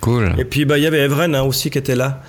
Cool. 0.01 0.34
Et 0.38 0.45
puis 0.45 0.66
bah, 0.66 0.78
il 0.78 0.84
y 0.84 0.88
avait 0.88 1.01
Evren 1.01 1.36
hein, 1.36 1.43
aussi 1.43 1.70
qui 1.70 1.78
était 1.78 1.95
là. 1.95 2.22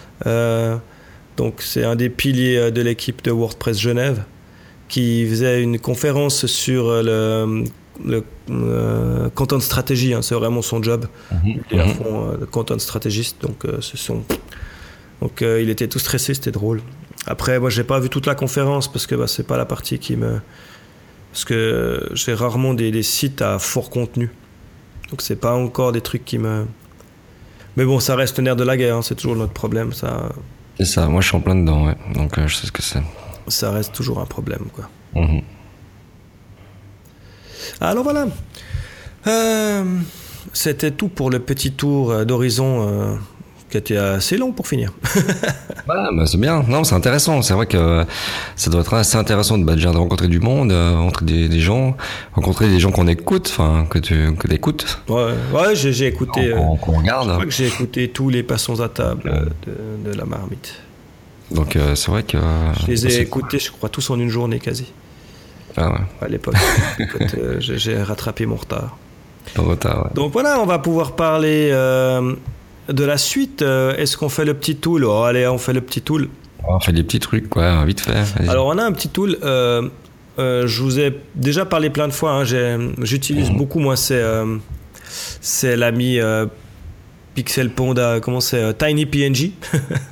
donc 1.37 1.63
c'est 1.63 1.85
un 1.85 1.97
des 1.97 2.11
piliers 2.11 2.71
de 2.71 2.83
l'équipe 2.83 3.23
de 3.23 3.31
WordPress 3.31 3.79
Genève 3.79 4.25
qui 4.89 5.27
faisait 5.27 5.63
une 5.63 5.79
conférence 5.79 6.47
sur 6.47 7.03
le 7.03 7.65
le 8.05 8.25
euh, 8.51 9.29
content 9.31 9.61
stratégie, 9.61 10.15
hein, 10.15 10.23
c'est 10.23 10.35
vraiment 10.35 10.63
son 10.63 10.83
job. 10.83 11.07
Mhm. 11.31 11.61
Il 11.71 11.79
est 11.79 11.81
à 11.81 11.87
Mhm. 11.87 11.95
fond 11.95 12.31
euh, 12.31 12.47
content 12.47 12.79
stratégiste, 12.79 13.41
donc 13.43 13.65
euh, 13.65 13.79
ce 13.81 13.97
sont. 13.97 14.23
Donc 15.21 15.41
il 15.43 15.71
était 15.71 15.87
tout 15.87 16.01
stressé, 16.01 16.35
c'était 16.35 16.51
drôle. 16.51 16.83
Après, 17.27 17.61
moi, 17.61 17.71
j'ai 17.71 17.85
pas 17.85 18.01
vu 18.01 18.09
toute 18.09 18.27
la 18.27 18.35
conférence 18.35 18.91
parce 18.91 19.07
que 19.07 19.15
bah, 19.15 19.29
c'est 19.29 19.47
pas 19.47 19.57
la 19.57 19.65
partie 19.67 20.01
qui 20.01 20.17
me. 20.17 20.41
Parce 21.31 21.45
que 21.45 22.09
j'ai 22.15 22.35
rarement 22.35 22.75
des, 22.75 22.91
des, 22.91 23.05
sites 23.05 23.41
à 23.41 23.61
fort 23.61 23.89
contenu. 23.89 24.31
Donc 25.11 25.23
c'est 25.23 25.37
pas 25.37 25.55
encore 25.55 25.93
des 25.93 26.01
trucs 26.01 26.25
qui 26.25 26.39
me. 26.39 26.67
Mais 27.77 27.85
bon, 27.85 28.01
ça 28.01 28.17
reste 28.17 28.39
le 28.39 28.45
nerf 28.45 28.57
de 28.57 28.65
la 28.65 28.77
guerre, 28.77 28.97
hein, 28.97 29.03
c'est 29.03 29.15
toujours 29.15 29.37
notre 29.37 29.53
problème. 29.53 29.93
Ça... 29.93 30.31
C'est 30.79 30.85
ça, 30.87 31.07
moi 31.07 31.21
je 31.21 31.29
suis 31.29 31.37
en 31.37 31.41
plein 31.41 31.55
dedans, 31.55 31.87
ouais. 31.87 31.97
donc 32.15 32.39
je 32.45 32.55
sais 32.57 32.67
ce 32.67 32.73
que 32.73 32.83
c'est. 32.83 33.03
Ça 33.47 33.71
reste 33.71 33.93
toujours 33.95 34.19
un 34.21 34.27
problème, 34.27 34.65
quoi. 34.75 34.89
Mhm. 35.15 35.43
Alors 37.81 38.05
voilà. 38.05 38.27
Euh, 39.27 39.85
C'était 40.53 40.91
tout 40.91 41.09
pour 41.09 41.31
le 41.31 41.39
petit 41.39 41.73
tour 41.73 42.25
d'horizon 42.25 42.89
euh, 42.89 43.15
qui 43.71 43.79
était 43.79 43.97
assez 43.97 44.37
long 44.37 44.53
pour 44.53 44.67
finir. 44.69 44.93
voilà, 45.87 46.11
bah 46.17 46.27
c'est 46.27 46.39
bien. 46.39 46.65
Non, 46.69 46.85
c'est 46.85 46.95
intéressant. 46.95 47.41
C'est 47.43 47.55
vrai 47.55 47.67
que 47.67 48.05
ça 48.57 48.71
doit 48.71 48.83
être 48.83 48.95
assez 48.95 49.17
intéressant 49.17 49.57
de, 49.57 49.65
bah, 49.65 49.75
déjà 49.75 49.93
de 49.93 49.97
rencontrer 49.97 50.29
du 50.29 50.41
monde, 50.41 50.73
euh, 50.73 50.97
rencontrer 50.97 51.25
des, 51.25 51.49
des, 51.49 51.61
gens, 51.61 51.97
rencontrer 52.35 52.69
des 52.69 52.81
gens 52.81 52.91
qu'on 52.91 53.07
écoute, 53.07 53.49
enfin 53.51 53.87
que 53.89 53.99
tu 53.99 54.35
que 54.35 54.53
écoutes. 54.53 54.99
Ouais, 55.09 55.33
ouais 55.55 55.75
j'ai 55.75 56.07
écouté. 56.07 56.53
Qu'on 56.53 56.77
qu 56.77 56.91
regarde. 56.91 57.29
Je 57.29 57.33
crois 57.33 57.45
que 57.47 57.51
j'ai 57.51 57.67
écouté 57.67 58.09
tous 58.09 58.29
les 58.29 58.43
passons 58.43 58.81
à 58.81 58.89
table 58.89 59.51
de, 59.67 60.11
de 60.11 60.17
la 60.17 60.25
marmite. 60.25 60.75
Donc 61.53 61.77
euh, 61.77 61.95
c'est 61.95 62.11
vrai 62.11 62.23
que. 62.23 62.39
Je 62.81 62.87
les 62.87 63.07
ai 63.07 63.21
écoutés, 63.21 63.59
je 63.59 63.71
crois, 63.71 63.89
tous 63.89 64.11
en 64.11 64.19
une 64.19 64.29
journée 64.29 64.59
quasi. 64.59 64.93
Ah 65.77 65.91
ouais. 65.91 65.99
À 66.21 66.29
l'époque, 66.29 66.55
euh, 67.39 67.57
j'ai 67.59 68.03
rattrapé 68.03 68.47
mon 68.47 68.57
retard. 68.57 68.97
Ton 69.55 69.65
retard, 69.65 70.05
ouais. 70.05 70.11
Donc 70.15 70.33
voilà, 70.33 70.61
on 70.61 70.67
va 70.67 70.79
pouvoir 70.79 71.17
parler 71.17 71.71
euh, 71.73 72.35
de 72.89 73.05
la 73.05 73.19
suite. 73.19 73.63
Euh, 73.63 73.97
Est-ce 73.97 74.17
qu'on 74.17 74.29
fait 74.29 74.45
le 74.45 74.55
petit 74.55 74.77
tool? 74.77 75.05
Oh, 75.05 75.23
Allez, 75.23 75.47
on 75.47 75.59
fait 75.59 75.73
le 75.73 75.81
petit 75.81 76.03
tool. 76.03 76.29
On 76.67 76.79
fait 76.79 76.93
des 76.93 77.03
petits 77.03 77.21
trucs, 77.21 77.49
quoi, 77.49 77.85
vite 77.85 78.01
fait. 78.01 78.49
Alors 78.49 78.67
on 78.67 78.79
a 78.79 78.85
un 78.85 78.93
petit 78.93 79.09
tool. 79.09 79.39
Je 79.43 80.83
vous 80.83 81.01
ai 81.01 81.19
déjà 81.35 81.65
parlé 81.65 81.91
plein 81.91 82.07
de 82.07 82.13
fois. 82.13 82.33
Hein, 82.33 82.45
J'utilise 83.01 83.51
mmh. 83.51 83.57
beaucoup, 83.57 83.81
moi, 83.81 83.97
c'est 83.97 84.23
c'est 85.41 85.77
l'ami 85.77 86.21
Pixel 87.35 87.71
Panda, 87.71 88.21
comment 88.21 88.41
c'est 88.41 88.79
TinyPNG. 88.79 89.53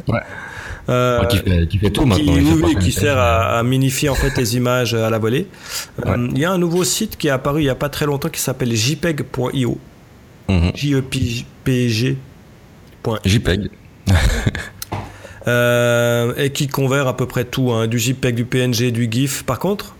ouais. 0.08 0.20
Euh, 0.88 1.24
qui, 1.26 1.36
fait, 1.38 1.66
qui, 1.68 1.78
fait, 1.78 1.90
tout 1.90 2.04
maintenant. 2.06 2.32
Qui, 2.34 2.40
oui, 2.40 2.76
qui 2.76 2.92
sert 2.92 3.18
à, 3.18 3.58
à, 3.58 3.62
minifier 3.62 4.08
en 4.08 4.14
fait 4.14 4.36
les 4.36 4.56
images 4.56 4.94
à 4.94 5.10
la 5.10 5.18
volée. 5.18 5.46
Il 5.98 6.04
ouais. 6.04 6.16
euh, 6.16 6.28
y 6.34 6.44
a 6.44 6.50
un 6.50 6.58
nouveau 6.58 6.84
site 6.84 7.16
qui 7.16 7.28
est 7.28 7.30
apparu 7.30 7.60
il 7.60 7.64
n'y 7.64 7.70
a 7.70 7.74
pas 7.74 7.88
très 7.88 8.06
longtemps 8.06 8.28
qui 8.28 8.40
s'appelle 8.40 8.74
jpeg.io. 8.74 9.78
Mm 10.48 10.56
-hmm. 10.56 10.76
J-E-P-G. 10.76 12.16
JPEG. 13.24 13.70
euh, 15.48 16.34
et 16.36 16.50
qui 16.50 16.68
convertit 16.68 17.08
à 17.08 17.12
peu 17.12 17.26
près 17.26 17.44
tout, 17.44 17.70
hein, 17.72 17.86
du 17.86 17.98
JPEG, 17.98 18.34
du 18.34 18.44
PNG, 18.44 18.90
du 18.92 19.08
GIF. 19.10 19.42
Par 19.44 19.58
contre, 19.58 19.94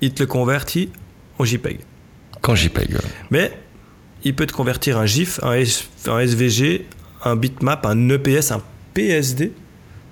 il 0.00 0.12
te 0.12 0.22
le 0.22 0.26
convertit 0.26 0.90
en 1.38 1.44
JPEG. 1.44 1.80
Qu'en 2.42 2.54
JPEG. 2.54 2.90
Ouais. 2.94 3.00
Mais 3.30 3.52
il 4.24 4.34
peut 4.34 4.46
te 4.46 4.52
convertir 4.52 4.98
un 4.98 5.06
GIF, 5.06 5.40
un, 5.42 5.54
S, 5.54 5.88
un 6.06 6.20
SVG, 6.20 6.84
un 7.24 7.36
bitmap, 7.36 7.86
un 7.86 8.08
EPS, 8.08 8.52
un 8.52 8.62
PSD, 8.96 9.52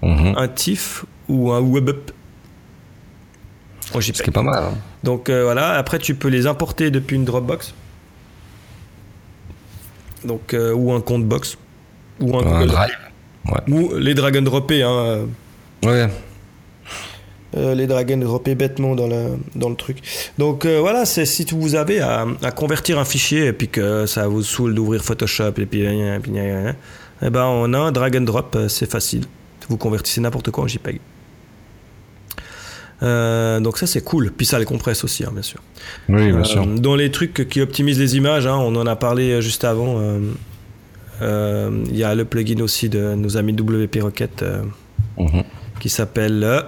mm 0.03 0.09
Mhm. 0.09 0.17
-hmm. 0.19 0.43
un 0.43 0.49
TIFF 0.49 1.05
ou 1.29 1.39
un 1.57 1.61
WebUp. 1.73 2.03
Ce 3.81 3.99
qui 4.01 4.31
est 4.31 4.33
pas 4.33 4.43
mal. 4.43 4.63
Hein. 4.65 4.75
Donc 5.03 5.23
euh, 5.29 5.45
voilà, 5.45 5.67
après 5.83 5.99
tu 5.99 6.15
peux 6.15 6.31
les 6.37 6.47
importer 6.47 6.91
depuis 6.91 7.17
une 7.17 7.25
Dropbox. 7.25 7.75
Donc, 10.25 10.55
euh, 10.55 10.73
ou 10.81 10.93
un 10.93 11.01
compte 11.01 11.27
box. 11.27 11.57
Ou 12.21 12.37
un, 12.39 12.47
un 12.63 12.67
drive. 12.67 12.97
Ouais. 13.51 13.73
Ou 13.75 13.95
les 13.99 14.15
drag 14.15 14.37
and 14.39 14.43
dropper. 14.43 14.83
Hein. 14.83 15.27
Ouais. 15.85 16.09
Euh, 17.57 17.75
les 17.75 17.87
drag 17.87 18.11
and 18.13 18.19
dropper 18.19 18.55
bêtement 18.55 18.95
dans 18.97 19.07
le, 19.07 19.23
dans 19.55 19.69
le 19.69 19.77
truc. 19.77 19.99
Donc 20.39 20.65
euh, 20.65 20.81
voilà, 20.81 21.05
c'est 21.05 21.27
si 21.27 21.45
vous 21.53 21.75
avez 21.75 22.01
à, 22.01 22.27
à, 22.43 22.51
convertir 22.51 22.99
un 22.99 23.05
fichier 23.05 23.47
et 23.47 23.53
puis 23.53 23.69
que 23.69 24.07
ça 24.07 24.27
vous 24.27 24.43
saoule 24.43 24.75
d'ouvrir 24.75 25.05
Photoshop 25.05 25.55
et 25.59 25.67
puis, 25.67 25.83
et 25.83 26.19
puis 26.23 26.33
eh 27.23 27.31
ben 27.31 27.45
on 27.45 27.73
a 27.73 27.79
un 27.79 27.93
drag 27.93 28.17
and 28.17 28.23
drop, 28.23 28.57
c'est 28.69 28.91
facile. 28.91 29.25
Vous 29.69 29.77
convertissez 29.77 30.21
n'importe 30.21 30.51
quoi 30.51 30.65
en 30.65 30.69
JPEG. 30.69 31.01
Euh, 33.03 33.61
donc 33.61 33.79
ça 33.79 33.87
c'est 33.87 34.03
cool. 34.03 34.33
Puis 34.37 34.47
ça 34.47 34.59
les 34.59 34.65
compresse 34.65 35.05
aussi, 35.05 35.25
hein, 35.25 35.31
bien 35.33 35.43
sûr. 35.43 35.61
Oui, 36.09 36.27
bien 36.27 36.41
euh, 36.41 36.45
sûr. 36.45 36.67
Dans 36.67 36.97
les 36.97 37.11
trucs 37.11 37.49
qui 37.49 37.61
optimisent 37.61 37.99
les 37.99 38.17
images, 38.17 38.47
hein, 38.47 38.57
on 38.57 38.75
en 38.77 38.87
a 38.87 38.97
parlé 38.97 39.41
juste 39.43 39.65
avant. 39.65 40.01
Il 40.01 41.23
euh, 41.23 41.71
y 41.93 42.03
a 42.03 42.15
le 42.15 42.25
plugin 42.25 42.61
aussi 42.61 42.89
de 42.89 43.15
nos 43.15 43.37
amis 43.37 43.53
WP 43.53 44.01
Rocket 44.03 44.43
mm 45.17 45.27
-hmm. 45.27 45.45
qui 45.81 45.89
s'appelle 45.89 46.63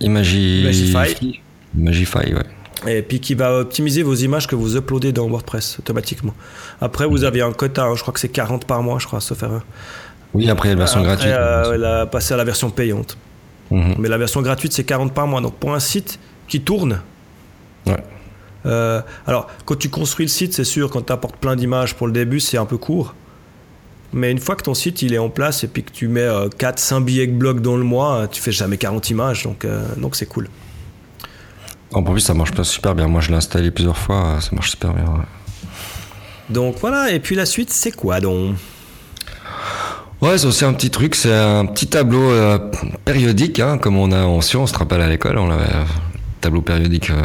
Imagi... 0.00 0.62
Imagify. 0.62 1.40
Imagify, 1.78 2.34
ouais. 2.34 2.61
Et 2.86 3.02
puis 3.02 3.20
qui 3.20 3.34
va 3.34 3.58
optimiser 3.58 4.02
vos 4.02 4.14
images 4.14 4.46
que 4.46 4.56
vous 4.56 4.76
uploadez 4.76 5.12
dans 5.12 5.28
WordPress 5.28 5.78
automatiquement. 5.78 6.34
Après, 6.80 7.06
vous 7.06 7.24
avez 7.24 7.42
un 7.42 7.52
quota, 7.52 7.84
hein, 7.84 7.94
je 7.94 8.02
crois 8.02 8.12
que 8.12 8.20
c'est 8.20 8.28
40 8.28 8.66
par 8.66 8.82
mois, 8.82 8.98
je 8.98 9.06
crois, 9.06 9.20
sauf 9.20 9.42
erreur. 9.42 9.64
Oui, 10.34 10.48
après, 10.50 10.70
la 10.70 10.74
version 10.76 11.00
après, 11.00 11.14
gratuite. 11.14 11.32
Euh, 11.32 11.74
elle 11.74 11.84
a 11.84 12.06
passé 12.06 12.34
à 12.34 12.36
la 12.36 12.44
version 12.44 12.70
payante. 12.70 13.16
-hmm. 13.70 13.94
Mais 13.98 14.08
la 14.08 14.18
version 14.18 14.42
gratuite, 14.42 14.72
c'est 14.72 14.84
40 14.84 15.12
par 15.12 15.26
mois. 15.26 15.40
Donc 15.40 15.54
pour 15.54 15.72
un 15.74 15.80
site 15.80 16.18
qui 16.48 16.60
tourne. 16.60 17.00
Ouais. 17.86 18.02
Euh, 18.66 19.00
alors, 19.26 19.48
quand 19.64 19.76
tu 19.76 19.88
construis 19.88 20.26
le 20.26 20.30
site, 20.30 20.54
c'est 20.54 20.64
sûr, 20.64 20.90
quand 20.90 21.02
tu 21.02 21.12
apportes 21.12 21.36
plein 21.36 21.56
d'images 21.56 21.94
pour 21.94 22.06
le 22.06 22.12
début, 22.12 22.40
c'est 22.40 22.58
un 22.58 22.66
peu 22.66 22.78
court. 22.78 23.14
Mais 24.12 24.30
une 24.30 24.38
fois 24.38 24.56
que 24.56 24.62
ton 24.62 24.74
site 24.74 25.00
il 25.02 25.14
est 25.14 25.18
en 25.18 25.30
place 25.30 25.64
et 25.64 25.68
puis 25.68 25.82
que 25.82 25.90
tu 25.90 26.06
mets 26.06 26.20
euh, 26.20 26.48
4-5 26.48 27.02
billets 27.02 27.26
de 27.26 27.32
blocs 27.32 27.60
dans 27.60 27.76
le 27.76 27.82
mois, 27.82 28.28
tu 28.30 28.42
fais 28.42 28.52
jamais 28.52 28.76
40 28.76 29.08
images. 29.10 29.44
Donc 29.44 29.64
euh, 29.64 29.82
donc 29.96 30.16
c'est 30.16 30.26
cool. 30.26 30.48
En 31.94 32.02
plus, 32.02 32.20
ça 32.20 32.34
marche 32.34 32.60
super 32.62 32.94
bien. 32.94 33.06
Moi, 33.06 33.20
je 33.20 33.28
l'ai 33.28 33.36
installé 33.36 33.70
plusieurs 33.70 33.98
fois, 33.98 34.38
ça 34.40 34.50
marche 34.52 34.70
super 34.70 34.92
bien. 34.92 35.04
Ouais. 35.04 35.24
Donc 36.50 36.76
voilà, 36.80 37.12
et 37.12 37.20
puis 37.20 37.34
la 37.36 37.46
suite, 37.46 37.70
c'est 37.70 37.92
quoi 37.92 38.20
donc? 38.20 38.56
Ouais, 40.20 40.38
c'est 40.38 40.46
aussi 40.46 40.64
un 40.64 40.72
petit 40.72 40.90
truc, 40.90 41.14
c'est 41.14 41.34
un 41.34 41.66
petit 41.66 41.88
tableau 41.88 42.30
euh, 42.30 42.58
périodique, 43.04 43.58
hein, 43.58 43.76
comme 43.78 43.96
on 43.96 44.12
a 44.12 44.24
en 44.24 44.40
sciences, 44.40 44.70
on 44.70 44.74
se 44.74 44.78
rappelle 44.78 45.00
à 45.00 45.08
l'école, 45.08 45.36
on 45.38 45.50
avait 45.50 45.64
un 45.64 45.86
tableau 46.40 46.62
périodique. 46.62 47.10
euh. 47.10 47.22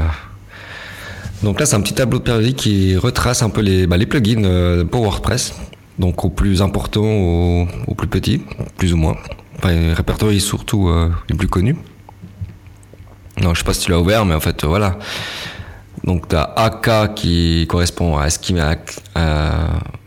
Donc 1.44 1.60
là, 1.60 1.68
c'est 1.68 1.76
un 1.76 1.82
petit 1.82 1.94
tableau 1.94 2.20
périodique 2.20 2.58
qui 2.58 2.98
retrace 2.98 3.44
un 3.44 3.50
peu 3.50 3.62
les, 3.62 3.86
bah, 3.86 3.98
les 3.98 4.08
plugins 4.08 4.44
euh, 4.44 4.84
pour 4.84 5.04
WordPress, 5.04 5.54
donc 6.00 6.26
au 6.26 6.30
plus 6.30 6.62
important 6.64 7.04
au, 7.04 7.68
au 7.88 7.94
plus 7.94 8.08
petit, 8.08 8.42
plus 8.78 8.94
ou 8.94 8.98
moins. 8.98 9.16
Enfin, 9.58 9.74
il 9.74 9.94
répertorie 9.94 10.40
surtout 10.40 10.90
euh, 10.90 11.12
les 11.30 11.36
plus 11.36 11.48
connus. 11.48 11.78
Non, 13.42 13.54
je 13.54 13.60
sais 13.60 13.66
pas 13.66 13.74
si 13.74 13.86
tu 13.86 13.92
l'as 13.92 14.00
ouvert, 14.00 14.26
mais 14.26 14.36
en 14.36 14.40
fait, 14.40 14.64
euh, 14.64 14.68
voilà. 14.68 14.98
Donc, 16.04 16.28
tu 16.30 16.36
as 16.36 16.44
AK 16.56 17.14
qui 17.16 17.66
correspond 17.70 18.18
à 18.18 18.30
ce 18.30 18.40
qui 18.40 18.56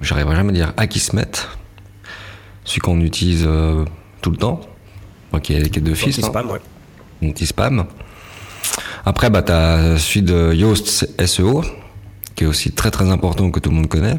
j'arriverai 0.00 0.36
jamais 0.36 0.50
à 0.50 0.54
dire 0.54 0.72
Akismet, 0.76 1.30
celui 2.64 2.80
qu'on 2.80 3.00
utilise 3.00 3.44
euh, 3.46 3.84
tout 4.22 4.30
le 4.30 4.36
temps, 4.36 4.60
Enfin, 5.32 5.40
qui 5.40 5.54
est, 5.54 5.68
qui 5.70 5.78
est 5.78 5.82
d'office, 5.82 6.18
hein, 6.18 6.22
Anti-spam, 6.28 6.50
ouais. 6.50 7.28
anti-spam. 7.28 7.84
Après, 9.04 9.30
bah, 9.30 9.42
tu 9.42 9.52
as 9.52 9.96
celui 9.98 10.22
de 10.22 10.52
Yoast 10.54 11.08
SEO, 11.24 11.62
qui 12.34 12.44
est 12.44 12.46
aussi 12.48 12.72
très 12.72 12.90
très 12.90 13.08
important 13.10 13.50
que 13.50 13.60
tout 13.60 13.70
le 13.70 13.76
monde 13.76 13.88
connaît. 13.88 14.16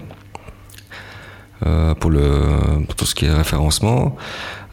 euh, 1.66 1.94
pour, 1.96 2.10
le, 2.10 2.30
pour 2.86 2.96
tout 2.96 3.06
ce 3.06 3.14
qui 3.14 3.26
est 3.26 3.32
référencement. 3.32 4.16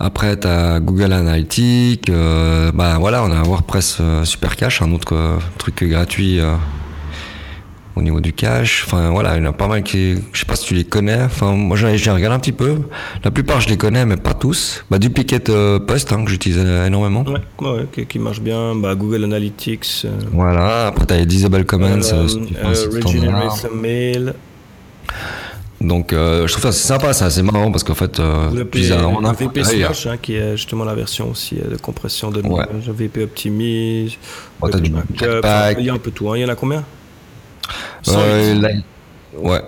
Après, 0.00 0.38
tu 0.38 0.46
as 0.46 0.78
Google 0.80 1.12
Analytics. 1.12 2.08
euh, 2.10 2.70
bah, 2.72 2.96
voilà, 2.98 3.24
on 3.24 3.30
a 3.32 3.42
WordPress 3.42 3.98
euh, 4.00 4.24
Super 4.24 4.54
Cache, 4.56 4.80
un 4.82 4.92
autre 4.92 5.14
euh, 5.14 5.36
truc 5.58 5.82
gratuit 5.84 6.40
au 7.96 8.02
niveau 8.02 8.20
du 8.20 8.32
cache. 8.32 8.84
Enfin, 8.86 9.10
voilà, 9.10 9.36
il 9.36 9.42
y 9.42 9.46
en 9.46 9.50
a 9.50 9.52
pas 9.52 9.66
mal 9.66 9.82
qui. 9.82 10.14
Je 10.32 10.38
sais 10.38 10.46
pas 10.46 10.54
si 10.54 10.66
tu 10.66 10.74
les 10.74 10.84
connais. 10.84 11.20
Enfin, 11.22 11.50
moi, 11.52 11.76
j'ai 11.76 12.10
regardé 12.12 12.36
un 12.36 12.38
petit 12.38 12.52
peu. 12.52 12.76
La 13.24 13.32
plupart, 13.32 13.60
je 13.60 13.68
les 13.68 13.76
connais, 13.76 14.06
mais 14.06 14.16
pas 14.16 14.34
tous. 14.34 14.84
Bah, 14.88 15.00
Duplicate 15.00 15.48
euh, 15.50 15.80
Post, 15.80 16.12
hein, 16.12 16.22
que 16.24 16.30
j'utilise 16.30 16.58
énormément. 16.58 17.24
Ouais, 17.60 17.86
qui, 17.92 18.06
qui 18.06 18.18
marche 18.20 18.40
bien. 18.40 18.76
Bah, 18.76 18.94
Google 18.94 19.24
Analytics. 19.24 20.02
euh, 20.04 20.10
Voilà, 20.32 20.86
après, 20.86 21.06
tu 21.06 21.14
as 21.14 21.16
les 21.16 21.26
Disable 21.26 21.64
Comments. 21.64 21.98
euh. 22.12 22.28
Regenerate 22.62 23.66
mail. 23.74 24.34
Donc, 25.80 26.12
euh, 26.12 26.46
je 26.48 26.52
trouve 26.52 26.64
ça 26.64 26.72
c'est 26.72 26.86
sympa, 26.88 27.12
c'est 27.12 27.24
assez 27.24 27.42
marrant 27.42 27.70
parce 27.70 27.84
qu'en 27.84 27.94
fait, 27.94 28.18
euh, 28.18 28.48
as 28.50 29.04
en 29.06 29.24
un 29.24 29.32
coup 29.34 29.44
VP. 29.44 29.62
Smash, 29.62 30.06
hein, 30.06 30.16
qui 30.20 30.34
est 30.34 30.56
justement 30.56 30.84
la 30.84 30.94
version 30.94 31.30
aussi 31.30 31.56
euh, 31.58 31.70
de 31.70 31.76
compression 31.76 32.30
de 32.32 32.42
Ouais. 32.42 32.64
euh, 32.72 32.92
VP 32.92 33.22
Optimize. 33.22 34.14
Bon, 34.60 34.66
VP 34.68 34.86
Jetpack. 35.14 35.44
enfin, 35.44 35.74
Il 35.78 35.86
y 35.86 35.90
a 35.90 35.94
un 35.94 35.98
peu 35.98 36.10
tout. 36.10 36.28
hein. 36.30 36.36
Il 36.36 36.40
y 36.40 36.44
en 36.44 36.48
a 36.48 36.56
combien? 36.56 36.82
Euh, 38.08 38.54
108. 38.54 38.60
là, 38.60 38.68
ouais. 39.38 39.60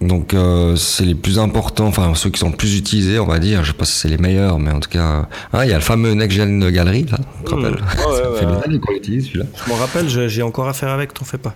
Donc 0.00 0.34
euh, 0.34 0.76
c'est 0.76 1.04
les 1.04 1.14
plus 1.14 1.38
importants, 1.38 1.86
enfin 1.86 2.14
ceux 2.14 2.28
qui 2.28 2.38
sont 2.38 2.50
le 2.50 2.56
plus 2.56 2.76
utilisés, 2.76 3.18
on 3.18 3.24
va 3.26 3.38
dire. 3.38 3.62
Je 3.64 3.68
sais 3.68 3.76
pas 3.76 3.84
si 3.86 3.92
c'est 3.92 4.08
les 4.08 4.18
meilleurs, 4.18 4.58
mais 4.58 4.70
en 4.72 4.80
tout 4.80 4.90
cas, 4.90 5.26
hein, 5.54 5.64
il 5.64 5.70
y 5.70 5.72
a 5.72 5.76
le 5.76 5.80
fameux 5.82 6.12
Next 6.12 6.36
Gen 6.36 6.70
Gallery, 6.70 7.06
là, 7.10 7.18
tu 7.38 7.44
te 7.50 7.54
Hmm. 7.54 7.64
rappelles? 7.64 7.74
Ouais, 7.82 8.40
Ça 8.40 8.78
qu'on 8.78 8.92
l'utilise 8.92 9.26
celui-là. 9.28 9.46
Je 9.64 9.70
m'en 9.70 9.76
rappelle, 9.76 10.08
j'ai 10.08 10.42
encore 10.42 10.68
affaire 10.68 10.90
avec, 10.90 11.14
t'en 11.14 11.24
fais 11.24 11.38
pas. 11.38 11.54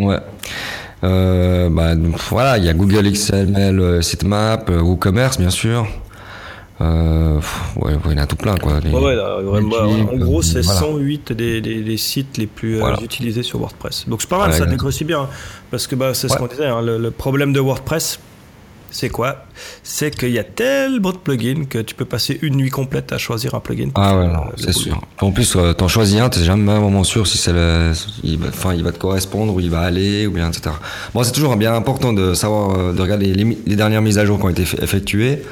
Ouais. 0.00 0.18
Euh, 1.04 1.68
bah, 1.70 1.94
donc, 1.94 2.16
voilà, 2.30 2.58
il 2.58 2.64
y 2.64 2.68
a 2.68 2.72
Google 2.72 3.10
XML 3.10 3.78
euh, 3.80 4.02
Sitemap, 4.02 4.70
euh, 4.70 4.80
WooCommerce 4.80 5.38
bien 5.38 5.50
sûr. 5.50 5.86
Euh, 6.80 7.38
ouais, 7.76 7.92
il 8.06 8.12
y 8.12 8.14
en 8.14 8.22
a 8.22 8.26
tout 8.26 8.36
plein 8.36 8.54
quoi. 8.56 8.80
Les- 8.80 8.90
Ouais, 8.90 9.00
ouais, 9.02 9.14
là, 9.16 9.38
vraiment, 9.42 9.86
Epic, 9.96 10.12
en 10.12 10.16
gros, 10.16 10.42
c'est 10.42 10.60
voilà. 10.60 10.80
108 10.80 11.32
des, 11.32 11.60
des- 11.62 11.82
des 11.82 11.96
sites 11.96 12.36
les 12.36 12.46
plus 12.46 12.78
Voilà. 12.78 12.98
utilisés 13.02 13.42
sur 13.42 13.58
WordPress. 13.60 14.04
Donc 14.08 14.20
c'est 14.20 14.28
pas 14.28 14.38
mal, 14.38 14.50
Ouais, 14.50 14.58
ça 14.58 14.66
dégrossit 14.66 15.06
bien. 15.06 15.20
hein, 15.22 15.28
parce 15.70 15.86
que 15.86 15.94
bah, 15.94 16.12
c'est 16.12 16.28
ce 16.28 16.36
qu'on 16.36 16.46
disait, 16.46 16.66
hein, 16.66 16.82
le, 16.82 16.98
le 16.98 17.10
problème 17.10 17.52
de 17.54 17.60
WordPress, 17.60 18.18
c'est 18.90 19.08
quoi? 19.08 19.44
C'est 19.82 20.16
qu'il 20.16 20.30
y 20.30 20.38
a 20.38 20.44
tellement 20.44 21.12
de 21.12 21.18
plugins 21.18 21.64
que 21.68 21.78
tu 21.78 21.94
peux 21.94 22.04
passer 22.04 22.38
une 22.42 22.56
nuit 22.56 22.70
complète 22.70 23.12
à 23.12 23.18
choisir 23.18 23.54
un 23.54 23.60
plugin. 23.60 23.88
Ah 23.94 24.18
ouais, 24.18 24.28
c'est 24.56 24.72
sûr. 24.72 25.00
En 25.20 25.32
plus, 25.32 25.56
euh, 25.56 25.72
t'en 25.72 25.88
choisis 25.88 26.20
un, 26.20 26.28
t'es 26.28 26.44
jamais 26.44 26.78
vraiment 26.78 27.04
sûr 27.04 27.26
si 27.26 27.38
c'est 27.38 27.52
le, 27.52 27.92
il 28.22 28.38
va, 28.38 28.48
enfin, 28.48 28.74
il 28.74 28.82
va 28.82 28.92
te 28.92 28.98
correspondre, 28.98 29.54
où 29.54 29.60
il 29.60 29.70
va 29.70 29.80
aller, 29.80 30.26
ou 30.26 30.32
bien, 30.32 30.48
etc. 30.48 30.74
Bon, 31.14 31.22
c'est 31.22 31.32
toujours 31.32 31.56
bien 31.56 31.74
important 31.74 32.12
de 32.12 32.34
savoir, 32.34 32.78
euh, 32.78 32.92
de 32.92 33.02
regarder 33.02 33.32
les, 33.32 33.76
dernières 33.76 34.02
mises 34.02 34.18
à 34.18 34.26
jour 34.26 34.38
qui 34.38 34.44
ont 34.44 34.50
été 34.50 34.62
effectuées. 34.82 35.42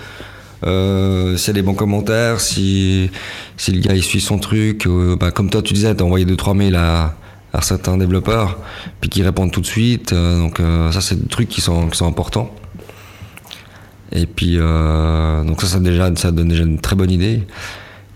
Euh, 0.67 1.37
s'il 1.37 1.49
y 1.49 1.51
a 1.51 1.55
des 1.55 1.63
bons 1.63 1.75
commentaires, 1.75 2.41
si, 2.41 3.11
si 3.57 3.73
le 3.73 3.81
gars 3.81 3.95
il 3.95 4.03
suit 4.03 4.21
son 4.21 4.39
truc, 4.39 4.87
euh, 4.87 5.17
bah, 5.17 5.31
comme 5.31 5.51
toi 5.51 5.63
tu 5.63 5.75
disais, 5.75 5.95
t'as 5.95 6.05
envoyé 6.05 6.25
deux 6.25 6.37
trois 6.37 6.55
mails 6.55 6.77
à, 6.77 7.15
à 7.53 7.61
certains 7.61 7.99
développeurs, 7.99 8.59
puis 9.01 9.11
qui 9.11 9.23
répondent 9.23 9.53
tout 9.53 9.61
de 9.61 9.67
suite. 9.67 10.13
euh, 10.13 10.39
donc 10.39 10.61
ça 10.93 11.01
c'est 11.01 11.21
des 11.21 11.29
trucs 11.29 11.49
qui 11.49 11.61
sont, 11.61 11.89
qui 11.89 11.99
sont 11.99 12.07
importants. 12.07 12.55
Et 14.15 14.27
puis 14.27 14.57
euh, 14.59 15.43
donc 15.45 15.61
ça, 15.61 15.67
ça 15.67 15.81
déjà, 15.81 16.15
ça 16.17 16.31
donne 16.31 16.49
déjà 16.49 16.63
une 16.63 16.79
très 16.81 16.97
bonne 16.97 17.11
idée. 17.11 17.43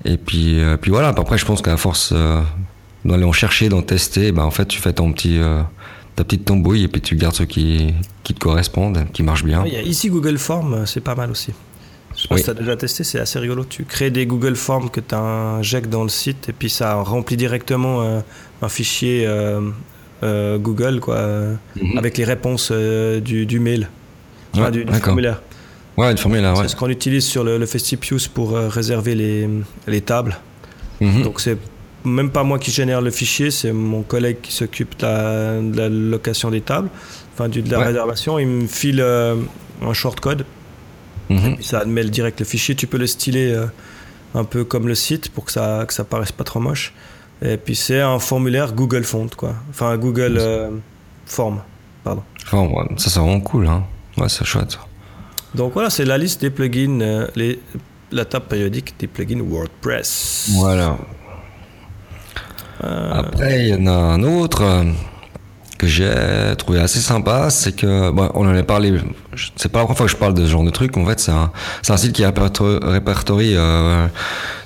Et 0.04 0.16
puis, 0.16 0.60
euh, 0.60 0.76
puis 0.76 0.90
voilà, 0.92 1.08
après 1.08 1.38
je 1.38 1.44
pense 1.44 1.60
qu'à 1.60 1.76
force 1.76 2.10
euh, 2.14 2.40
d'aller 3.04 3.24
en 3.24 3.32
chercher, 3.32 3.68
d'en 3.68 3.82
tester, 3.82 4.30
bah, 4.32 4.44
en 4.46 4.50
fait 4.52 4.66
tu 4.66 4.78
fais 4.80 4.92
ton 4.92 5.12
petit, 5.12 5.38
ta 6.14 6.22
petite 6.24 6.44
tambouille 6.44 6.84
et 6.84 6.88
puis 6.88 7.00
tu 7.00 7.16
gardes 7.16 7.34
ceux 7.34 7.46
qui, 7.46 7.94
qui 8.22 8.32
te 8.34 8.38
correspondent, 8.38 9.06
qui 9.12 9.22
marchent 9.24 9.44
bien. 9.44 9.64
Ici 9.66 10.08
Google 10.08 10.38
Form, 10.38 10.74
euh, 10.74 10.86
c'est 10.86 11.00
pas 11.00 11.16
mal 11.16 11.30
aussi. 11.32 11.52
Je 12.16 12.26
Oui. 12.30 12.38
si 12.38 12.44
tu 12.44 12.50
as 12.50 12.54
déjà 12.54 12.76
testé, 12.76 13.02
c'est 13.04 13.18
assez 13.20 13.38
rigolo. 13.40 13.64
Tu 13.64 13.84
crées 13.84 14.10
des 14.10 14.24
Google 14.26 14.54
Forms 14.56 14.90
que 14.90 15.00
tu 15.00 15.14
injectes 15.14 15.90
dans 15.90 16.04
le 16.04 16.08
site 16.08 16.48
et 16.48 16.52
puis 16.52 16.70
ça 16.70 16.94
remplit 16.94 17.36
directement 17.36 18.20
un 18.62 18.68
fichier 18.68 19.28
Google 20.22 20.98
quoi, 21.00 21.18
Mhm. 21.76 21.98
avec 21.98 22.16
les 22.18 22.24
réponses 22.24 22.72
du, 22.72 23.46
du 23.46 23.60
mail, 23.60 23.88
Enfin, 24.54 24.70
du, 24.72 24.84
formulaire. 25.00 25.42
Ouais, 25.98 26.10
une 26.12 26.18
formule 26.18 26.40
là, 26.42 26.52
ouais. 26.54 26.62
C'est 26.62 26.68
ce 26.68 26.76
qu'on 26.76 26.88
utilise 26.88 27.24
sur 27.26 27.42
le, 27.44 27.58
le 27.58 27.66
Festipius 27.66 28.28
pour 28.28 28.56
euh, 28.56 28.68
réserver 28.68 29.14
les, 29.14 29.48
les 29.86 30.00
tables. 30.00 30.36
Mhm. 31.00 31.22
Donc 31.22 31.40
c'est 31.40 31.58
même 32.04 32.30
pas 32.30 32.44
moi 32.44 32.58
qui 32.58 32.70
génère 32.70 33.00
le 33.00 33.10
fichier, 33.10 33.50
c'est 33.50 33.72
mon 33.72 34.02
collègue 34.02 34.38
qui 34.40 34.52
s'occupe 34.52 34.96
de 34.98 35.04
la, 35.06 35.60
de 35.60 35.76
la 35.76 35.88
location 35.88 36.50
des 36.50 36.60
tables, 36.60 36.88
enfin 37.34 37.48
du- 37.48 37.62
de 37.62 37.70
la 37.70 37.78
Ouais. 37.80 37.86
réservation. 37.86 38.38
Il 38.38 38.46
me 38.46 38.66
file 38.66 39.00
euh, 39.00 39.34
un 39.82 39.92
shortcode 39.92 40.44
Mhm. 41.30 41.56
puis 41.56 41.64
ça 41.64 41.80
admet 41.80 42.04
direct 42.04 42.38
le 42.40 42.46
fichier. 42.46 42.74
Tu 42.74 42.86
peux 42.86 42.96
le 42.96 43.06
styler 43.06 43.52
euh, 43.52 43.66
un 44.34 44.44
peu 44.44 44.64
comme 44.64 44.88
le 44.88 44.94
site 44.94 45.28
pour 45.30 45.44
que 45.44 45.52
ça, 45.52 45.84
que 45.86 45.92
ça 45.92 46.04
paraisse 46.04 46.32
pas 46.32 46.44
trop 46.44 46.60
moche. 46.60 46.94
Et 47.42 47.56
puis 47.56 47.76
c'est 47.76 48.00
un 48.00 48.18
formulaire 48.18 48.72
Google 48.72 49.04
Font, 49.04 49.28
quoi. 49.36 49.54
Enfin, 49.70 49.96
Google 49.98 50.36
euh, 50.40 50.70
Form, 51.26 51.60
pardon. 52.04 52.22
Ouais, 52.52 52.84
ça 52.96 53.10
c'est 53.10 53.20
vraiment 53.20 53.40
cool, 53.40 53.66
hein. 53.66 53.84
Ouais, 54.16 54.28
c'est 54.28 54.44
chouette. 54.44 54.78
Donc 55.54 55.72
voilà, 55.74 55.90
c'est 55.90 56.04
la 56.04 56.18
liste 56.18 56.40
des 56.40 56.50
plugins, 56.50 57.00
euh, 57.00 57.26
les, 57.34 57.58
la 58.12 58.24
table 58.24 58.46
périodique 58.48 58.94
des 58.98 59.06
plugins 59.06 59.40
WordPress. 59.42 60.50
Voilà. 60.54 60.96
Euh, 62.84 63.10
Après, 63.12 63.60
il 63.62 63.68
y 63.68 63.74
en 63.74 63.86
a 63.86 63.92
un 63.92 64.22
autre 64.22 64.62
euh, 64.62 64.84
que 65.78 65.86
j'ai 65.86 66.12
trouvé 66.58 66.80
assez 66.80 67.00
sympa, 67.00 67.50
c'est 67.50 67.74
que, 67.74 68.10
bon, 68.10 68.30
on 68.34 68.46
en 68.48 68.54
a 68.56 68.62
parlé, 68.62 68.94
c'est 69.56 69.70
pas 69.70 69.80
la 69.80 69.84
première 69.84 69.96
fois 69.96 70.06
que 70.06 70.12
je 70.12 70.16
parle 70.16 70.34
de 70.34 70.44
ce 70.44 70.50
genre 70.50 70.64
de 70.64 70.70
truc, 70.70 70.96
en 70.96 71.04
fait, 71.06 71.18
c'est 71.18 71.32
un, 71.32 71.50
un 71.88 71.96
site 71.96 72.12
qui 72.12 72.24
répertorie, 72.24 72.78
répertorie, 72.82 73.54
euh, 73.56 74.06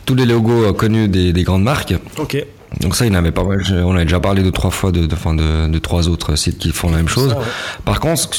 tous 0.04 0.14
les 0.14 0.26
logos 0.26 0.72
connus 0.74 1.08
des, 1.08 1.32
des 1.32 1.42
grandes 1.42 1.62
marques. 1.64 1.94
ok. 2.18 2.44
Donc 2.80 2.96
ça, 2.96 3.04
il 3.04 3.12
y 3.12 3.14
en 3.14 3.18
avait 3.18 3.32
pas 3.32 3.44
mal, 3.44 3.62
on 3.84 3.94
a 3.94 4.02
déjà 4.02 4.18
parlé 4.18 4.42
deux, 4.42 4.50
trois 4.50 4.70
fois 4.70 4.92
de, 4.92 5.00
de, 5.04 5.06
de, 5.06 5.68
de 5.68 5.78
trois 5.78 6.08
autres 6.08 6.36
sites 6.36 6.56
qui 6.56 6.70
font 6.70 6.90
la 6.90 6.96
même 6.96 7.08
chose. 7.08 7.28
Ça, 7.30 7.38
ouais. 7.38 7.44
Par 7.84 8.00
contre, 8.00 8.30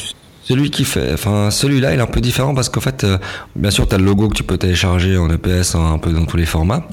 celui 0.44 0.70
qui 0.72 0.84
fait, 0.86 1.14
enfin 1.14 1.50
celui-là, 1.52 1.94
il 1.94 2.00
est 2.00 2.02
un 2.02 2.06
peu 2.06 2.22
différent 2.22 2.54
parce 2.54 2.70
qu'en 2.70 2.82
fait, 2.82 3.04
euh, 3.04 3.18
bien 3.56 3.72
sûr, 3.72 3.88
tu 3.88 3.96
as 3.96 3.98
le 3.98 4.04
logo 4.06 4.28
que 4.30 4.36
tu 4.36 4.44
peux 4.44 4.58
télécharger 4.58 5.18
en 5.18 5.30
EPS 5.30 5.76
hein, 5.76 5.94
un 5.94 5.98
peu 5.98 6.12
dans 6.12 6.26
tous 6.26 6.38
les 6.38 6.46
formats. 6.46 6.86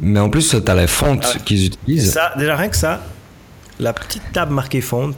Mais 0.00 0.20
en 0.20 0.28
plus, 0.28 0.48
tu 0.48 0.70
as 0.70 0.74
la 0.74 0.86
fonte 0.86 1.24
Ah 1.34 1.38
qu'ils 1.44 1.66
utilisent. 1.66 2.12
ça, 2.12 2.32
déjà 2.36 2.56
rien 2.56 2.68
que 2.68 2.76
ça, 2.76 3.00
la 3.80 3.92
petite 3.92 4.22
table 4.32 4.52
marquée 4.52 4.80
Font, 4.80 5.14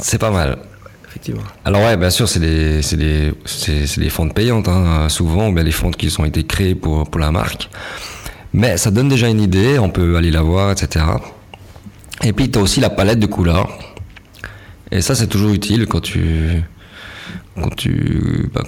C'est 0.00 0.18
pas 0.18 0.30
mal. 0.30 0.58
effectivement. 1.08 1.42
Alors 1.64 1.82
ouais, 1.82 1.96
bien 1.96 2.10
sûr, 2.10 2.28
c'est 2.28 2.40
des, 2.40 2.82
c'est 2.82 2.96
des, 2.96 3.32
c'est, 3.44 3.98
des 3.98 4.10
fontes 4.10 4.34
payantes, 4.34 4.68
hein, 4.68 5.08
souvent, 5.08 5.48
ou 5.48 5.52
bien 5.52 5.64
des 5.64 5.70
fontes 5.72 5.96
qui 5.96 6.12
ont 6.18 6.24
été 6.24 6.44
créées 6.44 6.74
pour, 6.74 7.08
pour 7.08 7.20
la 7.20 7.30
marque. 7.30 7.70
Mais 8.52 8.76
ça 8.76 8.90
donne 8.90 9.08
déjà 9.08 9.28
une 9.28 9.40
idée, 9.40 9.78
on 9.78 9.90
peut 9.90 10.16
aller 10.16 10.30
la 10.30 10.42
voir, 10.42 10.70
etc. 10.70 11.04
Et 12.22 12.32
puis, 12.32 12.50
tu 12.50 12.58
as 12.58 12.62
aussi 12.62 12.80
la 12.80 12.90
palette 12.90 13.18
de 13.18 13.26
couleurs. 13.26 13.68
Et 14.94 15.02
ça, 15.02 15.14
c'est 15.14 15.26
toujours 15.26 15.52
utile 15.52 15.86
quand 15.86 16.00
tu... 16.00 16.62
Quand 17.56 17.74
tu 17.76 18.50
bah, 18.52 18.62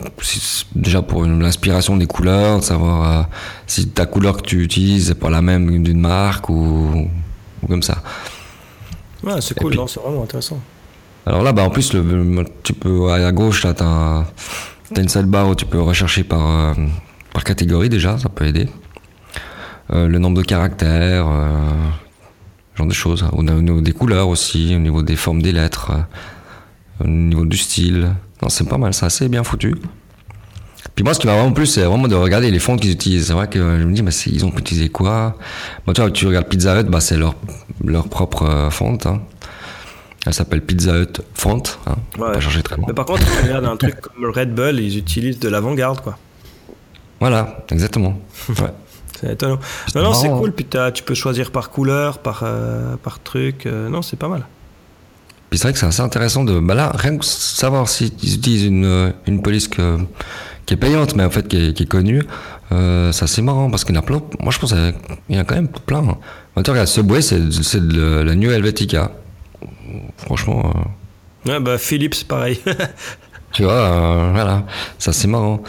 déjà 0.74 1.02
pour 1.02 1.24
l'inspiration 1.24 1.96
des 1.96 2.06
couleurs, 2.06 2.60
de 2.60 2.64
savoir 2.64 3.20
euh, 3.20 3.22
si 3.66 3.88
ta 3.88 4.06
couleur 4.06 4.36
que 4.36 4.42
tu 4.42 4.62
utilises 4.62 5.08
n'est 5.08 5.14
pas 5.16 5.28
la 5.28 5.42
même 5.42 5.82
d'une 5.82 6.00
marque 6.00 6.48
ou, 6.48 7.08
ou 7.62 7.66
comme 7.66 7.82
ça. 7.82 8.02
Ouais, 9.24 9.40
c'est 9.40 9.58
cool, 9.58 9.76
c'est 9.88 10.00
vraiment 10.00 10.22
intéressant. 10.22 10.60
Alors 11.26 11.42
là, 11.42 11.52
bah, 11.52 11.64
en 11.64 11.70
plus, 11.70 11.92
le, 11.92 12.44
tu 12.62 12.72
peux, 12.72 13.10
à 13.10 13.32
gauche, 13.32 13.64
là, 13.64 13.74
t'as, 13.74 14.24
t'as 14.94 15.02
une 15.02 15.08
salle 15.08 15.26
barre 15.26 15.48
où 15.48 15.54
tu 15.56 15.66
peux 15.66 15.80
rechercher 15.80 16.22
par, 16.22 16.46
euh, 16.48 16.74
par 17.32 17.42
catégorie 17.42 17.88
déjà, 17.88 18.18
ça 18.18 18.28
peut 18.28 18.46
aider. 18.46 18.68
Euh, 19.92 20.06
le 20.06 20.18
nombre 20.18 20.38
de 20.38 20.42
caractères, 20.42 21.26
genre 22.76 22.86
de 22.86 22.92
choses. 22.92 23.24
Au 23.32 23.42
niveau 23.42 23.80
des 23.80 23.92
couleurs 23.92 24.28
aussi, 24.28 24.74
au 24.74 24.78
niveau 24.78 25.02
des 25.02 25.16
formes 25.16 25.42
des 25.42 25.52
lettres, 25.52 25.92
euh, 25.92 27.04
au 27.04 27.08
niveau 27.08 27.44
du 27.44 27.56
style. 27.56 28.14
Non, 28.42 28.48
c'est 28.48 28.68
pas 28.68 28.78
mal, 28.78 28.94
c'est 28.94 29.06
assez 29.06 29.28
bien 29.28 29.42
foutu. 29.42 29.74
Puis 30.94 31.04
moi, 31.04 31.12
ce 31.12 31.20
qui 31.20 31.26
m'a 31.26 31.34
vraiment 31.34 31.52
plu, 31.52 31.66
c'est 31.66 31.82
vraiment 31.82 32.08
de 32.08 32.14
regarder 32.14 32.50
les 32.50 32.58
fonds 32.58 32.76
qu'ils 32.76 32.90
utilisent. 32.92 33.26
C'est 33.26 33.32
vrai 33.32 33.48
que 33.48 33.58
je 33.58 33.84
me 33.84 33.92
dis, 33.92 34.02
mais 34.02 34.12
ils 34.26 34.44
ont 34.46 34.52
utilisé 34.56 34.88
quoi? 34.88 35.36
Bon, 35.86 35.92
tu 35.92 36.00
vois, 36.00 36.10
tu 36.10 36.26
regardes 36.26 36.48
Pizza 36.48 36.78
Hut, 36.80 36.84
bah, 36.84 37.00
c'est 37.00 37.16
leur, 37.16 37.34
leur 37.84 38.08
propre 38.08 38.44
euh, 38.44 38.70
fonte. 38.70 39.06
Hein. 39.06 39.20
Elle 40.26 40.34
s'appelle 40.34 40.62
Pizza 40.62 40.98
Hut 40.98 41.20
Font. 41.34 41.62
Hein. 41.86 41.96
Ouais. 42.18 42.32
Pas 42.32 42.40
changer 42.40 42.62
très. 42.62 42.76
Mais 42.86 42.94
par 42.94 43.04
contre, 43.04 43.22
tu 43.24 43.46
regardes 43.46 43.66
un 43.66 43.76
truc 43.76 44.00
comme 44.00 44.24
Red 44.30 44.54
Bull, 44.54 44.80
ils 44.80 44.96
utilisent 44.96 45.38
de 45.38 45.48
l'avant-garde, 45.48 46.00
quoi. 46.00 46.18
Voilà, 47.20 47.64
exactement. 47.70 48.18
Ouais. 48.48 48.72
C'est 49.20 49.32
étonnant. 49.32 49.58
Non, 49.94 50.02
non, 50.02 50.14
c'est 50.14 50.28
cool. 50.28 50.52
Puis 50.52 50.64
t'as- 50.66 50.92
tu 50.92 51.02
peux 51.02 51.14
choisir 51.14 51.50
par 51.50 51.70
couleur, 51.70 52.18
par, 52.18 52.40
euh, 52.44 52.96
par 53.02 53.20
truc. 53.22 53.66
euh, 53.66 53.88
non, 53.88 54.02
c'est 54.02 54.16
pas 54.18 54.28
mal. 54.28 54.46
Puis 55.50 55.58
c'est 55.58 55.64
vrai 55.68 55.72
que 55.72 55.78
c'est 55.78 55.86
assez 55.86 56.02
intéressant 56.02 56.44
de. 56.44 56.58
Bah 56.60 56.74
là, 56.74 56.92
rien 56.94 57.16
que 57.16 57.24
savoir 57.24 57.88
s'ils 57.88 58.08
utilisent 58.08 58.64
une, 58.64 58.84
euh, 58.84 59.10
une 59.26 59.42
police 59.42 59.68
que- 59.68 59.98
qui 60.66 60.74
est 60.74 60.76
payante, 60.76 61.14
mais 61.14 61.24
en 61.24 61.30
fait 61.30 61.46
qui 61.46 61.56
est, 61.68 61.72
qui 61.72 61.84
est 61.84 61.86
connue, 61.86 62.22
euh, 62.72 63.12
c'est 63.12 63.22
assez 63.24 63.42
marrant 63.42 63.70
parce 63.70 63.84
qu'il 63.84 63.94
y 63.94 63.98
en 63.98 64.00
a 64.00 64.04
plein. 64.04 64.20
Moi, 64.40 64.50
je 64.52 64.58
pense 64.58 64.72
qu'il 64.72 64.94
y 65.30 65.38
en 65.38 65.40
a 65.40 65.44
quand 65.44 65.54
même 65.54 65.68
plein. 65.68 66.02
Moi, 66.02 66.18
tu 66.64 66.70
regardes, 66.70 66.88
Subway, 66.88 67.22
c'est 67.22 67.40
c'est 67.62 67.86
de 67.86 68.22
la 68.26 68.34
New 68.34 68.50
Helvetica. 68.50 69.12
Franchement, 70.18 70.72
euh, 71.46 71.50
Ouais, 71.52 71.60
bah 71.60 71.78
Philips, 71.78 72.24
pareil. 72.26 72.58
tu 73.52 73.62
vois, 73.62 73.72
euh, 73.72 74.30
voilà, 74.32 74.64
c'est 74.98 75.10
assez 75.10 75.28
marrant. 75.28 75.62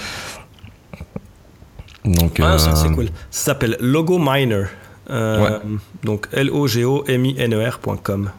Donc, 2.07 2.39
Ah, 2.43 2.57
ça, 2.57 2.71
euh, 2.71 2.75
c'est 2.75 2.89
cool. 2.93 3.05
Ça 3.29 3.45
s'appelle 3.45 3.77
Logo 3.79 4.17
Miner. 4.19 4.65
Euh, 5.09 5.41
Ouais. 5.41 5.59
Donc 6.03 6.27
L-O-G-O-M-I-N-E-R.com. 6.33 8.29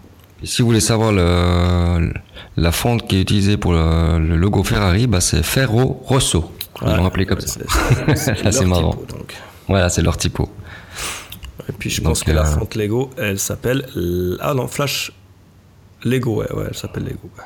et 0.43 0.47
si 0.47 0.61
vous 0.63 0.69
voulez 0.69 0.81
savoir 0.81 1.13
le, 1.13 2.13
la 2.57 2.73
fonte 2.73 3.07
qui 3.09 3.17
est 3.17 3.23
utilisée 3.23 3.57
pour 3.57 3.73
le, 3.73 4.19
le 4.19 4.37
logo 4.37 4.63
Ferrari, 4.63 5.07
bah, 5.07 5.21
c'est 5.21 5.43
Ferro 5.43 6.03
Rosso. 6.05 6.53
Ils 6.83 6.95
l'ont 6.95 7.07
appelé 7.07 7.27
comme 7.27 7.41
ça. 7.41 7.59
C'est 8.15 8.65
marrant. 8.67 8.93
typo, 8.93 9.05
donc. 9.17 9.35
Voilà, 9.67 9.89
c'est 9.89 10.03
leur 10.03 10.17
typo. 10.17 10.49
Et 11.69 11.73
puis 11.73 11.91
je 11.91 12.01
Donc, 12.01 12.11
pense 12.13 12.23
que 12.23 12.31
la 12.31 12.43
euh, 12.43 12.45
fonte 12.59 12.75
Lego, 12.77 13.11
elle 13.17 13.39
s'appelle. 13.39 13.87
Ah 14.41 14.55
non, 14.55 14.69
Flash 14.69 15.11
Lego, 16.05 16.37
ouais, 16.41 16.53
ouais, 16.53 16.65
elle 16.69 16.77
s'appelle 16.77 17.05
Lego. 17.05 17.31
ouais. 17.37 17.45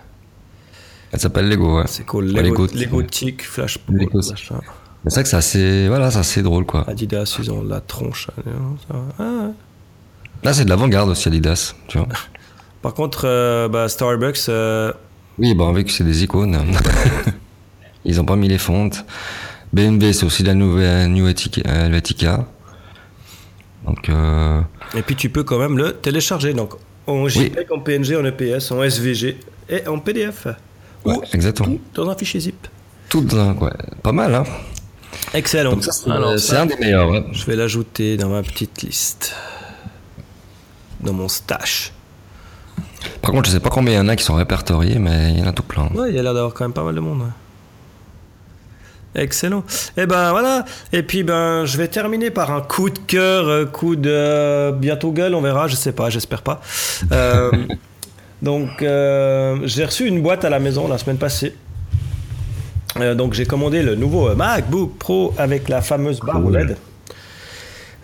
Elle 1.12 1.20
s'appelle 1.20 1.48
Lego, 1.48 1.78
ouais. 1.78 1.84
C'est 1.86 2.04
cool. 2.06 2.26
Ouais, 2.34 2.42
Lego, 2.42 2.66
Lego, 2.66 2.74
Lego 2.78 3.02
Tic, 3.02 3.42
Flash 3.42 3.78
Lego, 3.88 4.20
machin. 4.28 4.60
Mais 5.04 5.10
C'est 5.10 5.16
vrai 5.16 5.22
que 5.24 5.28
c'est 5.30 5.36
assez, 5.36 5.88
voilà, 5.88 6.10
c'est 6.10 6.18
assez 6.18 6.42
drôle, 6.42 6.64
quoi. 6.64 6.84
Adidas, 6.88 7.36
ils 7.38 7.50
ont 7.50 7.62
la 7.62 7.80
tronche. 7.80 8.28
hein. 8.46 9.02
Ah. 9.18 9.48
Là, 10.44 10.52
c'est 10.52 10.64
de 10.64 10.70
l'avant-garde 10.70 11.08
aussi, 11.10 11.28
Adidas, 11.28 11.74
tu 11.88 11.98
vois. 11.98 12.08
Par 12.82 12.94
contre, 12.94 13.22
euh, 13.26 13.68
bah, 13.68 13.88
Starbucks, 13.88 14.48
euh, 14.48 14.92
Oui, 15.38 15.54
bah, 15.54 15.70
vu 15.72 15.84
que 15.84 15.90
c'est 15.92 16.04
des 16.04 16.22
icônes. 16.24 16.56
Ils 18.04 18.20
ont 18.20 18.24
pas 18.24 18.34
mis 18.36 18.48
les 18.48 18.58
fontes. 18.58 19.04
BMW, 19.72 20.12
c'est 20.12 20.24
aussi 20.26 20.42
de 20.42 20.48
la 20.48 20.54
nouvelle 20.54 21.08
New 21.12 21.26
Helvetica. 21.28 22.46
Donc, 23.86 24.08
euh, 24.08 24.60
et 24.96 25.02
puis 25.02 25.16
tu 25.16 25.30
peux 25.30 25.44
quand 25.44 25.58
même 25.58 25.78
le 25.78 25.92
télécharger. 25.92 26.52
Donc 26.52 26.74
en 27.06 27.26
JPEG, 27.28 27.72
en 27.72 27.80
PNG, 27.80 28.16
en 28.16 28.24
EPS, 28.24 28.70
en 28.72 28.82
SVG 28.82 29.38
et 29.68 29.86
en 29.88 29.98
PDF. 29.98 30.46
ouais, 31.04 31.14
Ou 31.16 31.22
exactement. 31.32 31.68
tout 31.68 31.80
dans 31.94 32.10
un 32.10 32.16
fichier 32.16 32.40
zip. 32.40 32.66
Tout 33.08 33.22
dans 33.22 33.38
un- 33.38 33.54
ouais. 33.54 33.72
Pas 34.02 34.12
mal, 34.12 34.34
hein. 34.34 34.44
Excellent. 35.34 35.78
C'est 36.36 36.56
un 36.56 36.66
des 36.66 36.76
meilleurs, 36.76 37.08
ouais. 37.08 37.24
je 37.32 37.44
vais 37.46 37.56
l'ajouter 37.56 38.16
dans 38.16 38.28
ma 38.28 38.42
petite 38.42 38.82
liste. 38.82 39.34
Dans 41.00 41.12
mon 41.12 41.28
stash. 41.28 41.92
Par 43.20 43.32
contre, 43.32 43.48
je 43.48 43.54
sais 43.54 43.60
pas 43.60 43.70
combien 43.70 43.94
il 43.94 43.96
y 43.96 44.00
en 44.00 44.08
a 44.08 44.16
qui 44.16 44.24
sont 44.24 44.34
répertoriés, 44.34 44.98
mais 44.98 45.32
il 45.32 45.40
y 45.40 45.42
en 45.42 45.46
a 45.46 45.52
tout 45.52 45.62
plein. 45.62 45.88
Ouais, 45.94 46.10
il 46.10 46.16
y 46.16 46.18
a 46.18 46.22
l'air 46.22 46.34
d'avoir 46.34 46.54
quand 46.54 46.64
même 46.64 46.72
pas 46.72 46.84
mal 46.84 46.94
de 46.94 47.00
monde. 47.00 47.22
ouais. 47.22 47.28
Excellent. 49.14 49.62
Et 49.96 50.06
ben 50.06 50.30
voilà. 50.30 50.64
Et 50.92 51.02
puis 51.02 51.22
ben 51.22 51.66
je 51.66 51.76
vais 51.76 51.88
terminer 51.88 52.30
par 52.30 52.50
un 52.50 52.62
coup 52.62 52.88
de 52.88 52.98
cœur, 52.98 53.70
coup 53.70 53.94
de 53.94 54.10
euh, 54.10 54.72
bientôt 54.72 55.12
gueule, 55.12 55.34
on 55.34 55.42
verra. 55.42 55.68
Je 55.68 55.76
sais 55.76 55.92
pas, 55.92 56.08
j'espère 56.08 56.42
pas. 56.42 56.62
Euh, 57.12 57.50
donc 58.42 58.80
euh, 58.80 59.58
j'ai 59.64 59.84
reçu 59.84 60.06
une 60.06 60.22
boîte 60.22 60.44
à 60.44 60.50
la 60.50 60.58
maison 60.58 60.88
la 60.88 60.96
semaine 60.96 61.18
passée. 61.18 61.54
Euh, 63.00 63.14
donc 63.14 63.32
j'ai 63.34 63.46
commandé 63.46 63.82
le 63.82 63.94
nouveau 63.94 64.28
euh, 64.28 64.34
MacBook 64.34 64.98
Pro 64.98 65.34
avec 65.38 65.68
la 65.68 65.80
fameuse 65.80 66.20
barre 66.20 66.44
OLED. 66.44 66.76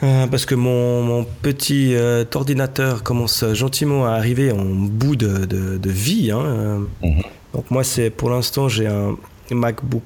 Euh, 0.05 0.26
parce 0.28 0.47
que 0.47 0.55
mon, 0.55 1.03
mon 1.03 1.24
petit 1.43 1.95
euh, 1.95 2.24
ordinateur 2.34 3.03
commence 3.03 3.45
gentiment 3.53 4.07
à 4.07 4.11
arriver 4.12 4.53
en 4.53 4.64
bout 4.64 5.16
de, 5.16 5.45
de- 5.45 5.76
de 5.76 5.91
vie. 5.91 6.30
hein. 6.30 6.86
Mhm. 7.03 7.22
Donc 7.55 7.70
moi, 7.70 7.82
c'est 7.82 8.11
pour 8.11 8.30
l'instant, 8.30 8.68
j'ai 8.68 8.86
un 8.86 9.16
MacBook. 9.51 10.03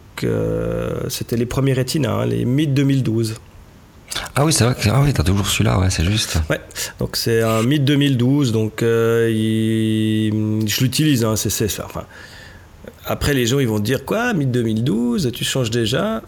C'était 1.09 1.37
les 1.37 1.47
premiers 1.47 1.74
Retina, 1.74 2.12
hein, 2.12 2.26
les 2.26 2.45
mid 2.45 2.72
2012. 2.72 3.35
Ah 4.35 4.45
oui, 4.45 4.53
c'est 4.53 4.64
vrai 4.64 4.74
que 4.74 4.89
ah 4.91 5.01
oui, 5.03 5.12
t'as 5.12 5.22
toujours 5.24 5.47
celui-là, 5.47 5.78
ouais, 5.78 5.91
c'est 5.91 6.05
juste. 6.05 6.41
Ouais. 6.49 6.61
Donc 6.99 7.16
c'est 7.16 7.43
un 7.43 7.62
mid 7.62 7.85
2012. 7.85 8.53
Donc 8.53 8.83
euh, 8.83 9.28
il- 9.30 10.66
je 10.68 10.80
l'utilise. 10.80 11.24
Hein, 11.24 11.35
c'est. 11.37 11.64
Enfin, 11.85 12.05
après, 13.07 13.34
les 13.34 13.46
gens, 13.46 13.59
ils 13.59 13.68
vont 13.68 13.78
te 13.78 13.84
dire 13.84 14.05
quoi, 14.05 14.32
mid 14.32 14.50
2012, 14.50 15.30
tu 15.32 15.44
changes 15.44 15.70
déjà. 15.70 16.22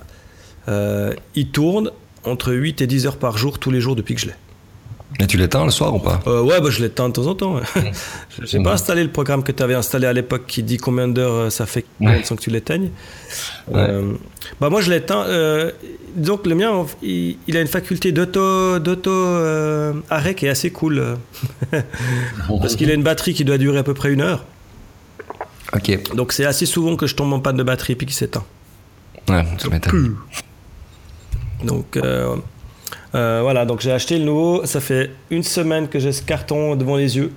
Euh, 0.69 1.13
il 1.35 1.49
tourne 1.49 1.91
entre 2.25 2.53
8 2.53 2.81
et 2.83 2.87
10 2.87 3.07
heures 3.07 3.17
par 3.19 3.37
jour 3.39 3.59
tous 3.59 3.71
les 3.71 3.81
jours 3.81 3.97
depuis 3.97 4.15
que 4.15 4.21
je 4.21 4.27
l'ai. 4.27 4.35
Mais 5.21 5.29
tu 5.29 5.37
l'éteins 5.37 5.65
le 5.65 5.71
soir 5.71 5.95
ou 5.95 6.01
pas? 6.01 6.21
Euh, 6.27 6.43
ouais, 6.43 6.61
bah, 6.61 6.71
je 6.71 6.81
l'éteins 6.83 7.09
de 7.09 7.13
temps 7.13 7.27
en 7.29 7.35
temps. 7.37 7.61
J'ai 8.43 8.61
pas 8.61 8.73
installé 8.73 9.05
le 9.05 9.11
programme 9.11 9.45
que 9.45 9.53
tu 9.53 9.63
avais 9.63 9.75
installé 9.75 10.07
à 10.09 10.13
l'époque 10.13 10.43
qui 10.49 10.65
dit 10.65 10.77
combien 10.79 11.07
d'heures 11.07 11.35
euh, 11.35 11.51
ça 11.51 11.67
fait 11.67 11.85
Ouais. 12.01 12.23
sans 12.25 12.35
que 12.35 12.41
tu 12.43 12.51
l'éteignes. 12.51 12.91
Euh, 13.75 14.15
bah 14.61 14.71
moi 14.71 14.81
je 14.81 14.91
l'éteins. 14.91 15.23
euh, 15.29 15.71
donc 16.17 16.47
le 16.47 16.57
mien, 16.57 16.85
il, 17.03 17.37
il 17.47 17.57
a 17.57 17.61
une 17.61 17.69
faculté 17.69 18.11
d'auto 18.11 18.81
d'auto 18.81 19.11
euh, 19.13 19.93
arrêt 20.11 20.35
qui 20.35 20.47
est 20.47 20.49
assez 20.49 20.71
cool 20.71 21.17
parce 22.61 22.75
qu'il 22.75 22.91
a 22.91 22.95
une 22.95 23.03
batterie 23.05 23.35
qui 23.35 23.45
doit 23.45 23.59
durer 23.59 23.79
à 23.79 23.83
peu 23.85 23.95
près 23.95 24.13
une 24.13 24.21
heure. 24.21 24.45
Ok. 25.75 26.15
Donc 26.15 26.33
c'est 26.33 26.45
assez 26.45 26.67
souvent 26.67 26.97
que 26.97 27.07
je 27.07 27.15
tombe 27.15 27.33
en 27.33 27.41
panne 27.41 27.57
de 27.57 27.63
batterie 27.63 27.95
puis 27.97 28.07
qu'il 28.07 28.15
s'éteint. 28.17 28.45
Ouais, 29.29 29.45
tu 29.59 29.69
m'étonnes. 29.71 30.17
Donc 31.65 31.97
euh, 31.97 32.37
euh, 33.15 33.41
voilà, 33.43 33.65
donc 33.65 33.81
j'ai 33.81 33.93
acheté 33.93 34.19
le 34.19 34.25
nouveau. 34.25 34.65
Ça 34.67 34.81
fait 34.81 35.11
une 35.31 35.43
semaine 35.43 35.89
que 35.89 35.99
j'ai 35.99 36.13
ce 36.13 36.23
carton 36.23 36.77
devant 36.77 36.97
les 36.97 37.17
yeux 37.17 37.33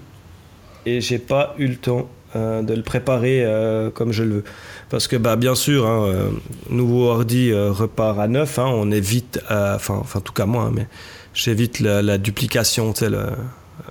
et 0.86 1.02
j'ai 1.02 1.18
pas 1.20 1.56
eu 1.58 1.68
le 1.68 1.76
temps 1.76 2.10
euh, 2.36 2.62
de 2.62 2.74
le 2.74 2.84
préparer 2.84 3.44
euh, 3.46 3.90
comme 3.90 4.12
je 4.12 4.24
le 4.24 4.36
veux. 4.36 4.44
Parce 4.90 5.08
que 5.08 5.16
bah 5.16 5.36
bien 5.36 5.56
sûr, 5.56 5.88
hein, 5.88 6.04
euh, 6.08 6.30
nouveau 6.70 7.06
ordi 7.08 7.52
euh, 7.52 7.72
repart 7.72 8.20
à 8.20 8.28
neuf. 8.28 8.60
hein, 8.60 8.68
on 8.68 8.92
évite, 8.92 9.40
enfin 9.50 9.96
enfin 10.00 10.20
en 10.20 10.22
tout 10.22 10.34
cas 10.34 10.46
moi, 10.46 10.64
hein, 10.64 10.72
mais 10.74 10.88
j'évite 11.34 11.80
la, 11.80 12.02
la 12.02 12.18
duplication, 12.18 12.94
tu 12.94 13.00
sais, 13.00 13.10
le, 13.10 13.26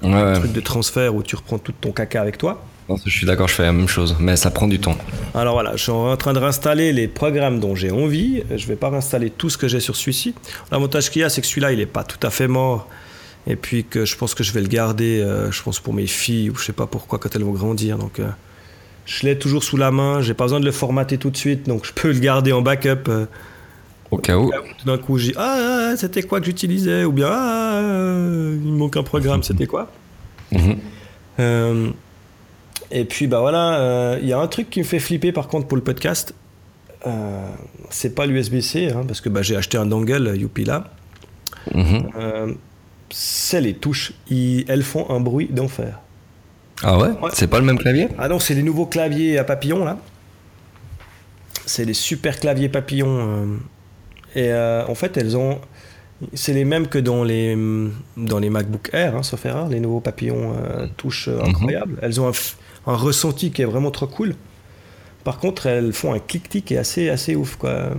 Ouais, 0.02 0.10
le 0.10 0.14
ouais. 0.24 0.32
truc 0.34 0.52
de 0.52 0.60
transfert 0.60 1.14
où 1.14 1.22
tu 1.22 1.36
reprends 1.36 1.58
tout 1.58 1.72
ton 1.80 1.92
caca 1.92 2.20
avec 2.20 2.36
toi. 2.38 2.62
Non, 2.88 2.96
je 3.04 3.10
suis 3.10 3.26
d'accord, 3.26 3.48
je 3.48 3.54
fais 3.54 3.64
la 3.64 3.72
même 3.72 3.88
chose, 3.88 4.16
mais 4.20 4.36
ça 4.36 4.50
prend 4.50 4.68
du 4.68 4.78
temps. 4.78 4.96
Alors 5.34 5.54
voilà, 5.54 5.74
je 5.74 5.82
suis 5.82 5.92
en 5.92 6.16
train 6.16 6.32
de 6.32 6.38
réinstaller 6.38 6.92
les 6.92 7.08
programmes 7.08 7.58
dont 7.58 7.74
j'ai 7.74 7.90
envie. 7.90 8.44
Je 8.54 8.66
vais 8.66 8.76
pas 8.76 8.90
réinstaller 8.90 9.30
tout 9.30 9.50
ce 9.50 9.58
que 9.58 9.66
j'ai 9.66 9.80
sur 9.80 9.96
celui-ci. 9.96 10.34
L'avantage 10.70 11.10
qu'il 11.10 11.22
y 11.22 11.24
a, 11.24 11.28
c'est 11.28 11.40
que 11.40 11.46
celui-là, 11.48 11.72
il 11.72 11.80
est 11.80 11.86
pas 11.86 12.04
tout 12.04 12.24
à 12.24 12.30
fait 12.30 12.46
mort. 12.46 12.88
Et 13.48 13.56
puis 13.56 13.84
que 13.84 14.04
je 14.04 14.16
pense 14.16 14.34
que 14.34 14.42
je 14.44 14.52
vais 14.52 14.60
le 14.60 14.68
garder, 14.68 15.20
euh, 15.20 15.50
je 15.52 15.62
pense 15.62 15.78
pour 15.80 15.94
mes 15.94 16.06
filles 16.06 16.50
ou 16.50 16.56
je 16.56 16.64
sais 16.64 16.72
pas 16.72 16.86
pourquoi 16.86 17.18
quand 17.18 17.34
elles 17.34 17.44
vont 17.44 17.52
grandir. 17.52 17.98
Donc 17.98 18.18
euh, 18.20 18.28
je 19.04 19.26
l'ai 19.26 19.36
toujours 19.38 19.62
sous 19.64 19.76
la 19.76 19.90
main. 19.90 20.20
J'ai 20.20 20.34
pas 20.34 20.44
besoin 20.44 20.60
de 20.60 20.64
le 20.64 20.72
formater 20.72 21.18
tout 21.18 21.30
de 21.30 21.36
suite, 21.36 21.66
donc 21.66 21.84
je 21.86 21.92
peux 21.92 22.12
le 22.12 22.18
garder 22.18 22.52
en 22.52 22.62
backup. 22.62 23.08
euh. 23.08 23.26
Au 24.12 24.18
cas 24.18 24.36
où. 24.36 24.50
Tout 24.78 24.86
d'un 24.86 24.98
coup, 24.98 25.18
j'ai 25.18 25.32
ah, 25.36 25.90
ah, 25.92 25.96
c'était 25.96 26.22
quoi 26.22 26.38
que 26.40 26.46
j'utilisais? 26.46 27.04
Ou 27.04 27.10
bien 27.12 27.28
ah, 27.30 27.74
euh, 27.82 28.56
il 28.64 28.70
me 28.72 28.78
manque 28.78 28.96
un 28.96 29.02
programme, 29.02 29.42
c'était 29.44 29.66
quoi? 29.66 29.90
Mhm. 30.52 31.92
Et 32.90 33.04
puis 33.04 33.26
bah 33.26 33.40
voilà, 33.40 33.78
euh, 33.80 34.18
il 34.22 34.28
y 34.28 34.32
a 34.32 34.38
un 34.38 34.46
truc 34.46 34.70
qui 34.70 34.80
me 34.80 34.84
fait 34.84 34.98
flipper 34.98 35.32
par 35.32 35.48
contre 35.48 35.66
pour 35.66 35.76
le 35.76 35.82
podcast. 35.82 36.34
Euh, 37.06 37.48
c'est 37.90 38.14
pas 38.14 38.26
l'USB-C, 38.26 38.90
hein, 38.90 39.04
parce 39.06 39.20
que 39.20 39.28
bah, 39.28 39.42
j'ai 39.42 39.54
acheté 39.56 39.78
un 39.78 39.86
dongle 39.86 40.26
euh, 40.26 40.36
Youpi 40.36 40.64
là. 40.64 40.84
Mhm. 41.74 42.56
C'est 43.10 43.60
les 43.60 43.74
touches, 43.74 44.12
Ils- 44.30 44.64
elles 44.68 44.82
font 44.82 45.08
un 45.10 45.20
bruit 45.20 45.46
d'enfer. 45.50 46.00
Ah 46.82 46.98
ouais, 46.98 47.08
Ouais. 47.22 47.30
C'est 47.32 47.46
pas 47.46 47.58
le 47.60 47.64
même 47.64 47.78
clavier? 47.78 48.08
Ah 48.18 48.28
non, 48.28 48.38
c'est 48.38 48.54
les 48.54 48.62
nouveaux 48.62 48.86
claviers 48.86 49.38
à 49.38 49.44
papillons 49.44 49.84
là. 49.84 49.98
C'est 51.64 51.84
les 51.84 51.94
super 51.94 52.38
claviers 52.38 52.68
papillons. 52.68 53.18
euh, 53.18 53.56
et 54.34 54.52
euh, 54.52 54.84
en 54.86 54.94
fait, 54.94 55.16
elles 55.16 55.36
ont. 55.36 55.58
C'est 56.34 56.52
les 56.54 56.64
mêmes 56.64 56.86
que 56.88 56.98
dans 56.98 57.24
les, 57.24 57.56
dans 58.16 58.38
les 58.38 58.48
MacBook 58.48 58.88
Air, 58.94 59.16
hein, 59.16 59.22
sauf 59.22 59.44
erreur, 59.44 59.68
les 59.68 59.80
nouveaux 59.80 60.00
papillons 60.00 60.54
euh, 60.56 60.86
touches 60.96 61.28
euh, 61.28 61.40
incroyables. 61.44 61.98
Elles 62.02 62.20
ont 62.20 62.26
un, 62.28 62.30
f- 62.32 62.54
un 62.86 62.96
ressenti 62.96 63.50
qui 63.50 63.62
est 63.62 63.66
vraiment 63.66 63.90
trop 63.90 64.06
cool. 64.06 64.34
Par 65.24 65.38
contre, 65.38 65.66
elles 65.66 65.92
font 65.92 66.12
un 66.12 66.18
clic-tic 66.18 66.66
qui 66.66 66.74
est 66.74 66.78
assez, 66.78 67.08
assez 67.08 67.34
ouf. 67.34 67.56
Quoi. 67.56 67.90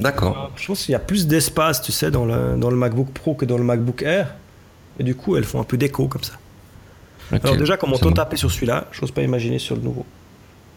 D'accord. 0.00 0.50
Je 0.56 0.66
pense 0.66 0.84
qu'il 0.84 0.92
y 0.92 0.96
a 0.96 1.00
plus 1.00 1.26
d'espace, 1.26 1.82
tu 1.82 1.92
sais, 1.92 2.10
dans 2.10 2.24
le, 2.24 2.56
dans 2.56 2.70
le 2.70 2.76
MacBook 2.76 3.10
Pro 3.12 3.34
que 3.34 3.44
dans 3.44 3.58
le 3.58 3.64
MacBook 3.64 4.02
Air. 4.02 4.34
Et 4.98 5.02
du 5.02 5.14
coup, 5.14 5.36
elles 5.36 5.44
font 5.44 5.60
un 5.60 5.64
peu 5.64 5.76
d'écho 5.76 6.08
comme 6.08 6.22
ça. 6.22 6.34
Alors 7.32 7.56
déjà, 7.56 7.76
comme 7.76 7.92
on 7.92 8.12
taper 8.12 8.36
sur 8.36 8.50
celui-là, 8.50 8.86
j'ose 8.92 9.10
pas 9.10 9.22
imaginer 9.22 9.58
sur 9.58 9.76
le 9.76 9.82
nouveau. 9.82 10.04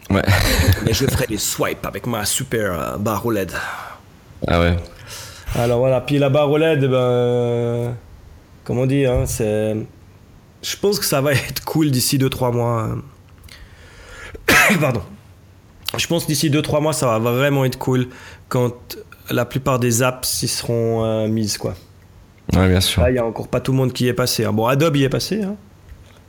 Ouais. 0.10 0.24
Mais 0.86 0.94
je 0.94 1.06
ferai 1.06 1.28
des 1.28 1.38
swipes 1.38 1.86
avec 1.86 2.08
ma 2.08 2.26
super 2.26 2.80
euh, 2.80 2.98
barre 2.98 3.26
OLED. 3.26 3.52
Ah 4.48 4.60
ouais. 4.60 4.76
Alors 5.56 5.80
voilà, 5.80 6.02
puis 6.02 6.18
la 6.18 6.30
barre 6.30 6.50
OLED, 6.50 6.86
ben, 6.86 7.96
comment 8.64 8.86
dire, 8.86 9.12
hein, 9.12 9.26
c'est, 9.26 9.76
je 10.62 10.76
pense 10.78 11.00
que 11.00 11.06
ça 11.06 11.22
va 11.22 11.32
être 11.34 11.64
cool 11.66 11.92
d'ici 11.92 12.18
2-3 12.18 12.54
mois. 12.54 12.90
Pardon. 14.82 15.02
Je 15.98 16.06
pense 16.08 16.28
d'ici 16.28 16.50
2-3 16.50 16.82
mois, 16.82 16.94
ça 16.94 17.08
va 17.20 17.32
vraiment 17.32 17.64
être 17.66 17.78
cool 17.78 18.08
quand 18.50 18.74
la 19.30 19.46
plupart 19.46 19.80
des 19.80 20.04
apps 20.04 20.44
y 20.44 20.48
seront 20.48 21.04
euh, 21.06 21.28
mises, 21.28 21.58
quoi. 21.58 21.76
Ouais, 22.54 22.68
bien 22.68 22.82
sûr. 22.82 23.02
Là, 23.02 23.10
il 23.10 23.14
n'y 23.14 23.20
a 23.20 23.26
encore 23.26 23.48
pas 23.48 23.60
tout 23.60 23.72
le 23.72 23.78
monde 23.78 23.94
qui 23.94 24.06
y 24.06 24.08
est 24.08 24.14
passé. 24.14 24.46
hein. 24.46 24.54
Bon, 24.54 24.66
Adobe 24.68 24.96
y 24.98 25.04
est 25.04 25.10
passé. 25.10 25.44
hein. 25.44 25.56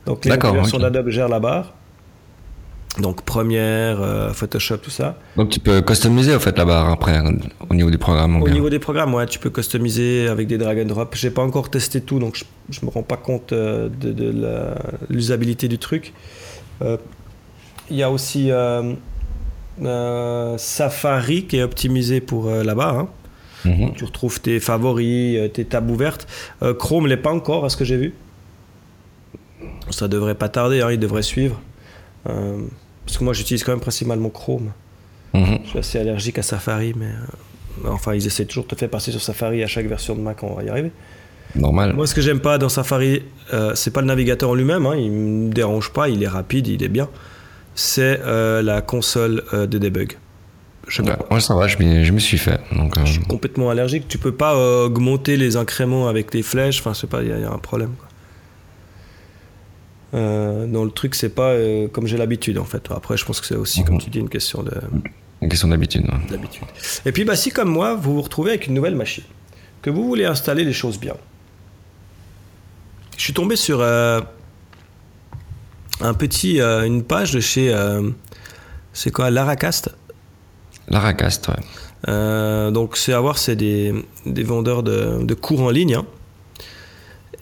Donc, 0.07 0.24
les 0.24 0.36
versions 0.36 0.78
d'Adobe 0.78 1.11
gèrent 1.11 1.28
la 1.28 1.41
barre. 1.41 1.74
Donc, 2.99 3.22
Premiere, 3.22 4.01
euh, 4.01 4.32
Photoshop, 4.32 4.78
tout 4.78 4.91
ça. 4.91 5.16
Donc 5.36 5.51
tu 5.51 5.61
peux 5.61 5.82
customiser 5.82 6.34
au 6.34 6.41
fait 6.41 6.57
la 6.59 6.64
barre 6.64 6.89
après 6.91 7.20
au 7.70 7.74
niveau 7.74 7.91
du 7.91 7.99
programme. 7.99 8.36
ou 8.36 8.41
Au 8.43 8.45
bien 8.47 8.55
niveau 8.55 8.70
des 8.70 8.80
programmes, 8.80 9.14
ouais, 9.14 9.26
tu 9.26 9.39
peux 9.39 9.51
customiser 9.51 10.26
avec 10.26 10.49
des 10.49 10.59
drag 10.59 10.80
and 10.80 10.86
drop. 10.86 11.14
J'ai 11.14 11.30
pas 11.30 11.43
encore 11.43 11.70
testé 11.70 12.01
tout, 12.01 12.18
donc 12.18 12.34
je, 12.36 12.45
je 12.70 12.84
me 12.84 12.91
rends 12.91 13.05
pas 13.05 13.16
compte 13.16 13.53
euh, 13.53 13.89
de, 13.89 14.74
l'usabilité 15.11 15.68
du 15.68 15.78
truc. 15.78 16.12
Il 17.91 17.97
y 17.97 18.03
a 18.03 18.11
aussi 18.11 18.51
euh, 18.51 18.95
euh, 19.82 20.59
Safari 20.59 21.45
qui 21.45 21.57
est 21.59 21.62
optimisé 21.62 22.20
pour 22.20 22.49
euh, 22.49 22.62
barre. 22.74 22.99
hein. 22.99 23.09
Mhm. 23.64 23.93
Tu 23.95 24.05
retrouves 24.05 24.41
tes 24.41 24.61
favoris, 24.61 25.53
tes 25.53 25.64
tables 25.64 25.91
ouvertes. 25.91 26.26
Euh, 26.62 26.74
Chrome 26.74 27.07
l'est 27.07 27.16
pas 27.16 27.32
encore, 27.32 27.64
à 27.64 27.68
ce 27.70 27.76
que 27.76 27.84
j'ai 27.84 27.97
vu. 27.97 28.14
Ça 29.91 30.07
devrait 30.07 30.34
pas 30.36 30.49
tarder, 30.49 30.80
hein, 30.80 30.93
il 30.93 30.99
devrait 30.99 31.22
suivre. 31.22 31.61
Euh, 32.28 32.59
parce 33.05 33.18
que 33.18 33.24
moi, 33.24 33.32
j'utilise 33.32 33.64
quand 33.64 33.72
même 33.72 33.80
principalement 33.80 34.30
Chrome. 34.30 34.70
Mhm. 35.34 35.59
Je 35.64 35.68
suis 35.70 35.78
assez 35.78 35.99
allergique 35.99 36.39
à 36.39 36.43
Safari, 36.43 36.95
mais 36.97 37.07
euh, 37.07 37.89
enfin, 37.89 38.14
ils 38.14 38.26
essaient 38.26 38.45
toujours 38.45 38.64
de 38.64 38.68
te 38.70 38.74
faire 38.76 38.91
passer 38.91 39.11
sur 39.11 39.20
Safari 39.20 39.62
à 39.62 39.66
chaque 39.66 39.86
version 39.86 40.14
de 40.14 40.20
Mac, 40.20 40.43
on 40.43 40.55
va 40.55 40.62
y 40.62 40.68
arriver. 40.68 40.93
Normal. 41.55 41.95
Moi, 41.95 42.07
ce 42.07 42.14
que 42.14 42.20
j'aime 42.20 42.41
pas 42.41 42.59
dans 42.59 42.68
Safari, 42.68 43.22
c'est 43.74 43.91
pas 43.93 44.03
le 44.03 44.07
navigateur 44.07 44.51
en 44.51 44.55
lui-même, 44.55 44.84
hein, 44.86 44.95
il 44.97 45.11
me 45.11 45.53
dérange 45.53 45.91
pas, 45.93 46.11
il 46.11 46.22
est 46.22 46.28
rapide, 46.28 46.66
il 46.68 46.82
est 46.82 46.89
bien. 46.89 47.09
C'est 47.81 48.20
euh, 48.24 48.61
la 48.61 48.81
console 48.83 49.45
euh, 49.55 49.68
de 49.68 49.79
debug. 49.79 50.14
Je. 50.89 51.01
Ouais, 51.03 51.12
moi 51.31 51.39
ça 51.41 51.55
va, 51.55 51.68
je 51.68 51.76
je 51.79 52.12
me 52.12 52.18
suis 52.18 52.39
fait. 52.39 52.59
Donc, 52.72 52.99
euh, 52.99 53.05
Je 53.05 53.12
suis 53.12 53.20
complètement 53.22 53.70
allergique. 53.70 54.09
Tu 54.09 54.18
peux 54.18 54.33
pas 54.35 54.57
augmenter 54.85 55.37
les 55.37 55.57
incréments 55.57 56.09
avec 56.09 56.35
les 56.35 56.43
flèches. 56.43 56.81
Enfin, 56.81 56.93
je 56.93 56.99
sais 57.01 57.07
pas, 57.07 57.22
il 57.22 57.29
y, 57.29 57.33
a- 57.33 57.37
il 57.37 57.43
y 57.43 57.45
a 57.45 57.53
un 57.53 57.59
problème. 57.59 57.93
quoi. 57.99 58.09
Dans 60.12 60.85
le 60.85 60.91
truc, 60.91 61.14
c'est 61.14 61.29
pas 61.29 61.55
comme 61.93 62.07
j'ai 62.09 62.16
l'habitude 62.16 62.59
en 62.59 62.64
fait. 62.64 62.83
Après, 62.91 63.16
je 63.16 63.24
pense 63.24 63.41
que 63.41 63.47
c'est 63.47 63.55
aussi, 63.55 63.85
comme 63.85 63.95
Mhm. 63.97 64.01
tu 64.01 64.11
dis, 64.11 64.18
une 64.18 64.29
question 64.31 64.62
de- 64.64 64.72
une 65.41 65.49
question 65.49 65.68
d'habitude. 65.68 66.03
ouais. 66.05 66.31
d'habitude. 66.31 66.64
Et 67.07 67.12
puis, 67.12 67.24
bah, 67.24 67.37
si 67.37 67.51
comme 67.53 67.68
moi, 67.70 67.95
vous 67.95 68.14
vous 68.14 68.22
retrouvez 68.22 68.51
avec 68.53 68.66
une 68.66 68.74
nouvelle 68.74 68.97
machine, 68.97 69.22
que 69.83 69.91
vous 69.91 70.05
voulez 70.05 70.24
installer 70.24 70.64
les 70.64 70.72
choses 70.72 70.99
bien. 70.99 71.14
Je 73.16 73.22
suis 73.22 73.35
tombé 73.35 73.55
sur 73.55 73.81
euh, 73.83 74.20
un 76.01 76.15
petit, 76.15 76.61
euh, 76.61 76.85
une 76.85 77.03
page 77.03 77.33
de 77.33 77.41
chez, 77.41 77.73
euh, 77.73 78.11
c'est 78.93 79.11
quoi, 79.11 79.31
Laracast. 79.31 79.91
Laracast, 80.89 81.49
ouais. 81.49 81.55
Euh, 82.09 82.71
donc 82.71 82.97
c'est 82.97 83.13
à 83.13 83.21
voir, 83.21 83.39
c'est 83.39 83.57
des, 83.57 83.93
des 84.25 84.45
vendeurs 84.45 84.83
de, 84.83 85.19
de 85.23 85.35
cours 85.35 85.63
en 85.63 85.71
ligne. 85.71 85.97
hein. 85.97 86.07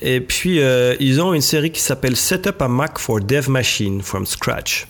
Et 0.01 0.21
puis 0.21 0.61
ils 1.01 1.21
ont 1.23 1.33
une 1.33 1.41
série 1.41 1.71
qui 1.71 1.81
s'appelle 1.81 2.17
Setup 2.17 2.61
a 2.61 2.69
Mac 2.69 2.99
for 2.99 3.21
Dev 3.21 3.49
Machine 3.49 4.03
from 4.03 4.27
Scratch. 4.27 4.89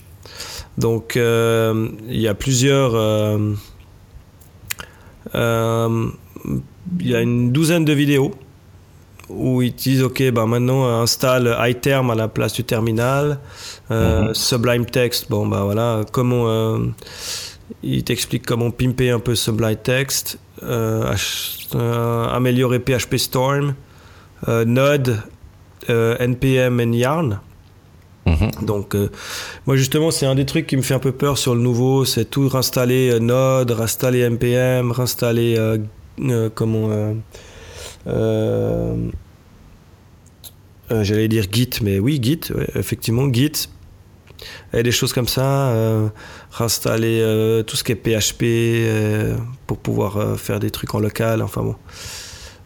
Donc 0.78 1.14
il 1.16 2.20
y 2.20 2.26
a 2.26 2.34
plusieurs, 2.34 3.38
il 5.32 5.96
y 7.02 7.14
a 7.14 7.20
une 7.20 7.52
douzaine 7.52 7.84
de 7.84 7.92
vidéos 7.92 8.34
où 9.28 9.60
ils 9.62 9.74
disent 9.74 10.02
ok 10.02 10.30
ben 10.30 10.46
maintenant 10.46 10.86
installe 11.02 11.56
iTerm 11.60 12.10
à 12.10 12.14
la 12.14 12.28
place 12.28 12.52
du 12.52 12.64
terminal, 12.64 13.38
Euh, 13.90 14.28
Mhm. 14.28 14.34
Sublime 14.34 14.86
Text 14.86 15.28
bon 15.30 15.46
bah 15.46 15.62
voilà 15.64 16.02
comment 16.12 16.48
euh, 16.48 16.78
il 17.82 18.02
t'explique 18.04 18.44
comment 18.46 18.70
pimper 18.70 19.10
un 19.10 19.18
peu 19.20 19.34
Sublime 19.34 19.76
Text, 19.76 20.38
euh, 20.62 21.14
euh, 21.74 22.26
améliorer 22.28 22.78
PHP 22.80 23.16
Storm, 23.16 23.74
Node, 24.46 25.18
NPM 25.88 26.80
et 26.80 26.96
Yarn. 26.98 27.40
Mhm. 28.26 28.50
Donc, 28.66 28.96
moi 29.66 29.76
justement, 29.76 30.10
c'est 30.10 30.26
un 30.26 30.34
des 30.34 30.46
trucs 30.46 30.66
qui 30.66 30.76
me 30.76 30.82
fait 30.82 30.94
un 30.94 30.98
peu 31.00 31.12
peur 31.12 31.38
sur 31.38 31.54
le 31.54 31.60
nouveau, 31.60 32.04
c'est 32.04 32.24
tout 32.24 32.48
réinstaller 32.48 33.18
Node, 33.20 33.70
réinstaller 33.70 34.20
NPM, 34.20 34.90
réinstaller 34.92 35.56
comment 36.54 36.88
j'allais 40.90 41.28
dire 41.28 41.44
Git, 41.50 41.70
mais 41.82 41.98
oui 41.98 42.18
Git, 42.22 42.40
ouais, 42.54 42.66
effectivement 42.74 43.32
Git 43.32 43.68
et 44.74 44.82
des 44.82 44.92
choses 44.92 45.12
comme 45.14 45.26
ça, 45.28 45.70
euh, 45.70 46.08
réinstaller 46.52 47.20
euh, 47.22 47.62
tout 47.62 47.74
ce 47.76 47.82
qui 47.82 47.92
est 47.92 47.94
PHP 47.96 48.42
euh, 48.44 49.34
pour 49.66 49.78
pouvoir 49.78 50.18
euh, 50.18 50.36
faire 50.36 50.60
des 50.60 50.70
trucs 50.70 50.94
en 50.94 51.00
local, 51.00 51.40
enfin 51.42 51.62
bon. 51.62 51.74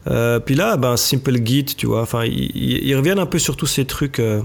Euh, 0.08 0.40
puis 0.40 0.54
là, 0.56 0.76
ben, 0.76 0.96
Simple 0.96 1.36
Git, 1.44 1.64
tu 1.76 1.86
vois, 1.86 2.02
enfin, 2.02 2.24
ils, 2.24 2.94
reviennent 2.96 3.20
un 3.20 3.26
peu 3.26 3.38
sur 3.38 3.56
tous 3.56 3.66
ces 3.66 3.84
trucs. 3.84 4.18
euh. 4.18 4.42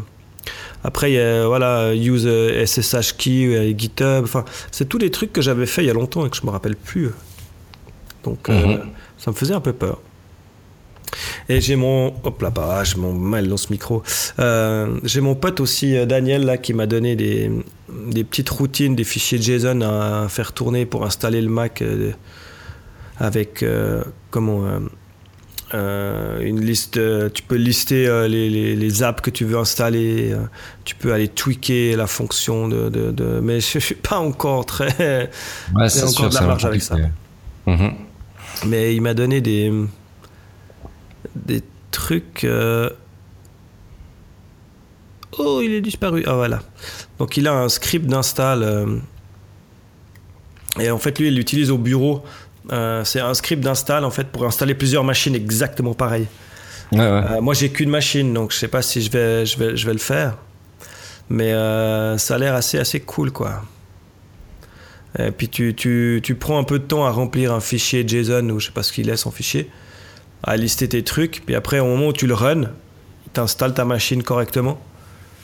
Après, 0.83 1.11
il 1.11 1.15
y 1.15 1.19
a, 1.19 1.47
voilà, 1.47 1.95
use 1.95 2.25
euh, 2.27 2.63
SSH 2.65 3.13
key, 3.17 3.45
euh, 3.55 3.73
GitHub, 3.75 4.23
enfin, 4.23 4.45
c'est 4.71 4.87
tous 4.87 4.99
les 4.99 5.09
trucs 5.09 5.33
que 5.33 5.41
j'avais 5.41 5.65
fait 5.65 5.83
il 5.83 5.87
y 5.87 5.89
a 5.89 5.93
longtemps 5.93 6.25
et 6.27 6.29
que 6.29 6.37
je 6.37 6.45
me 6.45 6.51
rappelle 6.51 6.75
plus. 6.75 7.09
Donc, 8.23 8.49
euh, 8.49 8.53
Mhm. 8.67 8.81
ça 9.17 9.31
me 9.31 9.35
faisait 9.35 9.55
un 9.55 9.61
peu 9.61 9.73
peur. 9.73 9.99
Et 11.49 11.61
j'ai 11.61 11.75
mon. 11.75 12.13
Hop 12.23 12.41
là, 12.41 12.49
bah, 12.49 12.83
j'ai 12.83 12.97
mon 12.97 13.13
mal 13.13 13.47
dans 13.47 13.57
ce 13.57 13.71
micro. 13.71 14.03
Euh, 14.39 14.97
j'ai 15.03 15.21
mon 15.21 15.35
pote 15.35 15.59
aussi, 15.59 15.95
euh, 15.95 16.05
Daniel, 16.05 16.43
là, 16.45 16.57
qui 16.57 16.73
m'a 16.73 16.85
donné 16.85 17.15
des, 17.15 17.51
des 18.11 18.23
petites 18.23 18.49
routines, 18.49 18.95
des 18.95 19.03
fichiers 19.03 19.41
JSON 19.41 19.81
à 19.81 20.27
faire 20.29 20.53
tourner 20.53 20.85
pour 20.85 21.05
installer 21.05 21.41
le 21.41 21.49
Mac 21.49 21.81
euh, 21.81 22.11
avec. 23.19 23.63
euh, 23.63 24.03
comment. 24.31 24.63
une 25.73 26.61
liste, 26.61 26.99
tu 27.33 27.43
peux 27.43 27.55
lister 27.55 28.05
les, 28.29 28.49
les- 28.49 28.75
les 28.77 29.03
apps 29.03 29.21
que 29.21 29.29
tu 29.29 29.43
veux 29.45 29.57
installer, 29.57 30.33
tu 30.85 30.95
peux 30.95 31.11
aller 31.11 31.27
tweaker 31.27 31.97
la 31.97 32.07
fonction 32.07 32.69
de, 32.69 32.87
de- 32.89 33.11
de- 33.11 33.39
mais 33.43 33.59
je 33.59 33.79
suis 33.79 33.95
pas 33.95 34.19
encore 34.19 34.65
très, 34.65 35.29
Ouais, 35.75 35.89
c'est 35.89 36.03
encore 36.03 36.11
sûr, 36.13 36.29
de 36.29 36.35
la 36.35 36.41
marge 36.41 36.65
avec 36.65 36.81
ça. 36.81 36.95
Mhm. 37.65 37.91
mais 38.67 38.95
il 38.95 39.01
m'a 39.01 39.13
donné 39.13 39.41
des 39.41 39.69
des 41.35 41.61
trucs. 41.91 42.43
euh, 42.43 42.89
Oh, 45.37 45.61
il 45.61 45.73
est 45.73 45.81
disparu. 45.81 46.23
Ah 46.27 46.35
voilà. 46.35 46.61
Donc 47.19 47.35
il 47.37 47.47
a 47.47 47.53
un 47.53 47.69
script 47.69 48.05
d'install. 48.07 48.63
euh, 48.63 48.97
Et 50.79 50.89
en 50.91 50.97
fait, 50.97 51.19
lui, 51.19 51.27
il 51.27 51.35
l'utilise 51.35 51.71
au 51.71 51.77
bureau. 51.77 52.23
Euh, 52.71 53.03
c'est 53.03 53.19
un 53.19 53.33
script 53.33 53.61
d'install 53.63 54.05
en 54.05 54.09
fait 54.11 54.27
pour 54.27 54.45
installer 54.45 54.73
plusieurs 54.75 55.03
machines 55.03 55.35
exactement 55.35 55.93
pareilles. 55.93 56.27
Ouais, 56.91 56.99
ouais. 56.99 57.41
Moi, 57.41 57.53
j'ai 57.53 57.69
qu'une 57.69 57.89
machine, 57.89 58.33
donc 58.33 58.51
je 58.53 58.57
sais 58.57 58.67
pas 58.67 58.81
si 58.81 59.01
je 59.01 59.11
vais, 59.11 59.45
je 59.45 59.57
vais, 59.57 59.75
je 59.75 59.85
vais 59.85 59.93
le 59.93 59.99
faire. 59.99 60.37
Mais 61.29 61.51
ça 62.17 62.35
a 62.35 62.37
l'air 62.37 62.53
assez, 62.55 62.77
assez 62.77 62.99
cool, 63.01 63.31
quoi. 63.31 63.63
Et 65.17 65.31
puis 65.31 65.47
tu, 65.49 65.73
tu, 65.75 66.19
tu 66.23 66.35
prends 66.35 66.59
un 66.59 66.63
peu 66.63 66.77
de 66.77 66.83
temps 66.83 67.05
à 67.05 67.09
remplir 67.09 67.53
un 67.53 67.61
fichier 67.61 68.05
JSON 68.07 68.49
ou 68.49 68.59
je 68.59 68.67
sais 68.67 68.71
pas 68.73 68.83
ce 68.83 68.91
qu'il 68.91 69.07
laisse 69.07 69.25
en 69.25 69.31
fichier, 69.31 69.69
à 70.45 70.55
lister 70.55 70.87
tes 70.87 71.03
trucs. 71.03 71.43
Puis 71.45 71.55
après, 71.55 71.79
au 71.79 71.85
moment 71.85 72.07
où 72.07 72.13
tu 72.13 72.27
le 72.27 72.33
run, 72.33 72.61
il 73.25 73.31
t'installe 73.33 73.73
ta 73.73 73.83
machine 73.83 74.23
correctement. 74.23 74.79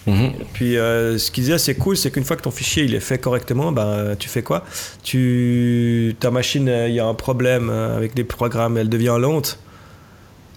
Mhm. 0.07 0.31
Puis 0.53 0.77
euh, 0.77 1.17
ce 1.17 1.29
qu'il 1.29 1.43
disait, 1.43 1.57
c'est 1.57 1.75
cool, 1.75 1.97
c'est 1.97 2.09
qu'une 2.11 2.23
fois 2.23 2.35
que 2.35 2.41
ton 2.41 2.51
fichier 2.51 2.83
il 2.83 2.95
est 2.95 3.01
fait 3.01 3.19
correctement, 3.19 3.71
ben, 3.71 4.15
tu 4.17 4.29
fais 4.29 4.41
quoi? 4.41 4.63
Tu, 5.03 6.15
Ta 6.19 6.31
machine, 6.31 6.67
euh, 6.69 6.87
il 6.87 6.95
y 6.95 6.99
a 6.99 7.05
un 7.05 7.13
problème 7.13 7.69
euh, 7.69 7.97
avec 7.97 8.15
des 8.15 8.23
programmes, 8.23 8.77
elle 8.77 8.89
devient 8.89 9.17
lente. 9.19 9.59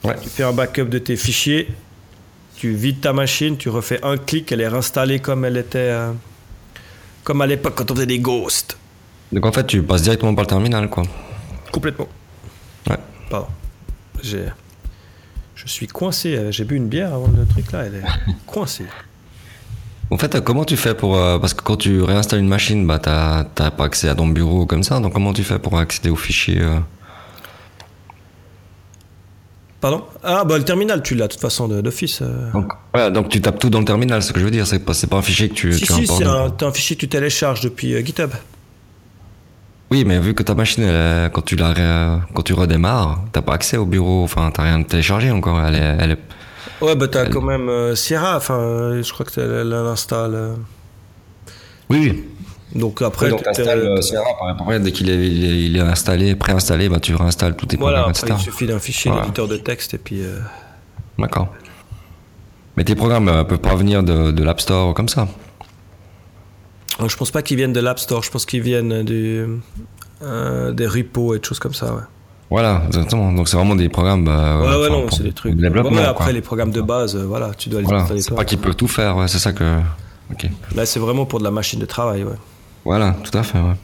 Ouais. 0.03 0.17
Tu 0.23 0.29
fais 0.29 0.45
un 0.45 0.53
backup 0.53 0.85
de 0.85 0.99
tes 0.99 1.17
fichiers, 1.17 1.69
tu 2.57 2.73
vides 2.73 3.01
ta 3.01 3.13
machine, 3.13 3.57
tu 3.57 3.69
refais 3.69 4.01
un 4.03 4.17
clic, 4.17 4.51
elle 4.53 4.61
est 4.61 4.69
réinstallée 4.69 5.19
comme 5.19 5.45
elle 5.45 5.59
était, 5.59 5.79
euh, 5.79 6.13
comme 7.23 7.43
à 7.43 7.47
l'époque 7.47 7.75
quand 7.77 7.91
on 7.91 7.95
faisait 7.95 8.07
des 8.07 8.21
ghosts. 8.21 8.79
Donc 9.33 9.45
en 9.45 9.53
fait, 9.53 9.67
tu 9.67 9.83
passes 9.83 10.03
directement 10.03 10.35
par 10.35 10.45
le 10.45 10.49
terminal, 10.49 10.89
quoi. 10.89 11.03
Complètement. 11.71 12.09
Ouais. 12.89 12.99
Pardon. 13.29 13.49
J'ai, 14.25 14.47
je 15.55 15.67
suis 15.69 15.87
coincé. 15.87 16.37
euh, 16.37 16.51
J'ai 16.51 16.65
bu 16.65 16.77
une 16.77 16.89
bière 16.89 17.13
avant 17.15 17.29
le 17.29 17.45
truc 17.47 17.71
là, 17.73 17.85
elle 17.85 17.97
est 17.97 18.03
coincée. 18.47 18.87
En 20.11 20.19
fait, 20.19 20.41
comment 20.45 20.65
tu 20.65 20.77
fais 20.77 20.95
pour... 20.95 21.17
euh, 21.17 21.39
parce 21.39 21.55
que 21.55 21.63
quand 21.63 21.77
tu 21.77 22.03
réinstalles 22.03 22.41
une 22.41 22.49
machine, 22.49 22.87
bah, 22.87 22.99
t'as 22.99 23.45
t'as 23.45 23.71
pas 23.71 23.85
accès 23.85 24.09
à 24.09 24.15
ton 24.15 24.29
bureau 24.29 24.67
comme 24.67 24.83
ça. 24.83 25.01
Donc 25.01 25.13
comment 25.13 25.33
tu 25.33 25.43
fais 25.45 25.59
pour 25.59 25.79
accéder 25.79 26.11
aux 26.11 26.17
fichiers 26.17 26.61
euh 26.61 26.79
Pardon? 29.81 30.05
Ah 30.23 30.45
bah 30.45 30.57
le 30.57 30.65
terminal, 30.65 31.03
tu 31.03 31.15
l'as 31.15 31.27
de 31.27 31.33
toute 31.33 31.41
façon 31.43 31.69
d'office. 31.69 32.21
euh. 32.23 32.51
donc, 32.53 32.73
ouais, 32.95 33.11
donc 33.11 33.29
tu 33.29 33.41
tapes 33.43 33.59
tout 33.59 33.69
dans 33.69 33.81
le 33.81 33.85
terminal, 33.85 34.23
ce 34.23 34.33
que 34.33 34.41
je 34.41 34.45
veux 34.47 34.51
dire. 34.51 34.67
C'est 34.67 34.79
pas, 34.79 34.93
pas 35.11 35.17
un 35.19 35.23
fichier 35.23 35.49
que 35.51 35.55
tu, 35.55 35.73
Si, 35.75 35.81
tu 35.87 35.93
si, 35.93 36.07
c'est 36.07 36.25
un, 36.25 36.73
fichier 36.73 36.97
que 36.97 37.01
tu 37.01 37.09
télécharges 37.09 37.61
depuis 37.61 38.03
GitHub. 38.05 38.31
Oui, 39.91 40.05
mais 40.05 40.19
vu 40.19 40.35
que 40.35 40.43
ta 40.43 40.55
machine, 40.55 40.85
elle, 40.85 41.31
quand 41.31 41.43
tu 41.43 41.57
la, 41.57 42.21
quand 42.35 42.43
tu 42.43 42.53
redémarres, 42.55 43.21
t'as 43.33 43.43
pas 43.43 43.55
accès 43.55 43.77
au 43.77 43.87
bureau. 43.87 44.25
Enfin, 44.25 44.51
t'as 44.53 44.63
rien 44.63 44.83
téléchargé 44.83 45.31
encore. 45.31 45.61
Elle 45.61 45.75
est, 45.77 45.97
elle 46.01 46.11
est... 46.13 46.19
Ouais, 46.81 46.97
bah 46.97 47.07
t'as 47.09 47.27
quand 47.27 47.43
même 47.43 47.69
euh, 47.69 47.95
Sierra. 47.95 48.37
Enfin, 48.37 48.59
euh, 48.59 49.03
je 49.03 49.13
crois 49.13 49.27
que 49.27 49.41
elle 49.41 49.69
l'installe. 49.69 50.35
Euh. 50.35 50.55
Oui, 51.91 51.99
oui. 52.03 52.25
Donc 52.75 53.03
après, 53.03 53.31
donc 53.31 53.43
t'installes 53.43 54.03
Sierra. 54.03 54.25
Après, 54.49 54.81
dès 54.81 54.91
qu'il 54.91 55.09
est, 55.09 55.29
il 55.29 55.77
est, 55.77 55.81
installé, 55.81 56.35
préinstallé, 56.35 56.89
bah 56.89 56.99
tu 56.99 57.15
réinstalles 57.15 57.55
tous 57.55 57.67
tes 57.67 57.77
voilà, 57.77 58.03
programmes, 58.03 58.17
après, 58.17 58.43
Il 58.43 58.43
suffit 58.43 58.67
d'un 58.67 58.81
fichier 58.81 59.13
d'éditeur 59.13 59.47
de 59.47 59.57
texte 59.57 59.95
et 59.95 59.99
puis. 59.99 60.23
D'accord. 61.19 61.49
Mais 62.77 62.83
tes 62.83 62.97
programmes 62.97 63.27
ne 63.27 63.45
peuvent 63.45 63.59
pas 63.59 63.77
venir 63.77 64.03
de, 64.03 64.33
de 64.33 64.43
l'App 64.43 64.61
Store 64.61 64.93
comme 64.95 65.09
ça. 65.09 65.29
Je 67.07 67.17
pense 67.17 67.31
pas 67.31 67.43
qu'ils 67.43 67.57
viennent 67.57 67.73
de 67.73 67.81
l'App 67.81 67.99
Store. 67.99 68.23
Je 68.23 68.31
pense 68.31 68.47
qu'ils 68.47 68.63
viennent 68.63 69.03
du, 69.03 69.47
des 70.21 70.87
repos 70.87 71.35
et 71.35 71.39
des 71.39 71.45
choses 71.45 71.59
comme 71.59 71.75
ça. 71.75 71.95
Ouais. 71.95 72.03
Voilà, 72.51 72.83
exactement. 72.87 73.33
Donc 73.33 73.49
c'est 73.49 73.57
vraiment 73.57 73.75
des 73.75 73.89
programmes. 73.89 74.25
Bah, 74.25 74.61
ouais, 74.61 74.83
ouais, 74.83 74.91
non, 74.91 75.11
c'est 75.11 75.23
des 75.23 75.33
trucs. 75.33 75.57
après, 76.07 76.33
les 76.33 76.41
programmes 76.41 76.71
de 76.71 76.81
base, 76.81 77.17
euh, 77.17 77.25
voilà, 77.25 77.51
tu 77.57 77.69
dois 77.69 77.81
les 77.81 77.87
voilà, 77.87 78.03
installer. 78.03 78.21
C'est 78.21 78.35
pas 78.35 78.45
qu'ils 78.45 78.59
peuvent 78.59 78.77
tout 78.77 78.89
faire, 78.89 79.17
ouais, 79.17 79.29
c'est 79.29 79.39
ça 79.39 79.53
que. 79.53 79.79
Ok. 80.33 80.49
Là, 80.75 80.87
c'est 80.87 81.01
vraiment 81.01 81.27
pour 81.27 81.39
de 81.39 81.45
la 81.45 81.51
machine 81.51 81.81
de 81.81 81.87
travail, 81.87 82.23
ouais. 82.23 82.37
Voilà, 82.85 83.17
tout 83.25 83.37
à 83.37 83.43
fait, 83.43 83.59
ouais. 83.59 83.75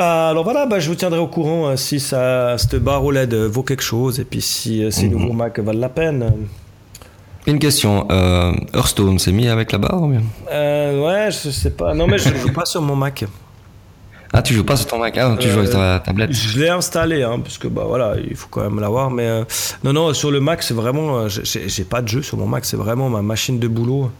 Euh, 0.00 0.30
alors 0.30 0.44
voilà, 0.44 0.66
bah, 0.66 0.78
je 0.78 0.88
vous 0.88 0.94
tiendrai 0.94 1.18
au 1.18 1.26
courant 1.26 1.66
euh, 1.66 1.76
si 1.76 1.98
ça, 1.98 2.56
cette 2.56 2.76
barre 2.76 3.04
OLED 3.04 3.34
vaut 3.34 3.64
quelque 3.64 3.82
chose 3.82 4.20
et 4.20 4.24
puis 4.24 4.40
si 4.40 4.86
ces 4.92 5.06
mm 5.06 5.08
-hmm. 5.08 5.10
nouveaux 5.10 5.32
Mac 5.32 5.58
valent 5.58 5.80
la 5.80 5.88
peine. 5.88 6.32
Une 7.48 7.58
question, 7.58 8.06
Hearthstone, 8.74 9.18
c'est 9.18 9.32
mis 9.32 9.48
avec 9.48 9.72
la 9.72 9.78
barre 9.78 10.02
ou 10.02 10.08
bien? 10.08 10.22
Ouais, 10.50 11.30
je 11.30 11.50
sais 11.50 11.70
pas. 11.70 11.94
Non, 11.94 12.06
mais 12.06 12.18
je 12.18 12.28
ne 12.34 12.38
joue 12.38 12.52
pas 12.52 12.64
sur 12.66 12.82
mon 12.82 12.94
Mac. 12.94 13.24
Ah, 14.32 14.42
tu 14.42 14.52
joues 14.52 14.64
pas 14.64 14.76
sur 14.76 14.88
ton 14.88 14.98
Mac, 14.98 15.16
ah, 15.16 15.36
tu 15.40 15.48
joues 15.48 15.60
avec 15.60 15.70
ta 15.70 16.00
tablette 16.00 16.32
Je 16.32 16.58
l'ai 16.58 16.68
installé, 16.68 17.22
hein, 17.22 17.40
parce 17.40 17.56
que 17.56 17.66
bah 17.66 17.84
voilà, 17.86 18.14
il 18.22 18.36
faut 18.36 18.48
quand 18.50 18.60
même 18.60 18.78
l'avoir. 18.78 19.10
Mais 19.10 19.26
euh, 19.26 19.44
non, 19.84 19.92
non, 19.92 20.12
sur 20.12 20.30
le 20.30 20.40
Mac, 20.40 20.62
c'est 20.62 20.74
vraiment. 20.74 21.20
Euh, 21.20 21.28
j'ai 21.28 21.84
pas 21.84 22.02
de 22.02 22.08
jeu 22.08 22.22
sur 22.22 22.36
mon 22.36 22.46
Mac, 22.46 22.64
c'est 22.64 22.76
vraiment 22.76 23.08
ma 23.08 23.22
machine 23.22 23.58
de 23.58 23.68
boulot. 23.68 24.10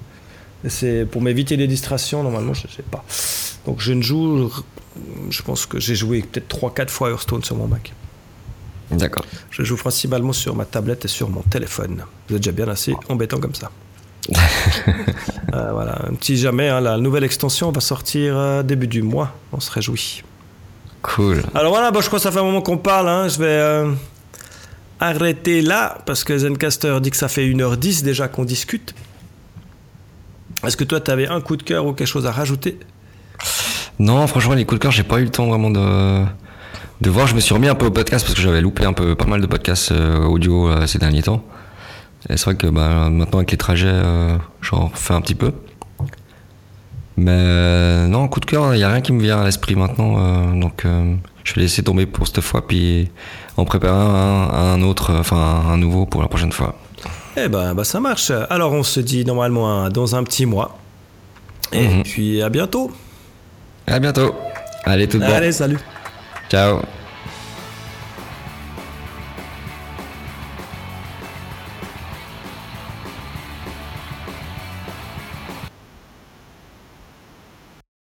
C'est 0.67 1.05
pour 1.05 1.23
m'éviter 1.23 1.57
les 1.57 1.67
distractions, 1.67 2.23
normalement, 2.23 2.55
je 2.55 2.63
sais 2.63 2.83
pas. 2.91 3.05
Donc 3.67 3.81
je 3.81 3.93
ne 3.93 4.03
joue. 4.03 4.51
Je 5.31 5.43
pense 5.43 5.67
que 5.67 5.79
j'ai 5.79 5.95
joué 5.95 6.23
peut-être 6.23 6.49
3-4 6.49 6.89
fois 6.89 7.11
Hearthstone 7.11 7.45
sur 7.45 7.57
mon 7.57 7.69
Mac. 7.69 7.93
D'accord. 8.91 9.25
Je 9.51 9.63
joue 9.63 9.77
principalement 9.77 10.33
sur 10.33 10.55
ma 10.55 10.65
tablette 10.65 11.05
et 11.05 11.09
sur 11.09 11.29
mon 11.29 11.43
téléphone. 11.43 12.05
Vous 12.29 12.37
êtes 12.37 12.43
déjà 12.43 12.53
bien 12.53 12.69
assez 12.69 12.95
embêtant 13.09 13.39
comme 13.39 13.55
ça. 13.55 13.71
euh, 15.55 15.73
voilà, 15.73 15.99
un 16.09 16.15
petit 16.15 16.37
jamais, 16.37 16.69
hein, 16.69 16.81
la 16.81 16.99
nouvelle 16.99 17.25
extension 17.25 17.73
va 17.73 17.81
sortir 17.81 18.37
euh, 18.37 18.63
début 18.63 18.87
du 18.87 19.03
mois. 19.03 19.35
On 19.53 19.61
se 19.61 19.71
réjouit. 19.71 20.23
Cool. 21.03 21.43
Alors 21.55 21.73
voilà, 21.73 21.91
je 22.01 22.07
crois 22.07 22.19
que 22.19 22.23
ça 22.23 22.33
fait 22.33 22.41
un 22.41 22.45
moment 22.45 22.61
qu'on 22.61 22.79
parle. 22.79 23.09
Hein. 23.09 23.29
Je 23.29 23.39
vais 23.39 23.47
euh, 23.47 23.93
arrêter 25.01 25.63
là 25.63 25.99
parce 26.07 26.25
que 26.25 26.37
Zencaster 26.37 26.99
dit 27.01 27.11
que 27.11 27.17
ça 27.17 27.29
fait 27.29 27.47
1h10 27.47 28.03
déjà 28.03 28.29
qu'on 28.29 28.45
discute. 28.45 28.95
Est-ce 30.67 30.77
que 30.77 30.85
toi, 30.85 31.01
tu 31.01 31.11
avais 31.11 31.29
un 31.29 31.41
coup 31.41 31.57
de 31.57 31.63
cœur 31.63 31.87
ou 31.87 31.93
quelque 31.93 32.09
chose 32.09 32.27
à 32.27 32.33
rajouter? 32.33 32.79
Non, 33.99 34.27
franchement, 34.27 34.55
les 34.55 34.65
coups 34.65 34.79
de 34.79 34.83
cœur, 34.83 34.93
j'ai 34.93 35.05
pas 35.05 35.21
eu 35.21 35.25
le 35.25 35.31
temps 35.31 35.47
vraiment 35.47 35.71
de, 35.71 36.25
de 37.01 37.11
voir. 37.11 37.27
Je 37.27 37.35
me 37.35 37.41
suis 37.41 37.55
remis 37.55 37.69
un 37.69 37.75
peu 37.75 37.87
au 37.87 37.91
podcast 37.91 38.25
parce 38.25 38.35
que 38.35 38.43
j'avais 38.43 38.61
loupé 38.61 38.85
un 38.85 38.93
peu 38.93 39.15
pas 39.15 39.27
mal 39.27 39.41
de 39.41 39.47
podcasts 39.47 39.93
euh, 39.93 40.25
audio 40.25 40.87
ces 40.87 40.99
derniers 40.99 41.23
temps. 41.23 41.45
Et 42.29 42.37
c'est 42.37 42.45
vrai 42.47 42.57
que 42.57 42.67
bah, 42.67 43.09
maintenant 43.11 43.39
avec 43.39 43.51
les 43.53 43.57
trajets, 43.57 43.87
euh, 43.89 44.37
j'en 44.61 44.91
fais 44.91 45.15
un 45.15 45.21
petit 45.21 45.35
peu. 45.35 45.53
Mais 47.17 47.31
euh, 47.33 48.07
non, 48.07 48.29
coup 48.29 48.41
de 48.41 48.45
cœur, 48.45 48.75
il 48.75 48.79
n'y 48.79 48.85
a 48.85 48.91
rien 48.91 49.01
qui 49.01 49.13
me 49.13 49.21
vient 49.21 49.41
à 49.41 49.45
l'esprit 49.45 49.75
maintenant. 49.75 50.17
Euh, 50.19 50.61
donc 50.61 50.85
je 51.45 51.55
vais 51.55 51.63
laisser 51.63 51.83
tomber 51.83 52.07
pour 52.07 52.27
cette 52.27 52.41
fois, 52.41 52.67
puis 52.67 53.11
en 53.57 53.65
préparer 53.65 53.99
un, 53.99 54.51
un 54.53 54.83
autre, 54.83 55.15
enfin 55.19 55.63
un 55.69 55.77
nouveau 55.77 56.07
pour 56.07 56.23
la 56.23 56.29
prochaine 56.29 56.53
fois. 56.53 56.77
Eh 57.37 57.49
ben, 57.49 57.75
bah, 57.75 57.85
ça 57.85 58.01
marche. 58.01 58.33
Alors 58.51 58.73
on 58.73 58.83
se 58.83 59.01
dit 59.01 59.25
normalement 59.25 59.89
dans 59.89 60.15
un 60.15 60.25
petit 60.25 60.47
mois. 60.47 60.77
Et 61.73 62.03
puis 62.03 62.43
à 62.43 62.49
bientôt. 62.49 62.91
À 63.87 63.99
bientôt. 63.99 64.35
Allez, 64.85 65.09
tout 65.09 65.19
bon. 65.19 65.27
Allez, 65.27 65.53
salut. 65.53 65.79
Ciao. 66.49 66.98